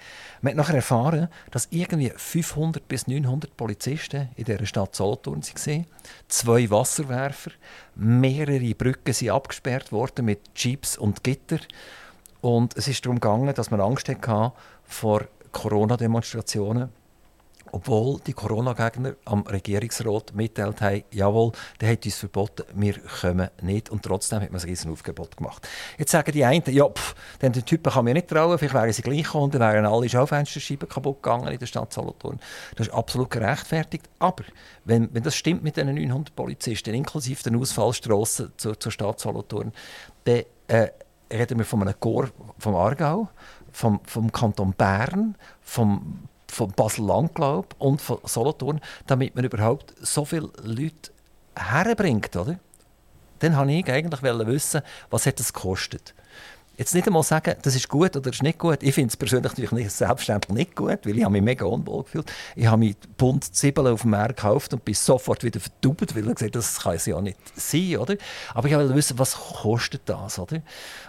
Man 0.42 0.50
hat 0.52 0.56
nachher 0.56 0.76
erfahren, 0.76 1.28
dass 1.50 1.68
irgendwie 1.70 2.12
500 2.14 2.86
bis 2.86 3.06
900 3.06 3.56
Polizisten 3.56 4.28
in 4.36 4.44
dieser 4.44 4.66
Stadt 4.66 4.94
Solothurn 4.94 5.42
waren, 5.42 5.86
zwei 6.28 6.70
Wasserwerfer, 6.70 7.50
mehrere 7.96 8.74
Brücken 8.74 9.12
sind 9.12 9.30
abgesperrt 9.30 9.90
worden 9.90 10.26
mit 10.26 10.40
Jeeps 10.54 10.96
und 10.96 11.24
Gitter 11.24 11.58
und 12.44 12.76
es 12.76 12.88
ist 12.88 13.04
darum 13.06 13.20
gegangen, 13.20 13.54
dass 13.54 13.70
man 13.70 13.80
Angst 13.80 14.06
hatte 14.06 14.52
vor 14.84 15.24
Corona-Demonstrationen 15.52 16.90
obwohl 17.74 18.20
die 18.24 18.34
Corona-Gegner 18.34 19.16
am 19.24 19.42
Regierungsrat 19.42 20.32
mitteilt 20.32 20.80
haben, 20.80 21.02
jawohl, 21.10 21.50
der 21.80 21.90
hat 21.90 22.04
uns 22.04 22.14
verboten, 22.14 22.62
wir 22.72 22.94
kommen 23.20 23.48
nicht. 23.62 23.90
Und 23.90 24.04
trotzdem 24.04 24.42
hat 24.42 24.52
man 24.52 24.60
ein 24.60 24.64
riesen 24.68 24.92
Aufgebot 24.92 25.36
gemacht. 25.36 25.66
Jetzt 25.98 26.12
sagen 26.12 26.30
die 26.30 26.44
einen, 26.44 26.62
ja, 26.68 26.88
pff, 26.88 27.16
den 27.42 27.52
Typen 27.52 27.92
kann 27.92 28.04
man 28.04 28.14
nicht 28.14 28.28
trauen, 28.28 28.56
vielleicht 28.58 28.74
wären 28.74 28.92
sie 28.92 29.02
gleich 29.02 29.24
gekommen, 29.24 29.50
dann 29.50 29.60
wären 29.60 29.86
alle 29.86 30.08
Schaufensterscheiben 30.08 30.88
kaputt 30.88 31.20
gegangen 31.20 31.48
in 31.48 31.58
der 31.58 31.66
Stadt 31.66 31.92
Solothurn. 31.92 32.38
Das 32.76 32.86
ist 32.86 32.94
absolut 32.94 33.30
gerechtfertigt. 33.30 34.08
Aber 34.20 34.44
wenn, 34.84 35.12
wenn 35.12 35.24
das 35.24 35.34
stimmt 35.34 35.64
mit 35.64 35.76
den 35.76 35.92
900 35.92 36.36
Polizisten, 36.36 36.94
inklusive 36.94 37.42
den 37.42 37.56
Ausfallstrassen 37.56 38.52
zur, 38.56 38.78
zur 38.78 38.92
Stadt 38.92 39.18
Solothurn, 39.18 39.72
dann 40.22 40.44
äh, 40.68 40.90
reden 41.28 41.58
wir 41.58 41.64
von 41.64 41.82
einem 41.82 41.98
Chor 41.98 42.28
vom 42.56 42.76
Aargau, 42.76 43.30
vom, 43.72 44.00
vom 44.04 44.30
Kanton 44.30 44.74
Bern, 44.74 45.34
vom 45.60 46.28
von 46.54 46.70
Basel-Land, 46.70 47.32
und 47.78 48.00
von 48.00 48.18
Solothurn, 48.24 48.80
damit 49.06 49.34
man 49.34 49.44
überhaupt 49.44 49.94
so 50.00 50.24
viele 50.24 50.50
Leute 50.62 51.10
herbringt, 51.56 52.34
oder? 52.36 52.58
Dann 53.40 53.56
wollte 53.56 53.72
ich 53.72 53.90
eigentlich 53.90 54.22
wissen, 54.22 54.82
was 55.10 55.26
hat 55.26 55.40
das 55.40 55.52
gekostet. 55.52 56.14
Jetzt 56.76 56.92
nicht 56.92 57.06
einmal 57.06 57.22
sagen, 57.22 57.54
das 57.62 57.76
ist 57.76 57.88
gut 57.88 58.16
oder 58.16 58.30
das 58.30 58.36
ist 58.36 58.42
nicht 58.42 58.58
gut. 58.58 58.82
Ich 58.82 58.94
finde 58.94 59.08
es 59.08 59.16
persönlich 59.16 59.44
natürlich 59.44 59.70
nicht, 59.70 59.92
selbstverständlich 59.92 60.56
nicht 60.56 60.74
gut, 60.74 61.06
weil 61.06 61.16
ich 61.16 61.22
habe 61.22 61.32
mich 61.32 61.42
mega 61.42 61.64
unwohl 61.64 62.02
gefühlt. 62.02 62.32
Ich 62.56 62.66
habe 62.66 62.78
mich 62.78 62.96
bunt 63.16 63.44
Zwiebeln 63.44 63.86
auf 63.86 64.02
dem 64.02 64.10
Markt 64.10 64.38
gekauft 64.38 64.72
und 64.72 64.84
bin 64.84 64.94
sofort 64.94 65.44
wieder 65.44 65.60
verdubbt, 65.60 66.16
weil 66.16 66.28
ich 66.28 66.34
gesagt 66.34 66.56
das 66.56 66.80
kann 66.80 66.96
es 66.96 67.06
ja 67.06 67.20
nicht 67.20 67.38
sein, 67.54 67.96
oder? 67.98 68.16
Aber 68.54 68.66
ich 68.66 68.74
wollte 68.74 68.94
wissen, 68.94 69.18
was 69.20 69.36
kostet 69.36 70.02
das, 70.06 70.40
oder? 70.40 70.62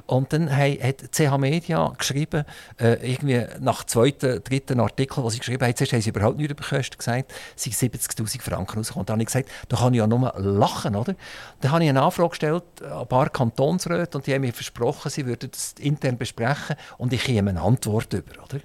Und 0.06 0.32
dann 0.34 0.56
hat 0.56 1.12
CH 1.12 1.38
Media 1.40 1.92
geschrieben, 1.98 2.46
äh, 2.80 3.14
irgendwie 3.14 3.44
nach 3.60 3.84
zweiten, 3.86 4.44
dritten 4.44 4.80
Artikel, 4.80 5.24
was 5.24 5.34
ich 5.34 5.40
geschrieben 5.40 5.64
habe, 5.64 5.74
zuerst 5.74 5.94
haben 5.94 6.02
sie 6.02 6.10
überhaupt 6.10 6.38
nichts 6.38 6.52
über 6.52 6.64
Kosten 6.64 6.98
gesagt, 6.98 7.34
sie 7.56 7.72
70'000 7.72 8.40
Franken 8.40 8.78
rausgekommen. 8.78 9.08
Dann 9.08 9.16
habe 9.16 9.24
ich 9.24 9.28
gesagt, 9.28 9.50
da 9.70 9.78
kann 9.78 9.96
ich 9.96 9.98
ja 9.98 10.06
nur 10.06 10.32
lachen, 10.38 10.96
oder? 10.96 11.16
Dann 11.62 11.72
habe 11.72 11.84
ich 11.84 11.90
eine 11.90 12.04
Anfrage 12.04 12.30
gestellt 12.30 12.64
an 12.84 13.00
ein 13.00 13.08
paar 13.08 13.30
Kantonsräte 13.30 14.16
und 14.16 14.28
die 14.28 14.34
haben 14.34 14.42
mir 14.42 14.54
versprochen, 14.54 15.10
sie 15.10 15.26
würden 15.26 15.52
das 15.56 15.84
intern 15.84 16.18
besprechen 16.18 16.76
und 16.98 17.14
ich 17.14 17.24
käme 17.24 17.50
eine 17.50 17.62
Antwort 17.62 18.14
über, 18.14 18.44
oder? 18.44 18.60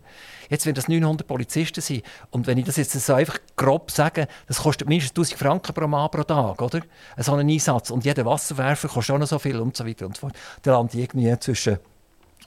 Jetzt, 0.49 0.67
wenn 0.67 0.75
das 0.75 0.89
900 0.89 1.27
Polizisten 1.27 1.81
sind 1.81 2.03
und 2.31 2.49
wenn 2.49 2.59
ich 2.59 2.65
das 2.65 2.77
jetzt 2.77 2.93
so 2.93 3.15
einfach 3.15 3.39
grob 3.57 3.91
sage, 3.93 4.27
das 4.49 4.59
kostet 4.59 4.89
mindestens 4.89 5.17
1000 5.17 5.39
Franken 5.39 5.75
pro 5.75 5.87
Mann 5.87 6.11
pro 6.11 6.25
Tag, 6.25 6.61
oder? 6.61 6.81
So 7.19 7.35
einen 7.35 7.49
Einsatz. 7.49 7.91
Und 7.91 8.05
jeder 8.05 8.27
Wasserwerfer 8.27 8.89
kostet 8.89 9.15
auch 9.15 9.21
noch 9.21 9.29
so 9.29 9.39
viel 9.39 9.57
und 9.61 9.77
so 9.77 9.87
weiter 9.87 10.07
und 10.07 10.17
so 10.17 10.23
fort. 10.23 10.35
Dann 10.63 10.75
landet 10.75 10.97
irgendwie 10.97 11.39
zwischen 11.39 11.79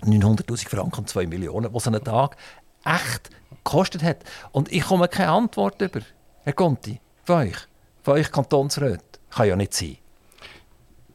900'000 0.02 0.68
Franken 0.68 1.00
und 1.00 1.10
2 1.10 1.28
Millionen, 1.28 1.74
was 1.74 1.86
so 1.86 1.92
einen 1.92 2.04
Tag 2.04 2.36
echt 2.84 3.30
gekostet 3.64 4.04
hat. 4.04 4.18
Und 4.52 4.70
ich 4.72 4.84
komme 4.84 5.08
keine 5.08 5.32
Antwort 5.32 5.82
über. 5.82 6.02
Herr 6.44 6.54
Conti, 6.54 7.00
von 7.24 7.48
euch, 7.48 7.58
von 8.04 8.16
euch 8.16 8.30
Kantonsrat. 8.32 9.02
Kann 9.30 9.48
ja 9.48 9.56
nicht 9.56 9.74
sein. 9.74 9.98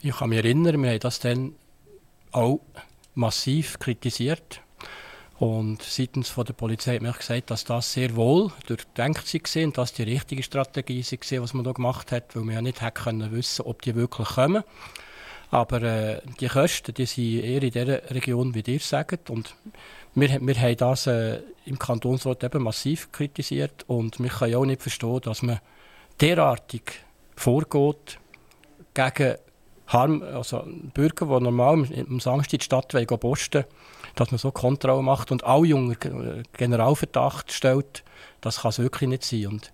Ich 0.00 0.16
kann 0.16 0.30
mich 0.30 0.38
erinnern, 0.38 0.82
wir 0.82 0.90
haben 0.90 1.00
das 1.00 1.20
dann 1.20 1.54
auch 2.32 2.60
massiv 3.18 3.78
kritisiert. 3.78 4.62
Und 5.38 5.82
seitens 5.82 6.30
von 6.30 6.44
der 6.44 6.54
Polizei 6.54 6.96
hat 6.96 7.02
man 7.02 7.12
gesagt, 7.12 7.50
dass 7.50 7.64
das 7.64 7.92
sehr 7.92 8.16
wohl 8.16 8.50
durchdenkt 8.66 9.32
war 9.32 9.64
und 9.64 9.78
dass 9.78 9.92
die 9.92 10.02
richtige 10.02 10.42
Strategie 10.42 11.04
war, 11.04 11.42
was 11.42 11.54
man 11.54 11.64
da 11.64 11.72
gemacht 11.72 12.10
hat, 12.10 12.34
weil 12.34 12.42
man 12.42 12.54
ja 12.54 12.62
nicht 12.62 12.80
hätte 12.80 13.02
können 13.02 13.30
wissen, 13.30 13.62
ob 13.64 13.82
die 13.82 13.94
wirklich 13.94 14.28
kommen. 14.28 14.64
Aber 15.50 15.82
äh, 15.82 16.20
die 16.40 16.48
Kosten, 16.48 16.92
die 16.92 17.06
sind 17.06 17.44
eher 17.44 17.62
in 17.62 17.70
der 17.70 18.10
Region, 18.10 18.54
wie 18.54 18.64
ihr 18.66 18.80
sagt. 18.80 19.30
Und 19.30 19.54
wir, 20.14 20.40
wir 20.40 20.60
haben 20.60 20.76
das 20.76 21.06
äh, 21.06 21.40
im 21.64 21.78
Kantonsrat 21.78 22.42
eben 22.44 22.62
massiv 22.64 23.12
kritisiert 23.12 23.84
und 23.86 24.18
wir 24.20 24.30
können 24.30 24.56
auch 24.56 24.64
nicht 24.64 24.82
verstehen, 24.82 25.20
dass 25.22 25.42
man 25.42 25.60
derartig 26.20 27.04
vorgeht 27.36 28.18
gegen 28.94 29.36
Harm, 29.88 30.22
also 30.22 30.64
Bürger, 30.94 31.26
die 31.26 31.44
normal 31.44 31.86
am 32.08 32.20
Samstag 32.20 32.52
in 32.52 32.58
die 32.58 32.64
Stadt 32.64 32.94
wollen, 32.94 33.06
posten 33.06 33.64
dass 34.14 34.30
man 34.30 34.38
so 34.38 34.50
Kontrolle 34.50 35.02
macht 35.02 35.30
und 35.30 35.44
alle 35.44 35.76
unter 35.76 36.42
Generalverdacht 36.56 37.52
stellt, 37.52 38.02
das 38.40 38.62
kann 38.62 38.70
es 38.70 38.78
wirklich 38.78 39.08
nicht 39.08 39.24
sein. 39.24 39.46
Und 39.46 39.72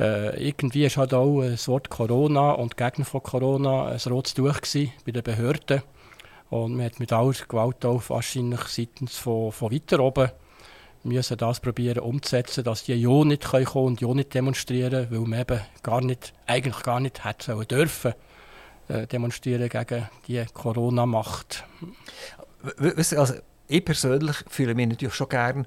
äh, 0.00 0.48
irgendwie 0.48 0.84
war 0.84 0.96
halt 0.96 1.14
auch 1.14 1.42
das 1.42 1.68
Wort 1.68 1.88
Corona 1.88 2.52
und 2.52 2.76
Gegner 2.76 3.04
von 3.04 3.22
Corona 3.22 3.86
ein 3.86 4.12
rotes 4.12 4.34
Tuch 4.34 4.60
bei 5.04 5.12
den 5.12 5.22
Behörden. 5.22 5.82
Und 6.50 6.76
man 6.76 6.86
hat 6.86 6.98
mit 6.98 7.12
aller 7.12 7.32
Gewalt 7.48 7.84
auch 7.84 8.02
wahrscheinlich 8.08 8.62
seitens 8.62 9.16
von, 9.16 9.52
von 9.52 9.72
weiter 9.72 10.00
oben 10.00 10.30
müssen 11.04 11.36
das 11.36 11.60
probieren 11.60 12.00
umzusetzen, 12.00 12.64
dass 12.64 12.84
die 12.84 12.94
ja 12.94 13.24
nicht 13.24 13.44
kommen 13.44 13.86
und 13.86 14.00
ja 14.00 14.12
nicht 14.12 14.34
demonstrieren, 14.34 15.06
weil 15.10 15.20
man 15.20 15.40
eben 15.40 15.60
gar 15.82 16.00
nicht, 16.00 16.34
eigentlich 16.46 16.82
gar 16.82 17.00
nicht 17.00 17.24
hätte 17.24 17.54
dürfen 17.64 18.14
äh, 18.88 19.06
demonstrieren 19.06 19.68
gegen 19.68 20.08
die 20.26 20.44
Corona-Macht. 20.52 21.64
Also, 22.80 23.34
ich 23.68 23.84
persönlich 23.84 24.36
fühle 24.48 24.74
mich 24.74 24.88
natürlich 24.88 25.14
schon 25.14 25.28
gerne 25.28 25.66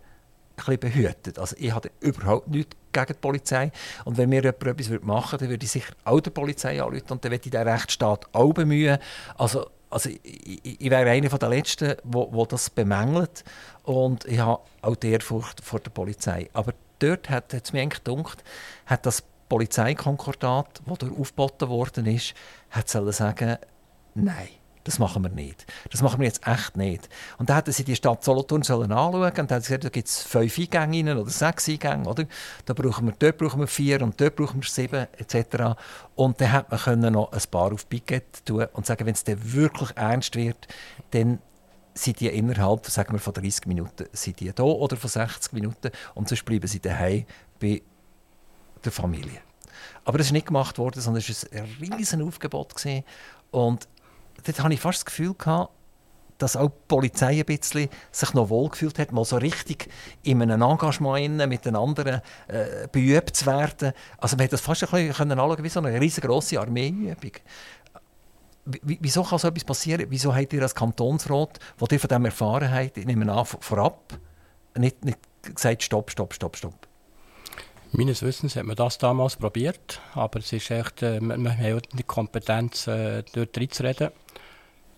ein 0.67 0.79
behütet. 0.79 1.39
Also 1.39 1.55
ich 1.57 1.73
hatte 1.73 1.91
überhaupt 1.99 2.47
nichts 2.47 2.75
gegen 2.91 3.07
die 3.07 3.13
Polizei. 3.13 3.71
Und 4.05 4.17
wenn 4.17 4.29
mir 4.29 4.41
jemand 4.43 4.63
etwas 4.63 4.89
machen 5.01 5.31
würde, 5.31 5.37
dann 5.45 5.49
würde 5.49 5.65
ich 5.65 5.71
sicher 5.71 5.93
auch 6.03 6.19
der 6.19 6.31
Polizei 6.31 6.81
anrufen 6.81 7.11
und 7.11 7.23
dann 7.23 7.31
würde 7.31 7.45
ich 7.45 7.51
den 7.51 7.67
Rechtsstaat 7.67 8.27
auch 8.33 8.53
bemühen. 8.53 8.97
Also, 9.37 9.69
also 9.89 10.09
ich, 10.09 10.79
ich, 10.79 10.89
wäre 10.89 11.09
einer 11.09 11.29
der 11.29 11.49
Letzten, 11.49 11.95
wo 12.03 12.45
das 12.45 12.69
bemängelt. 12.69 13.43
Und 13.83 14.25
ich 14.25 14.39
habe 14.39 14.61
auch 14.81 14.95
die 14.95 15.11
Ehrfurcht 15.11 15.63
vor 15.63 15.79
der 15.79 15.91
Polizei. 15.91 16.49
Aber 16.53 16.73
dort 16.99 17.29
hat 17.29 17.53
es 17.53 17.73
mir 17.73 17.81
eigentlich 17.81 18.03
gedacht, 18.03 18.43
hat 18.85 19.05
das 19.05 19.23
Polizeikonkordat, 19.51 20.81
das 20.85 21.09
aufgeboten 21.09 21.67
worden 21.67 22.05
ist, 22.05 22.33
hat 22.69 22.87
sagen, 22.87 23.57
nein 24.15 24.47
das 24.83 24.97
machen 24.97 25.21
wir 25.23 25.29
nicht. 25.29 25.65
Das 25.91 26.01
machen 26.01 26.19
wir 26.19 26.25
jetzt 26.25 26.47
echt 26.47 26.75
nicht. 26.75 27.07
Und 27.37 27.49
da 27.49 27.57
hätten 27.57 27.71
sie 27.71 27.83
die 27.83 27.95
Stadt 27.95 28.23
Solothurn 28.23 28.63
sollen 28.63 28.91
anschauen 28.91 29.23
und 29.23 29.37
dann 29.37 29.49
haben 29.49 29.61
gesagt, 29.61 29.83
da 29.83 29.89
gibt 29.89 30.07
es 30.07 30.23
fünf 30.23 30.57
Eingänge 30.57 31.19
oder 31.19 31.29
sechs 31.29 31.69
Eingänge. 31.69 32.09
Oder? 32.09 32.25
Da 32.65 32.73
brauchen 32.73 33.05
wir, 33.05 33.13
dort 33.19 33.37
brauchen 33.37 33.59
wir 33.59 33.67
vier 33.67 34.01
und 34.01 34.19
dort 34.19 34.35
brauchen 34.35 34.61
wir 34.61 34.67
sieben 34.67 35.05
etc. 35.19 35.77
Und 36.15 36.41
dann 36.41 36.51
hätte 36.51 36.71
man 36.71 36.79
können 36.79 37.13
noch 37.13 37.31
ein 37.31 37.41
paar 37.51 37.71
auf 37.73 37.87
Picket 37.87 38.43
tun 38.43 38.65
und 38.73 38.85
sagen, 38.87 39.05
wenn 39.05 39.13
es 39.13 39.23
dann 39.23 39.53
wirklich 39.53 39.91
ernst 39.95 40.35
wird, 40.35 40.67
dann 41.11 41.39
sind 41.93 42.19
die 42.19 42.29
innerhalb 42.29 42.87
sagen 42.87 43.13
wir, 43.13 43.19
von 43.19 43.33
30 43.33 43.67
Minuten 43.67 44.05
sind 44.13 44.39
die 44.39 44.51
da 44.51 44.63
oder 44.63 44.95
von 44.97 45.09
60 45.09 45.53
Minuten 45.53 45.91
und 46.15 46.27
sonst 46.27 46.45
bleiben 46.45 46.65
sie 46.65 46.79
daheim 46.79 47.25
bei 47.59 47.81
der 48.85 48.91
Familie. 48.91 49.41
Aber 50.05 50.17
das 50.17 50.27
ist 50.27 50.33
nicht 50.33 50.47
gemacht 50.47 50.77
worden, 50.77 51.01
sondern 51.01 51.23
es 51.27 51.45
war 51.51 51.61
ein 51.61 51.65
riesiges 51.79 52.19
Aufgebot. 52.19 52.75
Gewesen. 52.75 53.03
Und 53.51 53.87
dort 54.43 54.63
hatte 54.63 54.73
ich 54.73 54.79
fast 54.79 54.99
das 54.99 55.05
Gefühl, 55.05 55.33
gehabt, 55.33 55.71
dass 56.41 56.55
auch 56.55 56.69
die 56.69 56.75
Polizei 56.87 57.39
ein 57.39 57.45
bisschen 57.45 57.89
sich 58.11 58.33
noch 58.33 58.49
wohlgefühlt 58.49 58.97
hat, 58.97 59.11
mal 59.11 59.25
so 59.25 59.37
richtig 59.37 59.89
in 60.23 60.41
einem 60.41 60.61
Engagement 60.61 61.47
mit 61.47 61.65
den 61.65 61.75
anderen 61.75 62.21
äh, 62.47 62.87
beübt 62.91 63.35
zu 63.35 63.45
werden. 63.45 63.93
Also 64.17 64.37
man 64.37 64.45
hat 64.45 64.53
das 64.53 64.61
fast 64.61 64.83
ein 64.83 65.07
bisschen 65.07 65.31
anschauen, 65.31 65.63
wie 65.63 65.69
so 65.69 65.79
eine 65.79 66.01
riesengroße 66.01 66.59
Armeeübung. 66.59 67.33
Wieso 68.65 69.23
kann 69.23 69.39
so 69.39 69.47
etwas 69.47 69.63
passieren? 69.63 70.05
Wieso 70.09 70.35
habt 70.35 70.53
ihr 70.53 70.61
als 70.61 70.75
Kantonsrat, 70.75 71.59
wo 71.77 71.87
ihr 71.91 71.99
von 71.99 72.07
dem 72.07 72.25
erfahren 72.25 72.71
habt, 72.71 72.97
ich 72.97 73.05
nehme 73.05 73.31
an, 73.31 73.45
vorab 73.45 74.19
nicht, 74.75 75.03
nicht 75.03 75.19
gesagt, 75.43 75.83
stopp, 75.83 76.11
stopp, 76.11 76.33
stopp, 76.33 76.57
stopp? 76.57 76.87
Meines 77.93 78.21
Wissens 78.21 78.55
hat 78.55 78.63
man 78.63 78.77
das 78.77 78.97
damals 78.97 79.35
probiert, 79.35 79.99
aber 80.15 80.39
es 80.39 80.53
ist 80.53 80.71
echt, 80.71 81.01
äh, 81.01 81.19
man, 81.19 81.43
man 81.43 81.57
hat 81.57 81.89
die 81.91 82.03
Kompetenz, 82.03 82.87
äh, 82.87 83.21
dort 83.33 83.57
reinzureden. 83.57 84.11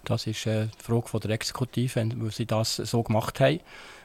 Das 0.04 0.28
ist 0.28 0.46
eine 0.46 0.70
Frage 0.78 1.08
von 1.08 1.20
der 1.22 1.32
Exekutive, 1.32 2.08
weil 2.18 2.32
sie 2.32 2.46
das 2.46 2.76
so 2.76 3.02
gemacht 3.02 3.40
haben. 3.40 3.62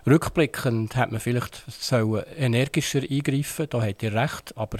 Rückblickend 0.07 0.97
hätte 0.97 1.11
man 1.11 1.21
vielleicht 1.21 1.65
sollen 1.69 2.25
energischer 2.39 3.01
eingreifen 3.01 3.67
da 3.69 3.83
hat 3.83 4.03
ihr 4.03 4.15
recht, 4.15 4.57
aber 4.57 4.79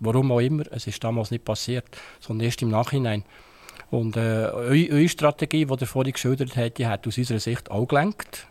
warum 0.00 0.32
auch 0.32 0.40
immer, 0.40 0.64
es 0.72 0.88
ist 0.88 1.04
damals 1.04 1.30
nicht 1.30 1.44
passiert, 1.44 1.84
sondern 2.18 2.46
erst 2.46 2.62
im 2.62 2.70
Nachhinein. 2.70 3.24
Und 3.90 4.16
äh, 4.16 4.50
eure 4.52 5.08
Strategie, 5.08 5.66
die 5.66 5.80
ihr 5.80 5.86
vorhin 5.86 6.12
geschildert 6.12 6.56
habt, 6.56 6.78
die 6.78 6.88
hat 6.88 7.06
aus 7.06 7.18
unserer 7.18 7.38
Sicht 7.38 7.70
auch 7.70 7.86
gelenkt. 7.86 8.48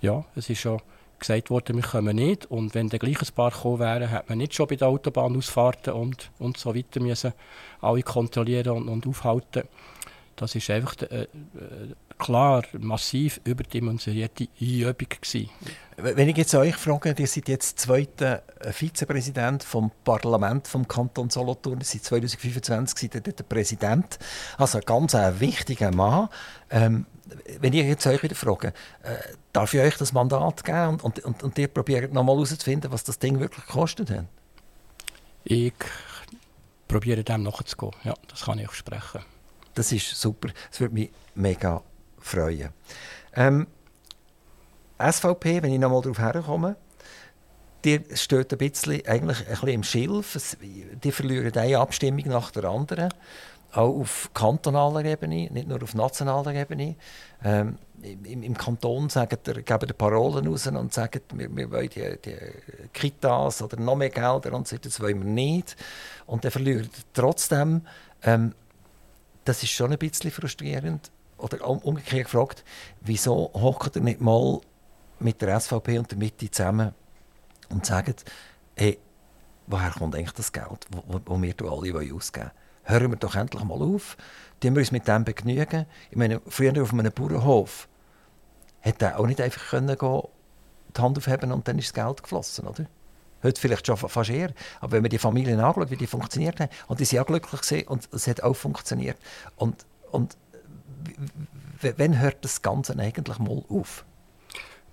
Ja, 0.00 0.24
es 0.36 0.48
ist 0.48 0.60
schon 0.60 0.80
gesagt 1.18 1.50
worden, 1.50 1.76
wir 1.76 1.82
kommen 1.82 2.16
nicht. 2.16 2.46
Und 2.46 2.74
wenn 2.74 2.88
der 2.88 2.98
gleiche 2.98 3.30
Paar 3.32 3.50
gekommen 3.50 3.80
wäre, 3.80 4.08
hätte 4.08 4.24
man 4.28 4.38
nicht 4.38 4.54
schon 4.54 4.66
bei 4.66 4.76
der 4.76 4.88
Autobahnausfahrten 4.88 5.92
und, 5.92 6.30
und 6.38 6.56
so 6.56 6.74
weiter 6.74 7.00
müssen 7.00 7.32
alle 7.80 8.02
kontrollieren 8.02 8.70
und, 8.70 8.88
und 8.88 9.06
aufhalten 9.06 9.64
das 10.38 10.54
ist 10.54 10.70
einfach 10.70 10.94
äh, 11.02 11.22
äh, 11.22 11.26
klar 12.18 12.62
massiv 12.78 13.40
überdimensionierte 13.44 14.48
Einübung 14.60 15.08
gewesen. 15.08 15.50
Wenn 15.96 16.28
ich 16.28 16.36
jetzt 16.36 16.54
euch 16.54 16.76
frage, 16.76 17.14
ihr 17.18 17.26
seid 17.26 17.48
jetzt 17.48 17.80
zweiter 17.80 18.42
äh, 18.60 18.72
Vizepräsident 18.72 19.64
vom 19.64 19.90
Parlament 20.04 20.68
vom 20.68 20.86
Kanton 20.86 21.30
Solothurn, 21.30 21.80
seit 21.82 22.04
2025 22.04 22.98
seid 22.98 23.26
ihr 23.26 23.32
der 23.32 23.44
Präsident, 23.44 24.18
also 24.56 24.78
ein 24.78 24.84
ganz 24.84 25.14
wichtiger 25.14 25.90
Mann. 25.90 26.28
Ähm, 26.70 27.06
wenn 27.60 27.72
ich 27.72 27.84
jetzt 27.84 28.06
euch 28.06 28.22
wieder 28.22 28.34
frage, 28.34 28.68
äh, 29.02 29.16
darf 29.52 29.74
ich 29.74 29.80
euch 29.80 29.96
das 29.96 30.12
Mandat 30.12 30.64
geben 30.64 31.00
und, 31.00 31.18
und, 31.24 31.42
und 31.42 31.58
ihr 31.58 31.68
probiert 31.68 32.12
nochmal 32.12 32.36
herauszufinden, 32.36 32.90
was 32.90 33.04
das 33.04 33.18
Ding 33.18 33.40
wirklich 33.40 33.66
gekostet 33.66 34.10
hat? 34.10 34.26
Ich 35.44 35.74
probiere 36.86 37.24
dem 37.24 37.42
nachzugehen, 37.42 37.92
ja, 38.04 38.14
das 38.28 38.44
kann 38.44 38.58
ich 38.58 38.66
versprechen. 38.66 39.22
Das 39.74 39.92
ist 39.92 40.20
super. 40.20 40.48
Das 40.70 40.80
würde 40.80 40.94
mich 40.94 41.10
mega 41.34 41.82
freuen. 42.18 42.70
Ähm, 43.34 43.66
SVP, 44.98 45.62
wenn 45.62 45.72
ich 45.72 45.78
noch 45.78 45.90
mal 45.90 46.02
darauf 46.02 46.18
herkomme, 46.18 46.76
die 47.84 48.00
steht 48.14 48.52
ein 48.52 48.58
bisschen, 48.58 49.06
eigentlich 49.06 49.38
ein 49.40 49.50
bisschen 49.50 49.68
im 49.68 49.82
Schilf. 49.84 50.56
Die 50.60 51.12
verlieren 51.12 51.56
eine 51.56 51.78
Abstimmung 51.78 52.26
nach 52.26 52.50
der 52.50 52.64
anderen. 52.64 53.14
Auch 53.72 54.00
auf 54.00 54.30
kantonaler 54.32 55.04
Ebene, 55.04 55.50
nicht 55.50 55.68
nur 55.68 55.82
auf 55.82 55.94
nationaler 55.94 56.54
Ebene. 56.54 56.96
Ähm, 57.44 57.76
im, 58.02 58.42
im, 58.42 58.56
Kanton 58.56 59.10
sagen 59.10 59.38
geben 59.44 59.86
die 59.86 59.92
Parolen 59.92 60.46
raus 60.46 60.66
und 60.68 60.92
sagen, 60.92 61.20
wir, 61.34 61.54
wir 61.54 61.70
wollen 61.70 61.90
die, 61.90 62.16
die 62.24 62.36
Kitas 62.92 63.60
oder 63.60 63.78
noch 63.78 63.96
mehr 63.96 64.10
Gelder 64.10 64.52
und 64.54 64.68
so, 64.68 64.78
das 64.78 65.00
wollen 65.00 65.18
wir 65.18 65.30
nicht. 65.30 65.76
Und 66.26 66.44
dann 66.44 66.50
verlieren 66.52 66.88
trotzdem 67.12 67.82
ähm, 68.22 68.54
das 69.44 69.62
ist 69.62 69.70
schon 69.70 69.92
ein 69.92 69.98
bisschen 69.98 70.30
frustrierend. 70.30 71.10
Oder 71.38 71.66
umgekehrt 71.66 72.24
gefragt, 72.24 72.64
wieso 73.00 73.50
hockt 73.54 73.96
ihr 73.96 74.02
nicht 74.02 74.20
mal 74.20 74.60
mit 75.20 75.40
der 75.40 75.58
SVP 75.58 75.98
und 75.98 76.10
der 76.10 76.18
Mitte 76.18 76.50
zusammen 76.50 76.92
und 77.70 77.86
sagt, 77.86 78.24
hey, 78.76 78.98
woher 79.66 79.90
kommt 79.90 80.16
eigentlich 80.16 80.32
das 80.32 80.52
Geld, 80.52 80.86
das 80.90 81.42
wir 81.42 81.72
alle 81.72 82.14
ausgeben 82.14 82.46
wollen? 82.46 82.50
Hören 82.88 83.10
wir 83.10 83.18
doch 83.18 83.34
endlich 83.36 83.62
mal 83.64 83.82
auf, 83.82 84.16
tun 84.60 84.74
wir 84.74 84.80
uns 84.80 84.92
mit 84.92 85.06
dem 85.06 85.24
begnügen. 85.24 85.84
Ich 86.10 86.16
meine, 86.16 86.40
früher 86.48 86.80
auf 86.82 86.92
einem 86.92 87.12
Bauernhof 87.12 87.86
hätte 88.80 89.04
er 89.04 89.20
auch 89.20 89.26
nicht 89.26 89.42
einfach 89.42 89.68
können 89.68 89.98
gehen, 89.98 90.22
die 90.96 91.00
Hand 91.02 91.18
aufheben 91.18 91.52
und 91.52 91.68
dann 91.68 91.78
ist 91.78 91.94
das 91.94 92.04
Geld 92.06 92.22
geflossen, 92.22 92.66
oder? 92.66 92.86
Heute 93.42 93.60
vielleicht 93.60 93.86
schon 93.86 93.98
fast 93.98 94.30
eher. 94.30 94.52
Aber 94.80 94.92
wenn 94.92 95.02
man 95.02 95.10
die 95.10 95.18
Familien 95.18 95.60
anschaut, 95.60 95.90
wie 95.90 95.96
die 95.96 96.06
funktioniert 96.06 96.60
haben, 96.60 96.70
und 96.86 96.98
die 96.98 97.04
sind 97.04 97.20
auch 97.20 97.26
glücklich 97.26 97.60
gewesen, 97.60 97.86
und 97.88 98.08
es 98.10 98.26
hat 98.26 98.42
auch 98.42 98.54
funktioniert. 98.54 99.18
Und, 99.56 99.84
und 100.10 100.38
wann 101.82 102.18
hört 102.18 102.42
das 102.42 102.62
Ganze 102.62 102.98
eigentlich 102.98 103.38
mal 103.38 103.62
auf? 103.68 104.06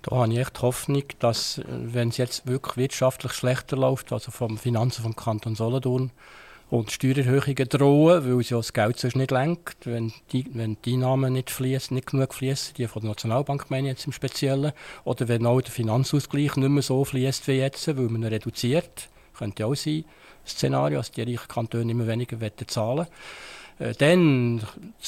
Da 0.02 0.16
habe 0.16 0.32
ich 0.32 0.38
echt 0.38 0.62
Hoffnung, 0.62 1.04
dass, 1.18 1.62
wenn 1.66 2.10
es 2.10 2.18
jetzt 2.18 2.46
wirklich 2.46 2.76
wirtschaftlich 2.76 3.32
schlechter 3.32 3.76
läuft, 3.76 4.12
also 4.12 4.30
vom 4.30 4.58
Finanzen 4.58 5.02
vom 5.02 5.16
Kanton 5.16 5.56
Solothurn, 5.56 6.12
und 6.68 6.90
Steuererhöhungen 6.90 7.68
drohen, 7.68 8.24
weil 8.24 8.42
ja 8.42 8.56
das 8.56 8.72
Geld 8.72 8.98
sonst 8.98 9.16
nicht 9.16 9.30
lenkt, 9.30 9.86
wenn 9.86 10.12
die, 10.32 10.46
wenn 10.52 10.76
die 10.84 10.94
Einnahmen 10.94 11.32
nicht, 11.32 11.50
fließen, 11.50 11.94
nicht 11.94 12.08
genug 12.08 12.34
fließen, 12.34 12.74
die 12.74 12.88
von 12.88 13.02
der 13.02 13.10
Nationalbank 13.10 13.70
meine 13.70 13.88
ich 13.88 13.94
jetzt 13.94 14.06
im 14.06 14.12
Speziellen, 14.12 14.72
oder 15.04 15.28
wenn 15.28 15.46
auch 15.46 15.60
der 15.60 15.70
Finanzausgleich 15.70 16.56
nicht 16.56 16.68
mehr 16.68 16.82
so 16.82 17.04
fließt 17.04 17.46
wie 17.46 17.58
jetzt, 17.58 17.86
weil 17.86 18.08
man 18.08 18.22
ihn 18.22 18.24
reduziert, 18.24 19.08
könnte 19.36 19.66
auch 19.66 19.74
sein, 19.74 20.04
Szenario, 20.46 20.98
dass 20.98 21.10
die 21.10 21.22
reichen 21.22 21.48
Kantone 21.48 21.90
immer 21.90 22.06
weniger 22.06 22.38
zahlen 22.66 23.06
äh, 23.78 23.92
dann 23.94 24.62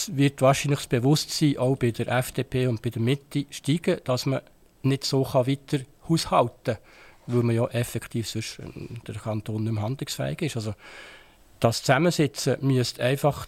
wird 0.09 0.43
wahrscheinlich 0.43 0.81
das 0.81 0.89
Bewusstsein 0.89 1.57
auch 1.59 1.77
bei 1.77 1.91
der 1.91 2.09
FDP 2.09 2.67
und 2.67 2.83
bei 2.83 2.91
der 2.91 3.01
Mitte 3.01 3.47
steigen, 3.51 4.01
dass 4.05 4.27
man 4.27 4.43
nicht 4.83 5.05
so 5.05 5.25
weiter 5.25 5.85
haushalten 6.09 6.75
kann, 6.75 6.79
weil 7.27 7.43
man 7.43 7.57
ja 7.57 7.67
effektiv 7.69 8.29
sonst 8.29 8.59
äh, 8.59 8.65
der 9.07 9.15
Kanton 9.15 9.65
nicht 9.65 9.73
mehr 9.73 9.83
handlungsfähig 9.83 10.43
ist. 10.43 10.57
Also, 10.57 10.75
das 11.61 11.83
Zusammensitzen 11.83 12.57
müsste 12.61 13.03
einfach 13.03 13.47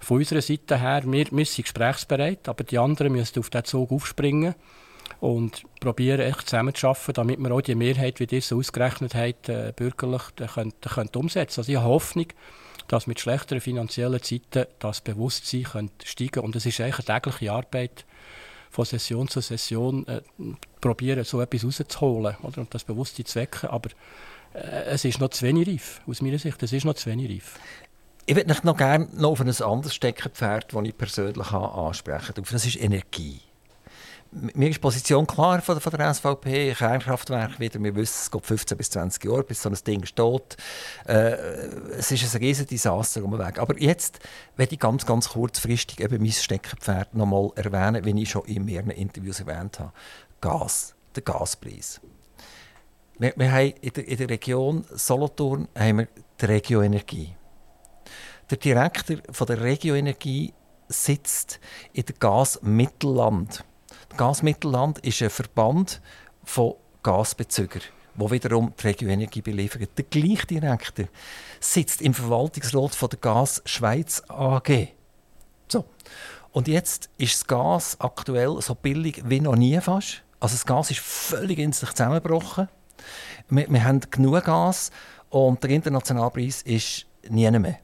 von 0.00 0.18
unserer 0.18 0.42
Seite 0.42 0.80
her, 0.80 1.02
wir, 1.04 1.26
wir 1.30 1.44
sind 1.44 1.64
gesprächsbereit, 1.64 2.48
aber 2.48 2.64
die 2.64 2.78
anderen 2.78 3.12
müssen 3.12 3.38
auf 3.38 3.50
diesen 3.50 3.64
Zug 3.64 3.92
aufspringen 3.92 4.54
und 5.20 5.64
probieren, 5.80 6.20
echt 6.20 6.48
zusammenzuarbeiten, 6.48 7.12
damit 7.14 7.38
wir 7.38 7.52
auch 7.52 7.60
die 7.60 7.74
Mehrheit, 7.74 8.20
wie 8.20 8.24
ihr 8.30 8.38
es 8.38 8.52
ausgerechnet 8.52 9.14
habt, 9.14 9.48
äh, 9.48 9.72
bürgerlich 9.76 10.22
können, 10.54 10.72
können 10.80 11.10
umsetzen 11.14 11.60
Also 11.60 11.72
ich 11.72 11.78
habe 11.78 11.88
Hoffnung, 11.88 12.26
dass 12.88 13.06
mit 13.06 13.20
schlechteren 13.20 13.60
finanziellen 13.60 14.22
Zeiten 14.22 14.66
das 14.78 15.00
Bewusstsein 15.00 15.64
könnte 15.64 16.06
steigen 16.06 16.40
Und 16.40 16.56
es 16.56 16.66
ist 16.66 16.80
eigentlich 16.80 17.08
eine 17.08 17.20
tägliche 17.20 17.52
Arbeit, 17.52 18.04
von 18.70 18.84
Session 18.84 19.28
zu 19.28 19.40
Session 19.40 20.06
äh, 20.06 20.22
probieren, 20.80 21.24
so 21.24 21.40
etwas 21.40 21.64
rauszuholen 21.64 22.36
oder? 22.42 22.58
und 22.58 22.72
das 22.72 22.84
Bewusstsein 22.84 23.26
zu 23.26 23.40
wecken. 23.40 23.68
Aber 23.68 23.90
äh, 23.90 23.94
es 24.52 25.04
ist 25.04 25.20
noch 25.20 25.30
zu 25.30 25.46
wenig 25.46 25.68
reif, 25.68 26.00
aus 26.06 26.22
meiner 26.22 26.38
Sicht. 26.38 26.62
Es 26.62 26.72
ist 26.72 26.84
noch 26.84 26.94
zu 26.94 27.08
wenig 27.10 27.30
reif. 27.30 27.54
Ich 28.26 28.36
würde 28.36 28.54
noch 28.64 28.76
gerne 28.76 29.08
noch 29.14 29.30
auf 29.30 29.40
ein 29.40 29.48
anderes 29.48 29.94
Steckenpferd, 29.94 30.72
das 30.72 30.84
ich 30.84 30.96
persönlich 30.96 31.50
ansprechen 31.52 32.34
kann. 32.34 32.44
Das 32.50 32.66
ist 32.66 32.80
Energie. 32.80 33.40
Mir 34.32 34.68
ist 34.68 34.76
die 34.76 34.80
Position 34.80 35.26
klar 35.26 35.60
von, 35.60 35.76
der 35.80 36.14
SVP, 36.14 36.74
Kernkraftwerk 36.74 37.58
wieder. 37.58 37.82
Wir 37.82 37.96
wissen, 37.96 38.18
es 38.22 38.30
geht 38.30 38.46
15 38.46 38.78
bis 38.78 38.90
20 38.90 39.24
Jahre, 39.24 39.42
bis 39.42 39.60
so 39.60 39.68
ein 39.68 39.76
Ding 39.84 40.04
steht. 40.06 40.56
Äh, 41.06 41.32
es 41.98 42.12
ist 42.12 42.32
ein 42.32 42.40
riesiges 42.40 42.68
Desaster 42.68 43.24
umweg. 43.24 43.58
Aber 43.58 43.76
jetzt 43.80 44.20
werde 44.56 44.74
ich 44.74 44.78
ganz, 44.78 45.04
ganz 45.04 45.30
kurzfristig 45.30 45.98
eben 45.98 46.22
mein 46.22 46.30
Steckenpferd 46.30 47.14
noch 47.14 47.26
mal 47.26 47.50
erwähnen, 47.56 48.04
wie 48.04 48.22
ich 48.22 48.30
schon 48.30 48.44
in 48.44 48.66
mehreren 48.66 48.90
Interviews 48.90 49.40
erwähnt 49.40 49.80
habe. 49.80 49.92
Gas, 50.40 50.94
der 51.16 51.24
Gaspreis. 51.24 52.00
Wir, 53.20 53.34
wir 53.36 53.52
haben 53.52 53.74
in 53.82 53.92
der, 53.92 54.08
in 54.08 54.16
der 54.16 54.30
Region 54.30 54.84
Solothurn 54.94 55.68
haben 55.78 55.98
wir 55.98 56.08
die 56.40 56.44
Regio 56.46 56.80
Energie. 56.80 57.34
Der 58.48 58.56
Direktor 58.56 59.18
von 59.30 59.46
der 59.46 59.60
Regio 59.60 59.94
Energie 59.94 60.54
sitzt 60.88 61.60
in 61.92 62.06
der 62.06 62.14
Gas 62.14 62.58
Mittelland. 62.62 63.62
Gasmittelland 64.16 65.00
ist 65.00 65.20
ein 65.20 65.28
Verband 65.28 66.00
von 66.44 66.76
Gasbezügern, 67.02 67.82
wo 68.14 68.30
wiederum 68.30 68.72
die 68.80 68.86
Region 68.86 69.10
Energie 69.10 69.42
beliefert. 69.42 69.90
Der 69.98 70.04
gleiche 70.06 70.46
Direktor 70.46 71.04
sitzt 71.60 72.00
im 72.00 72.14
Verwaltungsrat 72.14 72.94
von 72.94 73.10
der 73.10 73.18
Gas 73.18 73.60
Schweiz 73.66 74.22
AG. 74.28 74.88
So. 75.68 75.84
Und 76.52 76.68
jetzt 76.68 77.10
ist 77.18 77.34
das 77.34 77.46
Gas 77.46 78.00
aktuell 78.00 78.62
so 78.62 78.74
billig 78.74 79.22
wie 79.26 79.40
noch 79.40 79.56
nie 79.56 79.78
fast. 79.78 80.22
Also 80.40 80.54
das 80.54 80.64
Gas 80.64 80.90
ist 80.90 81.00
völlig 81.00 81.58
in 81.58 81.74
sich 81.74 81.90
zusammengebrochen. 81.90 82.66
Wir, 83.48 83.70
wir 83.70 83.84
haben 83.84 84.00
genug 84.10 84.44
Gas 84.44 84.90
und 85.28 85.62
der 85.62 85.70
internationale 85.70 86.30
Preis 86.30 86.62
ist 86.62 87.06
nie 87.28 87.50
mehr 87.50 87.78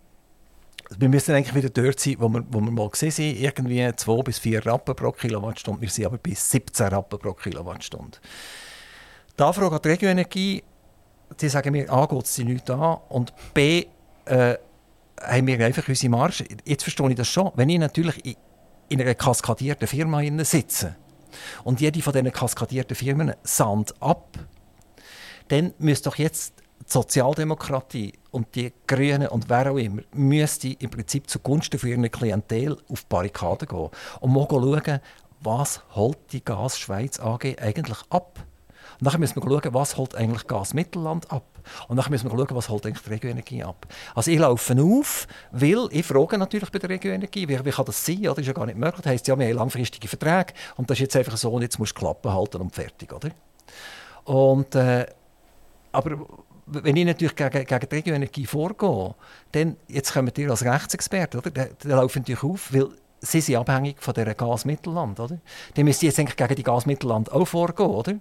wir 0.99 1.09
müssen 1.09 1.35
eigentlich 1.35 1.55
wieder 1.55 1.71
dort 1.71 1.99
sein, 2.01 2.17
wo 2.19 2.29
wir, 2.29 2.45
wo 2.49 2.61
wir 2.61 2.71
mal 2.71 2.89
gesehen 2.89 3.11
sind, 3.11 3.39
irgendwie 3.39 3.91
2 3.95 4.23
bis 4.23 4.39
4 4.39 4.65
Rappen 4.65 4.95
pro 4.95 5.13
Kilowattstunde. 5.13 5.81
Wir 5.81 5.91
sind 5.91 6.07
aber 6.07 6.19
bei 6.19 6.33
17 6.33 6.87
Rappen 6.89 7.19
pro 7.19 7.33
Kilowattstunde. 7.33 8.19
Die 9.39 9.43
Anfrage 9.43 9.75
an 9.75 9.83
die 9.83 9.89
Regioenergie, 9.89 10.63
die 11.41 11.49
sagen 11.49 11.73
mir, 11.73 11.91
A, 11.91 12.07
geht 12.07 12.27
sie 12.27 12.45
nicht 12.45 12.71
an 12.71 12.99
und 13.09 13.33
B, 13.53 13.87
äh, 14.27 14.57
haben 15.21 15.47
wir 15.47 15.65
einfach 15.65 15.89
unsere 15.89 16.11
Marge. 16.11 16.45
Jetzt 16.65 16.83
verstehe 16.83 17.11
ich 17.11 17.17
das 17.17 17.29
schon. 17.29 17.51
Wenn 17.55 17.69
ich 17.69 17.79
natürlich 17.79 18.37
in 18.89 19.01
einer 19.01 19.15
kaskadierten 19.15 19.89
Firma 19.89 20.23
sitze 20.45 20.95
und 21.65 21.81
jede 21.81 22.01
von 22.03 22.13
diesen 22.13 22.33
kaskadierten 22.33 22.95
Firmen 22.95 23.35
sandt 23.43 23.95
ab, 24.01 24.39
dann 25.49 25.75
müsste 25.79 26.11
doch 26.11 26.17
jetzt 26.17 26.55
die 26.59 26.93
Sozialdemokratie 26.93 28.13
und 28.31 28.55
die 28.55 28.73
Grünen 28.87 29.29
und 29.29 29.49
wer 29.49 29.73
auch 29.73 29.77
immer 29.77 30.03
müsste 30.13 30.69
im 30.69 30.91
Prinzip 30.91 31.29
zugunsten 31.29 31.79
für 31.79 31.89
ihre 31.89 32.11
Klientel 32.11 32.77
auf 32.89 33.01
die 33.01 33.07
Barrikaden 33.09 33.69
gehen 33.69 33.89
und 34.21 34.33
mal 34.33 34.47
schauen, 34.49 35.01
was 35.41 35.83
holt 35.95 36.19
die 36.33 36.45
Gas 36.45 36.79
Schweiz 36.79 37.21
AG 37.21 37.57
eigentlich 37.61 37.99
ab. 38.11 38.39
Und 39.01 39.13
dann 39.13 39.21
müssen 39.21 39.43
wir 39.43 39.43
schauen, 39.43 39.75
was 39.75 39.97
holt 39.97 40.15
eigentlich 40.15 40.47
Gas 40.47 40.73
Mittelland 40.73 41.31
ab. 41.31 41.45
Und 41.89 41.97
dann 41.97 42.11
müssen 42.11 42.31
wir 42.31 42.39
schauen, 42.39 42.57
was 42.57 42.69
holt 42.69 42.87
eigentlich 42.87 43.03
die 43.03 43.11
Regioenergie 43.11 43.63
ab. 43.63 43.87
Also 44.15 44.31
ich 44.31 44.39
laufe 44.39 44.81
auf, 44.81 45.27
weil 45.51 45.89
ich 45.91 46.07
frage 46.07 46.39
natürlich 46.39 46.71
bei 46.71 46.79
der 46.79 46.91
Regioenergie, 46.91 47.49
wie, 47.49 47.65
wie 47.65 47.71
kann 47.71 47.85
das 47.85 48.05
sein? 48.05 48.23
Das 48.23 48.39
ist 48.39 48.47
ja 48.47 48.53
gar 48.53 48.67
nicht 48.67 48.79
möglich. 48.79 49.03
Das 49.03 49.13
heisst, 49.13 49.29
ja, 49.29 49.39
wir 49.39 49.47
haben 49.47 49.57
langfristige 49.57 50.09
Verträge 50.09 50.55
und 50.77 50.89
das 50.89 50.97
ist 50.97 51.03
jetzt 51.03 51.17
einfach 51.17 51.37
so 51.37 51.51
und 51.53 51.63
jetzt 51.63 51.79
musst 51.79 51.97
du 51.97 52.01
Klappen 52.01 52.33
halten 52.33 52.61
und 52.61 52.75
fertig, 52.75 53.13
oder? 53.13 53.31
Und, 54.25 54.75
äh, 54.75 55.07
aber 55.97 56.27
wenn 56.67 56.97
ich 56.97 57.07
natürlich 57.07 57.35
gegen, 57.35 57.65
gegen 57.65 57.89
die 57.89 57.95
Regioenergie 57.95 58.47
vorgehe, 58.47 59.15
dann, 59.53 59.77
jetzt 59.89 60.13
kommen 60.13 60.33
die 60.35 60.47
als 60.47 60.65
Rechtsexperte, 60.65 61.39
oder? 61.39 61.51
Dann, 61.51 61.69
dann 61.79 61.93
laufen 61.93 62.21
natürlich 62.21 62.43
auf, 62.43 62.73
weil 62.73 62.89
sie 63.21 63.41
sind 63.41 63.57
abhängig 63.57 63.97
von 64.01 64.15
dieser 64.15 64.35
Gasmittelland, 64.35 65.19
oder? 65.21 65.39
Dann 65.75 65.85
müsste 65.85 66.07
ich 66.07 66.11
jetzt 66.11 66.19
eigentlich 66.19 66.37
gegen 66.37 66.55
die 66.55 66.63
Gasmittelland 66.63 67.33
auch 67.33 67.47
vorgehen, 67.47 67.89
oder? 67.89 68.13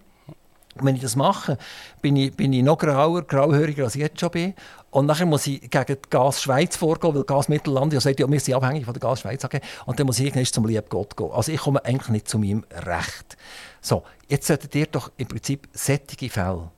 Und 0.78 0.86
wenn 0.86 0.95
ich 0.95 1.01
das 1.01 1.15
mache, 1.15 1.57
bin 2.01 2.17
ich, 2.17 2.36
bin 2.36 2.51
ich 2.51 2.61
noch 2.61 2.78
grauer, 2.78 3.23
grauhöriger 3.23 3.86
als 3.86 3.95
ich 3.95 4.01
jetzt 4.01 4.19
schon 4.19 4.32
bin. 4.32 4.53
Und 4.89 5.05
nachher 5.05 5.26
muss 5.26 5.47
ich 5.47 5.61
gegen 5.61 5.86
die 5.86 6.09
Gas 6.09 6.41
Schweiz 6.41 6.76
vorgehen, 6.76 7.15
weil 7.15 7.23
Gas 7.23 7.47
Mittelland 7.47 7.93
ja 7.93 8.01
sagt, 8.01 8.19
ja, 8.19 8.30
wir 8.30 8.39
sind 8.41 8.55
abhängig 8.55 8.84
von 8.84 8.93
der 8.93 8.99
Gas 8.99 9.21
Schweiz. 9.21 9.43
Okay. 9.45 9.61
Und 9.86 9.99
dann 9.99 10.05
muss 10.05 10.19
ich 10.19 10.26
irgendwann 10.26 10.45
zum 10.45 10.65
lieben 10.65 10.88
Gott 10.89 11.15
gehen. 11.15 11.32
Also 11.32 11.53
ich 11.53 11.61
komme 11.61 11.84
eigentlich 11.86 12.09
nicht 12.09 12.28
zu 12.28 12.39
meinem 12.39 12.65
Recht. 12.71 13.38
So, 13.80 14.03
jetzt 14.28 14.47
solltet 14.47 14.76
ihr 14.76 14.88
doch 14.88 15.11
im 15.15 15.28
Prinzip 15.28 15.69
sättige 15.71 16.30
Fälle 16.30 16.71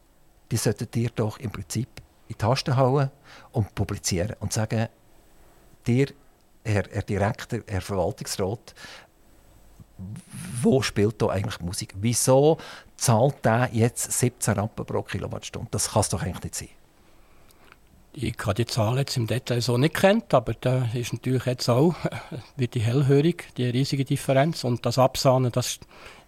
die 0.52 0.58
solltet 0.58 0.96
ihr 0.96 1.10
doch 1.10 1.40
im 1.40 1.52
Prinzip 1.52 1.88
in 2.28 2.30
die 2.30 2.36
Tasten 2.36 2.76
hauen 2.76 3.10
und 3.52 3.74
publizieren 3.76 4.36
und 4.40 4.54
sagen, 4.54 4.88
dir, 5.86 6.08
Herr, 6.64 6.84
Herr 6.92 7.04
Direktor, 7.04 7.60
Herr 7.68 7.82
Verwaltungsrat, 7.82 8.76
wo 10.62 10.82
spielt 10.82 11.22
da 11.22 11.30
eigentlich 11.30 11.60
Musik? 11.60 11.94
Wieso 11.98 12.58
zahlt 12.98 13.44
der 13.44 13.70
jetzt 13.72 14.12
17 14.12 14.54
Rappen 14.54 14.86
pro 14.86 15.02
Kilowattstunde? 15.02 15.70
Das 15.72 15.92
kann 15.92 16.02
es 16.02 16.10
doch 16.10 16.22
eigentlich 16.22 16.44
nicht 16.44 16.56
sein. 16.56 16.70
Ich 18.20 18.34
habe 18.42 18.56
die 18.56 18.66
Zahlen 18.66 18.98
jetzt 18.98 19.16
im 19.16 19.28
Detail 19.28 19.62
so 19.62 19.78
nicht 19.78 19.94
kennt, 19.94 20.34
aber 20.34 20.56
da 20.60 20.90
ist 20.96 21.14
natürlich 21.14 21.46
jetzt 21.46 21.70
auch 21.70 21.94
wird 22.56 22.74
die 22.74 22.80
hellhörig, 22.80 23.54
die 23.58 23.66
riesige 23.66 24.06
Differenz. 24.06 24.64
Und 24.64 24.88
das 24.88 24.98
Absahnen, 24.98 25.52
das 25.52 25.80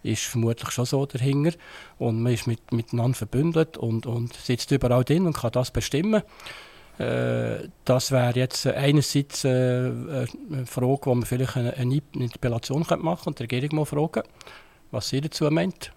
ist 0.04 0.22
vermutlich 0.22 0.70
schon 0.70 0.84
so 0.84 1.04
dahinter. 1.04 1.58
Und 1.98 2.22
man 2.22 2.32
ist 2.32 2.46
mit, 2.46 2.70
miteinander 2.70 3.16
verbündet 3.16 3.76
und, 3.76 4.06
und 4.06 4.34
sitzt 4.34 4.70
überall 4.70 5.02
drin 5.02 5.26
und 5.26 5.36
kann 5.36 5.50
das 5.50 5.72
bestimmen. 5.72 6.22
Äh, 6.98 7.68
das 7.84 8.12
wäre 8.12 8.38
jetzt 8.38 8.68
einerseits 8.68 9.44
äh, 9.44 9.48
eine 9.48 10.66
Frage, 10.66 11.06
wo 11.06 11.14
man 11.16 11.26
vielleicht 11.26 11.56
eine, 11.56 11.74
eine 11.74 12.02
Interpellation 12.12 12.86
machen 12.88 13.02
könnte 13.02 13.26
und 13.26 13.38
die 13.40 13.42
Regierung 13.42 13.78
mal 13.78 13.84
fragen, 13.84 14.22
was 14.92 15.08
sie 15.08 15.20
dazu 15.20 15.50
meint. 15.50 15.90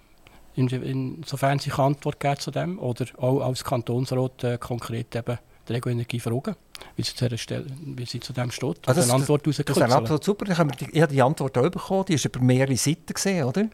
insofern 0.55 1.59
sie 1.59 1.71
Antwort 1.71 2.19
geben 2.19 2.39
zu 2.39 2.49
dem. 2.49 2.79
Oder 2.79 3.05
auch 3.19 3.41
als 3.41 3.63
Kantonsrat 3.63 4.43
äh, 4.43 4.57
konkret 4.57 5.15
eben 5.15 5.37
die 5.67 5.73
Regoenergie 5.73 6.19
fragen, 6.19 6.55
wie 6.95 7.03
sie, 7.03 7.15
zu, 7.15 7.37
Stelle, 7.37 7.65
wie 7.81 8.05
sie 8.05 8.19
zu 8.19 8.33
dem 8.33 8.51
steht. 8.51 8.87
Also 8.87 8.99
das, 8.99 9.09
eine 9.09 9.21
Antwort 9.21 9.47
das, 9.47 9.57
das 9.57 9.77
wäre 9.77 9.93
absolut 9.93 10.23
super. 10.23 10.49
Ich 10.49 10.57
habe 10.57 10.71
die 10.75 11.21
Antwort 11.21 11.57
auch 11.57 11.69
bekommen, 11.69 12.05
die 12.05 12.15
war 12.15 12.25
über 12.25 12.39
mehrere 12.43 12.75
Seiten. 12.75 13.13
Gewesen, 13.13 13.43
oder? 13.43 13.65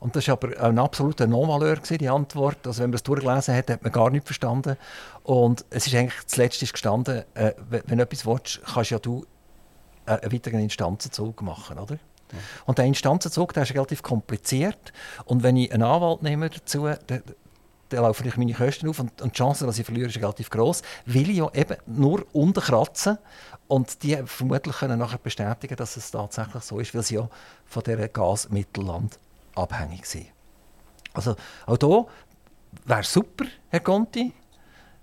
Und 0.00 0.16
das 0.16 0.26
war 0.28 0.32
aber 0.34 0.60
ein 0.60 0.78
absoluter 0.78 1.26
Non-Valeur, 1.26 1.76
die 1.76 2.08
Antwort. 2.08 2.66
Also 2.66 2.82
wenn 2.82 2.90
man 2.90 2.96
es 2.96 3.02
durchgelesen 3.02 3.54
hat, 3.54 3.70
hat 3.70 3.82
man 3.82 3.92
gar 3.92 4.10
nichts 4.10 4.26
verstanden. 4.26 4.76
Und 5.22 5.64
es 5.70 5.86
ist 5.86 5.94
eigentlich, 5.94 6.26
zuletzt 6.26 6.62
ist 6.62 6.72
gestanden, 6.72 7.24
äh, 7.34 7.52
wenn 7.68 7.98
du 7.98 8.04
etwas 8.04 8.24
willst, 8.24 8.60
kannst 8.64 8.90
ja 8.90 8.98
du 8.98 9.26
äh, 10.06 10.12
einen 10.12 10.32
weiteren 10.32 10.60
Instanzenzug 10.60 11.42
machen, 11.42 11.78
oder? 11.78 11.98
Und 12.66 12.78
der 12.78 12.86
Instanzenzug 12.86 13.52
der 13.52 13.62
ist 13.64 13.74
relativ 13.74 14.02
kompliziert. 14.02 14.92
Und 15.24 15.42
wenn 15.42 15.56
ich 15.56 15.72
einen 15.72 15.82
Anwalt 15.82 16.22
nehme 16.22 16.50
dazu, 16.50 16.88
der, 17.08 17.22
dann 17.94 18.04
laufen 18.04 18.26
ich 18.26 18.36
meine 18.36 18.54
Kosten 18.54 18.88
auf 18.88 18.98
und, 18.98 19.20
und 19.22 19.32
die 19.32 19.36
Chance, 19.38 19.66
dass 19.66 19.78
ich 19.78 19.86
verliere, 19.86 20.08
ist 20.08 20.16
relativ 20.16 20.50
groß, 20.50 20.82
weil 21.06 21.30
ich 21.30 21.36
ja 21.36 21.50
eben 21.54 21.76
nur 21.86 22.24
unterkratzen 22.32 23.18
und 23.68 24.02
die 24.02 24.16
vermutlich 24.26 24.76
können 24.76 24.98
nachher 24.98 25.18
bestätigen, 25.18 25.76
dass 25.76 25.96
es 25.96 26.10
tatsächlich 26.10 26.62
so 26.62 26.78
ist, 26.78 26.94
weil 26.94 27.02
sie 27.02 27.16
ja 27.16 27.28
von 27.64 27.82
dieser 27.82 28.08
Gasmittelland 28.08 29.18
abhängig 29.54 30.06
sind. 30.06 30.26
Also 31.12 31.36
auch 31.66 31.78
hier 31.78 32.06
wäre 32.84 33.02
super, 33.04 33.44
Herr 33.68 33.80
Conti, 33.80 34.32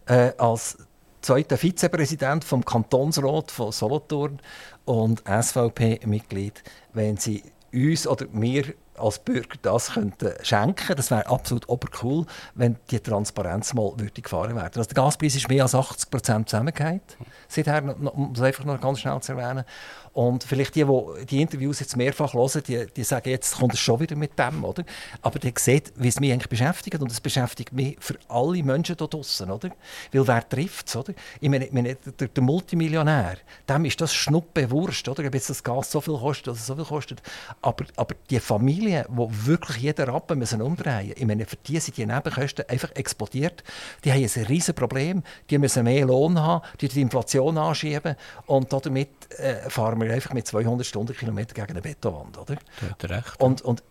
äh, 0.06 0.34
als 0.38 0.78
zweiter 1.22 1.58
Vizepräsident 1.58 2.44
vom 2.44 2.66
Kantonsrat 2.66 3.52
von 3.52 3.72
Solothurn 3.72 4.40
und 4.86 5.24
SVP-Mitglied, 5.28 6.64
wenn 6.94 7.18
Sie 7.18 7.44
uns 7.74 8.08
oder 8.08 8.28
mir 8.32 8.74
als 9.02 9.20
Bürger 9.20 9.58
das 9.62 9.94
könnten 9.94 10.32
schenken 10.44 10.96
Das 10.96 11.12
wäre 11.12 11.28
absolut 11.28 11.68
obercool, 11.70 12.26
wenn 12.56 12.78
die 12.90 13.00
Transparenz 13.00 13.74
mal 13.74 13.94
würde 13.98 14.22
gefahren 14.22 14.56
werden. 14.56 14.74
Also 14.78 14.90
der 14.90 14.96
Gaspreis 14.96 15.36
ist 15.36 15.50
mehr 15.50 15.64
als 15.64 15.76
80 15.76 16.10
Prozent 16.10 16.50
zusammengefallen. 16.50 17.02
Seither, 17.48 17.84
um 17.84 18.34
das 18.34 18.44
einfach 18.44 18.64
noch 18.64 18.80
ganz 18.80 19.00
schnell 19.00 19.20
zu 19.22 19.34
erwähnen. 19.34 19.66
Und 20.14 20.44
vielleicht 20.44 20.76
die, 20.76 20.84
die 20.84 21.26
die 21.26 21.42
Interviews 21.42 21.80
jetzt 21.80 21.96
mehrfach 21.96 22.34
hören, 22.34 22.64
die, 22.68 22.86
die 22.96 23.04
sagen, 23.04 23.30
jetzt 23.30 23.58
kommt 23.58 23.74
es 23.74 23.80
schon 23.80 24.00
wieder 24.00 24.16
mit 24.16 24.38
dem, 24.38 24.64
oder? 24.64 24.84
Aber 25.22 25.40
die 25.40 25.54
sieht, 25.58 25.94
wie 25.96 26.08
es 26.08 26.20
mich 26.20 26.32
eigentlich 26.32 26.50
beschäftigt. 26.50 27.02
Und 27.02 27.12
es 27.12 27.22
beschäftigt 27.22 27.74
mich 27.74 27.98
für 28.00 28.16
alle 28.28 28.64
Menschen 28.64 28.98
da 28.98 29.08
draußen, 29.08 29.50
oder? 29.50 29.70
Weil 30.12 30.28
wer 30.28 30.48
trifft 30.48 30.88
es, 30.88 30.96
oder? 30.96 31.14
Ich 31.40 31.50
meine, 31.50 31.68
meine 31.72 31.96
der, 31.96 32.28
der, 32.28 32.44
Multimillionär, 32.44 33.38
dem 33.70 33.86
ist 33.86 34.02
das 34.02 34.14
Schnuppe 34.14 34.70
Wurst, 34.72 35.08
oder? 35.08 35.26
Ob 35.26 35.34
jetzt 35.34 35.50
das 35.50 35.64
Gas 35.64 35.92
so 35.92 36.02
viel 36.02 36.18
kostet 36.18 36.50
oder 36.50 36.58
so 36.58 36.76
viel 36.76 36.86
kostet. 36.86 37.22
Aber, 37.62 37.86
aber 37.96 38.16
die 38.30 38.40
Familie 38.40 38.72
Familien, 38.72 39.06
wo 39.10 39.30
wirklich 39.32 39.78
jeder 39.78 40.08
Rappen 40.08 40.40
müssen 40.40 40.62
umdrehen. 40.62 41.14
Ich 41.16 41.26
meine, 41.26 41.46
für 41.46 41.56
die 41.56 41.80
sind 41.80 41.98
die 41.98 42.06
Nebenkosten 42.06 42.66
einfach 42.70 42.92
explodiert. 42.96 43.64
Die 44.04 44.12
haben 44.12 44.22
ein 44.24 44.46
riesiges 44.46 44.74
Problem. 44.74 45.24
Die 45.50 45.58
müssen 45.58 45.84
mehr 45.84 46.06
Lohn 46.06 46.40
haben, 46.40 46.66
die 46.80 46.88
die 46.88 47.02
Inflation 47.02 47.58
anschieben. 47.58 48.16
Und 48.46 48.72
damit 48.72 49.10
äh, 49.38 49.70
fahren 49.70 50.00
wir 50.02 50.14
einfach 50.14 50.34
mit 50.34 50.48
200 50.48 50.86
Stundenkilometern 50.86 51.54
gegen 51.54 51.72
eine 51.72 51.82
Betonwand. 51.82 52.38
Oder? 52.38 52.58
Hast 52.82 53.10
recht. 53.10 53.40
Und, 53.40 53.62
und 53.62 53.84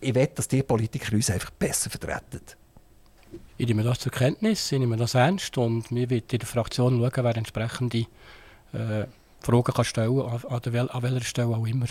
ich 0.00 0.14
will, 0.14 0.28
dass 0.34 0.48
die 0.48 0.62
Politiker 0.62 1.14
uns 1.14 1.30
einfach 1.30 1.50
besser 1.50 1.90
vertreten. 1.90 2.40
Ich 3.56 3.66
nehme 3.66 3.82
das 3.82 3.98
zur 3.98 4.10
Kenntnis, 4.10 4.72
ich 4.72 4.78
nehme 4.78 4.96
das 4.96 5.14
ernst 5.14 5.56
und 5.58 5.90
wir 5.90 6.08
werden 6.08 6.24
in 6.30 6.38
der 6.38 6.48
Fraktion 6.48 6.98
schauen, 6.98 7.24
wer 7.24 7.36
entsprechende 7.36 8.06
äh, 8.72 9.06
Fragen 9.40 9.74
kann 9.74 9.84
stellen 9.84 10.18
kann, 10.18 10.42
an, 10.48 10.88
an 10.88 11.02
welcher 11.02 11.24
Stelle 11.24 11.48
auch 11.48 11.66
immer. 11.66 11.86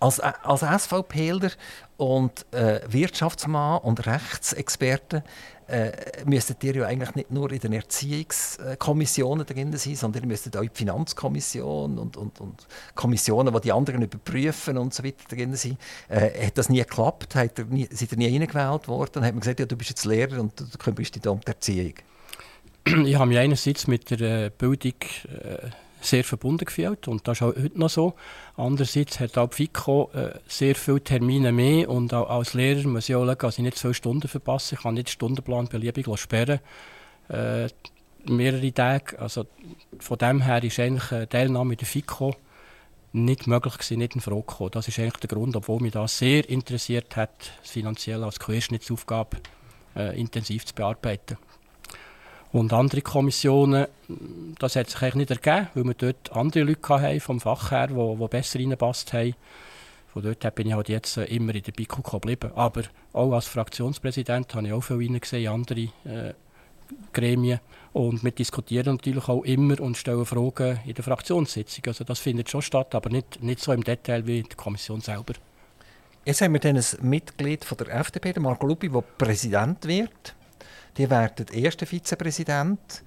Als, 0.00 0.20
als 0.20 0.84
SVPler 0.84 1.50
und 1.96 2.44
äh, 2.52 2.80
Wirtschaftsmann 2.86 3.80
und 3.80 4.06
Rechtsexperte 4.06 5.24
äh, 5.68 5.92
müsstet 6.24 6.62
ihr 6.64 6.76
ja 6.76 6.86
eigentlich 6.86 7.14
nicht 7.14 7.30
nur 7.30 7.50
in 7.52 7.58
den 7.58 7.72
Erziehungskommissionen 7.72 9.46
drin 9.46 9.76
sein, 9.76 9.94
sondern 9.94 10.24
ihr 10.24 10.28
müsstet 10.28 10.56
auch 10.56 10.62
in 10.62 10.68
die 10.68 10.78
Finanzkommission 10.78 11.98
und, 11.98 12.16
und, 12.16 12.40
und 12.40 12.66
Kommissionen, 12.94 13.52
die 13.54 13.60
die 13.60 13.72
anderen 13.72 14.02
überprüfen 14.02 14.78
und 14.78 14.92
so 14.92 15.04
weiter 15.04 15.24
drin 15.28 15.54
sein. 15.56 15.78
Äh, 16.08 16.46
hat 16.46 16.58
das 16.58 16.68
nie 16.68 16.78
geklappt? 16.78 17.34
Hat 17.34 17.58
ihr 17.58 17.64
nie, 17.66 17.88
seid 17.90 18.12
ihr 18.12 18.18
nie 18.18 18.34
eingewählt 18.34 18.88
worden? 18.88 19.10
Dann 19.14 19.24
hat 19.24 19.32
man 19.32 19.40
gesagt, 19.40 19.60
ja, 19.60 19.66
du 19.66 19.76
bist 19.76 19.90
jetzt 19.90 20.04
Lehrer 20.04 20.40
und 20.40 20.58
du 20.58 20.66
kümmerst 20.78 21.16
dich 21.16 21.26
um 21.26 21.40
die 21.40 21.46
Erziehung. 21.46 21.94
Ich 22.86 23.14
habe 23.14 23.26
mich 23.26 23.38
einerseits 23.38 23.86
mit 23.86 24.10
der 24.10 24.46
äh, 24.46 24.50
Bildung 24.50 24.92
äh, 25.28 25.70
sehr 26.04 26.24
verbunden 26.24 26.64
gefühlt 26.64 27.08
und 27.08 27.26
das 27.26 27.38
ist 27.38 27.42
auch 27.42 27.54
heute 27.54 27.78
noch 27.78 27.90
so. 27.90 28.14
Andererseits 28.56 29.20
hat 29.20 29.36
auch 29.38 29.48
die 29.48 29.56
FICO 29.56 30.10
äh, 30.14 30.38
sehr 30.46 30.74
viele 30.74 31.02
Termine 31.02 31.52
mehr 31.52 31.88
und 31.88 32.12
auch 32.14 32.28
als 32.28 32.54
Lehrer 32.54 32.86
muss 32.88 33.08
ich 33.08 33.14
auch 33.14 33.24
schauen, 33.24 33.38
dass 33.38 33.58
ich 33.58 33.64
nicht 33.64 33.78
zwei 33.78 33.92
Stunden 33.92 34.28
verpasse. 34.28 34.74
Ich 34.74 34.82
kann 34.82 34.94
nicht 34.94 35.08
den 35.08 35.12
Stundenplan 35.12 35.68
beliebig 35.68 36.06
sperren. 36.18 36.60
Äh, 37.28 37.68
mehrere 38.26 38.72
Tage. 38.72 39.18
Also 39.18 39.46
von 39.98 40.18
dem 40.18 40.40
her 40.42 40.62
ist 40.62 40.78
eigentlich 40.80 41.12
eine 41.12 41.28
Teilnahme 41.28 41.74
in 41.74 41.78
der 41.78 41.86
FICO 41.86 42.34
nicht 43.12 43.46
möglich 43.46 43.74
gewesen, 43.74 43.98
nicht 43.98 44.14
in 44.16 44.20
Frage 44.20 44.42
gekommen. 44.42 44.70
Das 44.72 44.88
ist 44.88 44.98
eigentlich 44.98 45.16
der 45.16 45.28
Grund, 45.28 45.54
obwohl 45.54 45.80
mich 45.80 45.92
das 45.92 46.18
sehr 46.18 46.48
interessiert 46.48 47.16
hat, 47.16 47.52
finanziell 47.62 48.24
als 48.24 48.40
Querschnittsaufgabe 48.40 49.36
äh, 49.94 50.18
intensiv 50.18 50.66
zu 50.66 50.74
bearbeiten. 50.74 51.38
Und 52.54 52.72
andere 52.72 53.00
Kommissionen, 53.00 53.88
das 54.60 54.76
hat 54.76 54.88
sich 54.88 55.02
eigentlich 55.02 55.28
nicht 55.28 55.30
ergeben, 55.32 55.66
weil 55.74 55.84
wir 55.86 55.94
dort 55.94 56.32
andere 56.36 56.62
Leute 56.62 56.88
hatten 56.88 57.18
vom 57.18 57.40
Fach 57.40 57.72
her, 57.72 57.88
die, 57.88 57.94
die 57.94 58.28
besser 58.28 58.60
reingepasst 58.60 59.12
haben. 59.12 59.34
Von 60.12 60.22
dort 60.22 60.44
her 60.44 60.52
bin 60.52 60.68
ich 60.68 60.72
halt 60.74 60.88
jetzt 60.88 61.16
äh, 61.16 61.24
immer 61.24 61.52
in 61.52 61.64
der 61.64 61.72
BIKO 61.72 62.02
geblieben. 62.02 62.52
Aber 62.54 62.82
auch 63.12 63.32
als 63.32 63.48
Fraktionspräsident 63.48 64.54
habe 64.54 64.68
ich 64.68 64.72
auch 64.72 64.82
viel 64.82 64.98
reingesehen 64.98 65.42
in 65.42 65.48
andere 65.48 65.80
äh, 65.80 66.34
Gremien. 67.12 67.58
Und 67.92 68.22
wir 68.22 68.30
diskutieren 68.30 68.94
natürlich 68.94 69.28
auch 69.28 69.42
immer 69.42 69.80
und 69.80 69.96
stellen 69.96 70.24
Fragen 70.24 70.78
in 70.86 70.94
der 70.94 71.02
Fraktionssitzung. 71.02 71.82
Also 71.88 72.04
das 72.04 72.20
findet 72.20 72.50
schon 72.50 72.62
statt, 72.62 72.94
aber 72.94 73.10
nicht, 73.10 73.42
nicht 73.42 73.58
so 73.58 73.72
im 73.72 73.82
Detail 73.82 74.28
wie 74.28 74.38
in 74.38 74.48
der 74.48 74.56
Kommission 74.56 75.00
selber. 75.00 75.34
Jetzt 76.24 76.40
haben 76.40 76.52
wir 76.52 76.60
dann 76.60 76.76
ein 76.76 76.84
Mitglied 77.00 77.64
von 77.64 77.78
der 77.78 77.92
FDP, 77.96 78.38
Marco 78.38 78.64
Lupi, 78.64 78.90
der 78.90 79.00
Präsident 79.00 79.84
wird. 79.86 80.36
Die 80.96 81.10
werden 81.10 81.46
erster 81.52 81.86
Vizepräsident. 81.86 83.02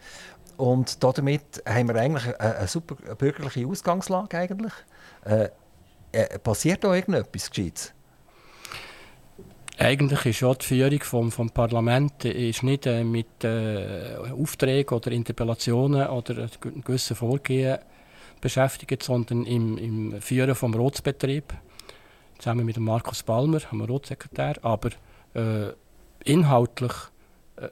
Und 0.57 1.03
damit 1.03 1.63
haben 1.65 1.87
wir 1.89 1.95
eigentlich 1.95 2.25
eine, 2.39 2.57
eine 2.57 2.67
super 2.67 2.95
bürgerliche 3.15 3.67
Ausgangslage. 3.67 4.37
Eigentlich. 4.37 4.73
Äh, 5.25 5.49
äh, 6.11 6.39
passiert 6.39 6.83
da 6.83 6.93
irgendetwas 6.93 7.49
Gescheites? 7.49 7.93
Eigentlich 9.79 10.25
ist 10.25 10.39
ja 10.39 10.53
die 10.55 10.65
Führung 10.65 10.99
vom, 11.03 11.31
vom 11.31 11.51
Parlament 11.51 12.25
ist 12.25 12.63
nicht 12.63 12.87
äh, 12.87 13.03
mit 13.03 13.43
äh, 13.43 14.15
Aufträgen 14.35 14.95
oder 14.95 15.11
Interpellationen 15.11 16.07
oder 16.07 16.49
gewissen 16.59 17.15
Vorgehen 17.15 17.77
beschäftigt, 18.41 19.03
sondern 19.03 19.45
im, 19.45 19.77
im 19.77 20.21
Führen 20.21 20.55
vom 20.55 20.73
Rotsbetrieb. 20.73 21.53
Zusammen 22.39 22.65
mit 22.65 22.77
Markus 22.77 23.23
haben 23.27 23.61
wir 23.77 23.87
Rotsekretär. 23.87 24.55
Aber 24.63 24.89
äh, 25.35 25.73
inhaltlich 26.23 26.91
äh, 26.91 27.16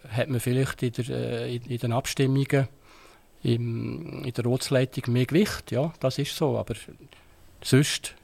hat 0.09 0.29
man 0.29 0.39
vielleicht 0.39 0.83
in, 0.83 0.91
der, 0.91 1.09
äh, 1.09 1.55
in, 1.55 1.63
in 1.63 1.77
den 1.77 1.91
Abstimmungen 1.93 2.67
im, 3.43 4.23
in 4.23 4.33
der 4.33 4.43
Rotsleitung 4.43 5.13
mehr 5.13 5.25
Gewicht. 5.25 5.71
Ja, 5.71 5.93
das 5.99 6.17
ist 6.17 6.35
so. 6.35 6.57
Aber 6.57 6.75
sonst 7.63 8.15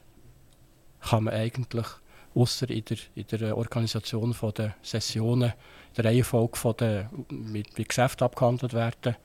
kann 1.01 1.26
man 1.26 1.34
eigentlich, 1.34 1.88
außer 2.34 2.70
in 2.70 2.86
der, 2.86 2.97
in 3.16 3.26
der 3.28 3.57
Organisation 3.57 4.36
der 4.55 4.76
Sessionen, 4.82 5.53
der 5.97 6.05
Reihenfolge 6.05 6.57
von 6.57 6.76
der, 6.78 7.09
mit, 7.30 7.78
mit 7.78 7.89
Geschäften 7.89 8.26
abgehandelt 8.26 8.74
werden, 8.74 9.16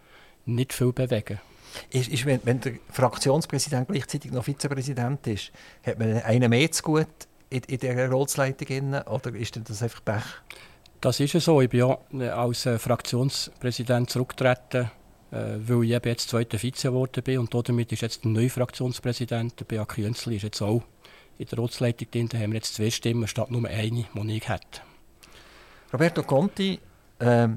nicht 0.44 0.72
viel 0.72 0.92
bewegen. 0.92 1.40
Ist, 1.90 2.08
ist, 2.08 2.24
wenn, 2.26 2.40
wenn 2.44 2.60
der 2.60 2.74
Fraktionspräsident 2.90 3.88
gleichzeitig 3.88 4.32
noch 4.32 4.44
Vizepräsident 4.44 5.26
ist, 5.26 5.52
hat 5.84 5.98
man 5.98 6.22
einen 6.22 6.48
mehr 6.50 6.70
zu 6.70 6.82
gut 6.82 7.06
in, 7.50 7.62
in 7.64 7.78
dieser 7.78 8.08
Rotsleitung 8.08 8.94
oder 9.04 9.34
ist 9.34 9.60
das 9.62 9.82
einfach 9.82 10.04
Pech? 10.04 10.24
Das 11.06 11.20
ist 11.20 11.40
so. 11.40 11.60
Ich 11.60 11.70
bin 11.70 11.78
ja 11.78 11.98
äh, 12.14 12.30
als 12.30 12.66
äh, 12.66 12.80
Fraktionspräsident 12.80 14.10
zurückgetreten, 14.10 14.90
äh, 15.30 15.36
weil 15.60 15.84
ich 15.84 15.92
eben 15.92 16.08
jetzt 16.08 16.28
zweiter 16.28 16.58
Vize 16.58 16.88
geworden 16.88 17.22
bin. 17.22 17.38
Und 17.38 17.54
damit 17.54 17.92
ist 17.92 18.02
jetzt 18.02 18.24
der 18.24 18.32
neue 18.32 18.50
Fraktionspräsident, 18.50 19.60
der 19.60 19.66
Beat 19.66 19.86
Künzli, 19.86 20.34
ist 20.34 20.42
jetzt 20.42 20.60
auch 20.62 20.82
in 21.38 21.46
der 21.46 21.60
Ratsleitung 21.60 22.10
drin. 22.10 22.28
Da 22.28 22.38
haben 22.38 22.50
wir 22.50 22.56
jetzt 22.56 22.74
zwei 22.74 22.90
Stimmen 22.90 23.28
statt 23.28 23.52
nur 23.52 23.68
eine, 23.68 24.04
die 24.12 24.36
ich 24.36 24.48
hätte. 24.48 24.80
Roberto 25.92 26.24
Conti, 26.24 26.80
äh, 27.20 27.48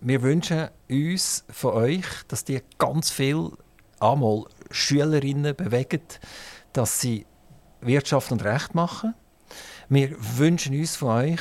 wir 0.00 0.22
wünschen 0.22 0.68
uns 0.88 1.44
von 1.50 1.74
euch, 1.74 2.06
dass 2.28 2.44
die 2.44 2.62
ganz 2.78 3.10
viel 3.10 3.50
einmal 4.00 4.44
Schülerinnen 4.70 5.54
bewegen, 5.54 6.00
dass 6.72 6.98
sie 6.98 7.26
Wirtschaft 7.82 8.32
und 8.32 8.42
Recht 8.42 8.74
machen. 8.74 9.12
Wir 9.90 10.16
wünschen 10.38 10.74
uns 10.74 10.96
von 10.96 11.08
euch, 11.10 11.40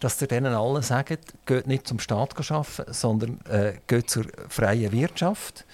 dass 0.00 0.20
ihr 0.20 0.28
denen 0.28 0.54
allen 0.54 0.82
sagt, 0.82 1.46
geht 1.46 1.66
nicht 1.66 1.86
zum 1.86 1.98
Staat 1.98 2.34
arbeiten, 2.50 2.92
sondern 2.92 3.40
äh, 3.48 3.74
geht 3.86 4.10
zur 4.10 4.24
freien 4.48 4.92
Wirtschaft. 4.92 5.64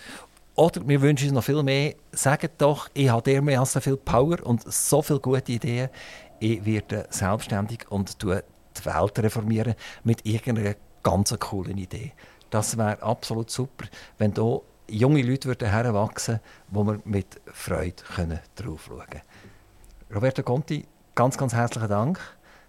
Oder 0.54 0.86
wir 0.86 1.00
wünschen 1.00 1.28
uns 1.28 1.34
noch 1.34 1.44
viel 1.44 1.62
mehr, 1.62 1.94
sagt 2.12 2.60
doch, 2.60 2.88
ich 2.92 3.08
habe 3.08 3.22
dermaßen 3.22 3.80
viel 3.80 3.96
Power 3.96 4.44
und 4.44 4.70
so 4.70 5.00
viele 5.00 5.20
gute 5.20 5.52
Ideen, 5.52 5.88
ich 6.40 6.64
werde 6.64 7.06
selbstständig 7.10 7.90
und 7.90 8.18
tue 8.18 8.44
die 8.76 8.84
Welt 8.84 9.18
reformieren 9.18 9.74
mit 10.04 10.26
irgendeiner 10.26 10.74
ganz 11.02 11.34
coolen 11.38 11.78
Idee. 11.78 12.12
Das 12.50 12.76
wäre 12.76 13.02
absolut 13.02 13.50
super, 13.50 13.86
wenn 14.18 14.34
hier 14.34 14.60
junge 14.88 15.22
Leute 15.22 15.48
würden 15.48 15.68
heranwachsen 15.70 16.40
wo 16.68 16.84
wir 16.84 17.00
mit 17.04 17.40
Freude 17.46 18.02
können 18.14 18.40
drauf 18.56 18.84
schauen 18.88 19.06
können. 19.08 19.22
Roberto 20.14 20.42
Conti, 20.42 20.86
ganz, 21.14 21.38
ganz 21.38 21.54
herzlichen 21.54 21.88
Dank, 21.88 22.20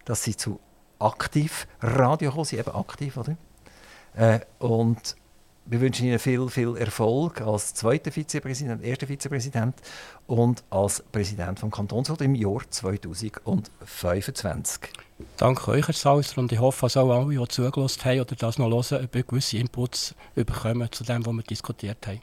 dass 0.06 0.24
Sie 0.24 0.38
zu 0.38 0.60
aktiv 1.04 1.68
Radio 1.82 2.30
gekommen, 2.30 2.46
sind 2.46 2.60
eben 2.60 2.72
aktiv, 2.72 3.18
oder? 3.18 3.36
Äh, 4.16 4.40
und 4.60 5.16
wir 5.66 5.80
wünschen 5.80 6.08
Ihnen 6.08 6.20
viel, 6.20 6.50
viel 6.50 6.76
Erfolg 6.76 7.40
als 7.42 7.74
zweiter 7.74 8.12
Vizepräsident, 8.12 8.84
erster 8.84 9.08
Vizepräsident 9.08 9.76
und 10.28 10.62
als 10.70 11.02
Präsident 11.12 11.60
vom 11.60 11.72
Kantonsrat 11.72 12.20
im 12.22 12.36
Jahr 12.36 12.62
2025. 12.70 14.82
Danke 15.38 15.72
euch, 15.72 15.88
Herr 15.88 15.94
Sauser, 15.94 16.40
und 16.40 16.52
ich 16.52 16.60
hoffe, 16.60 16.82
dass 16.82 16.98
auch 16.98 17.10
alle, 17.10 17.30
die 17.30 17.48
zugelassen 17.48 18.04
haben 18.04 18.20
oder 18.20 18.36
das 18.36 18.58
noch 18.58 18.70
hören, 18.70 19.08
gewisse 19.12 19.56
Inputs 19.58 20.14
bekommen 20.36 20.92
zu 20.92 21.06
dem, 21.06 21.26
was 21.26 21.34
wir 21.34 21.44
diskutiert 21.44 22.06
haben. 22.08 22.22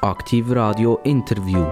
Aktiv 0.00 0.46
Radio 0.48 0.98
Interview. 1.04 1.66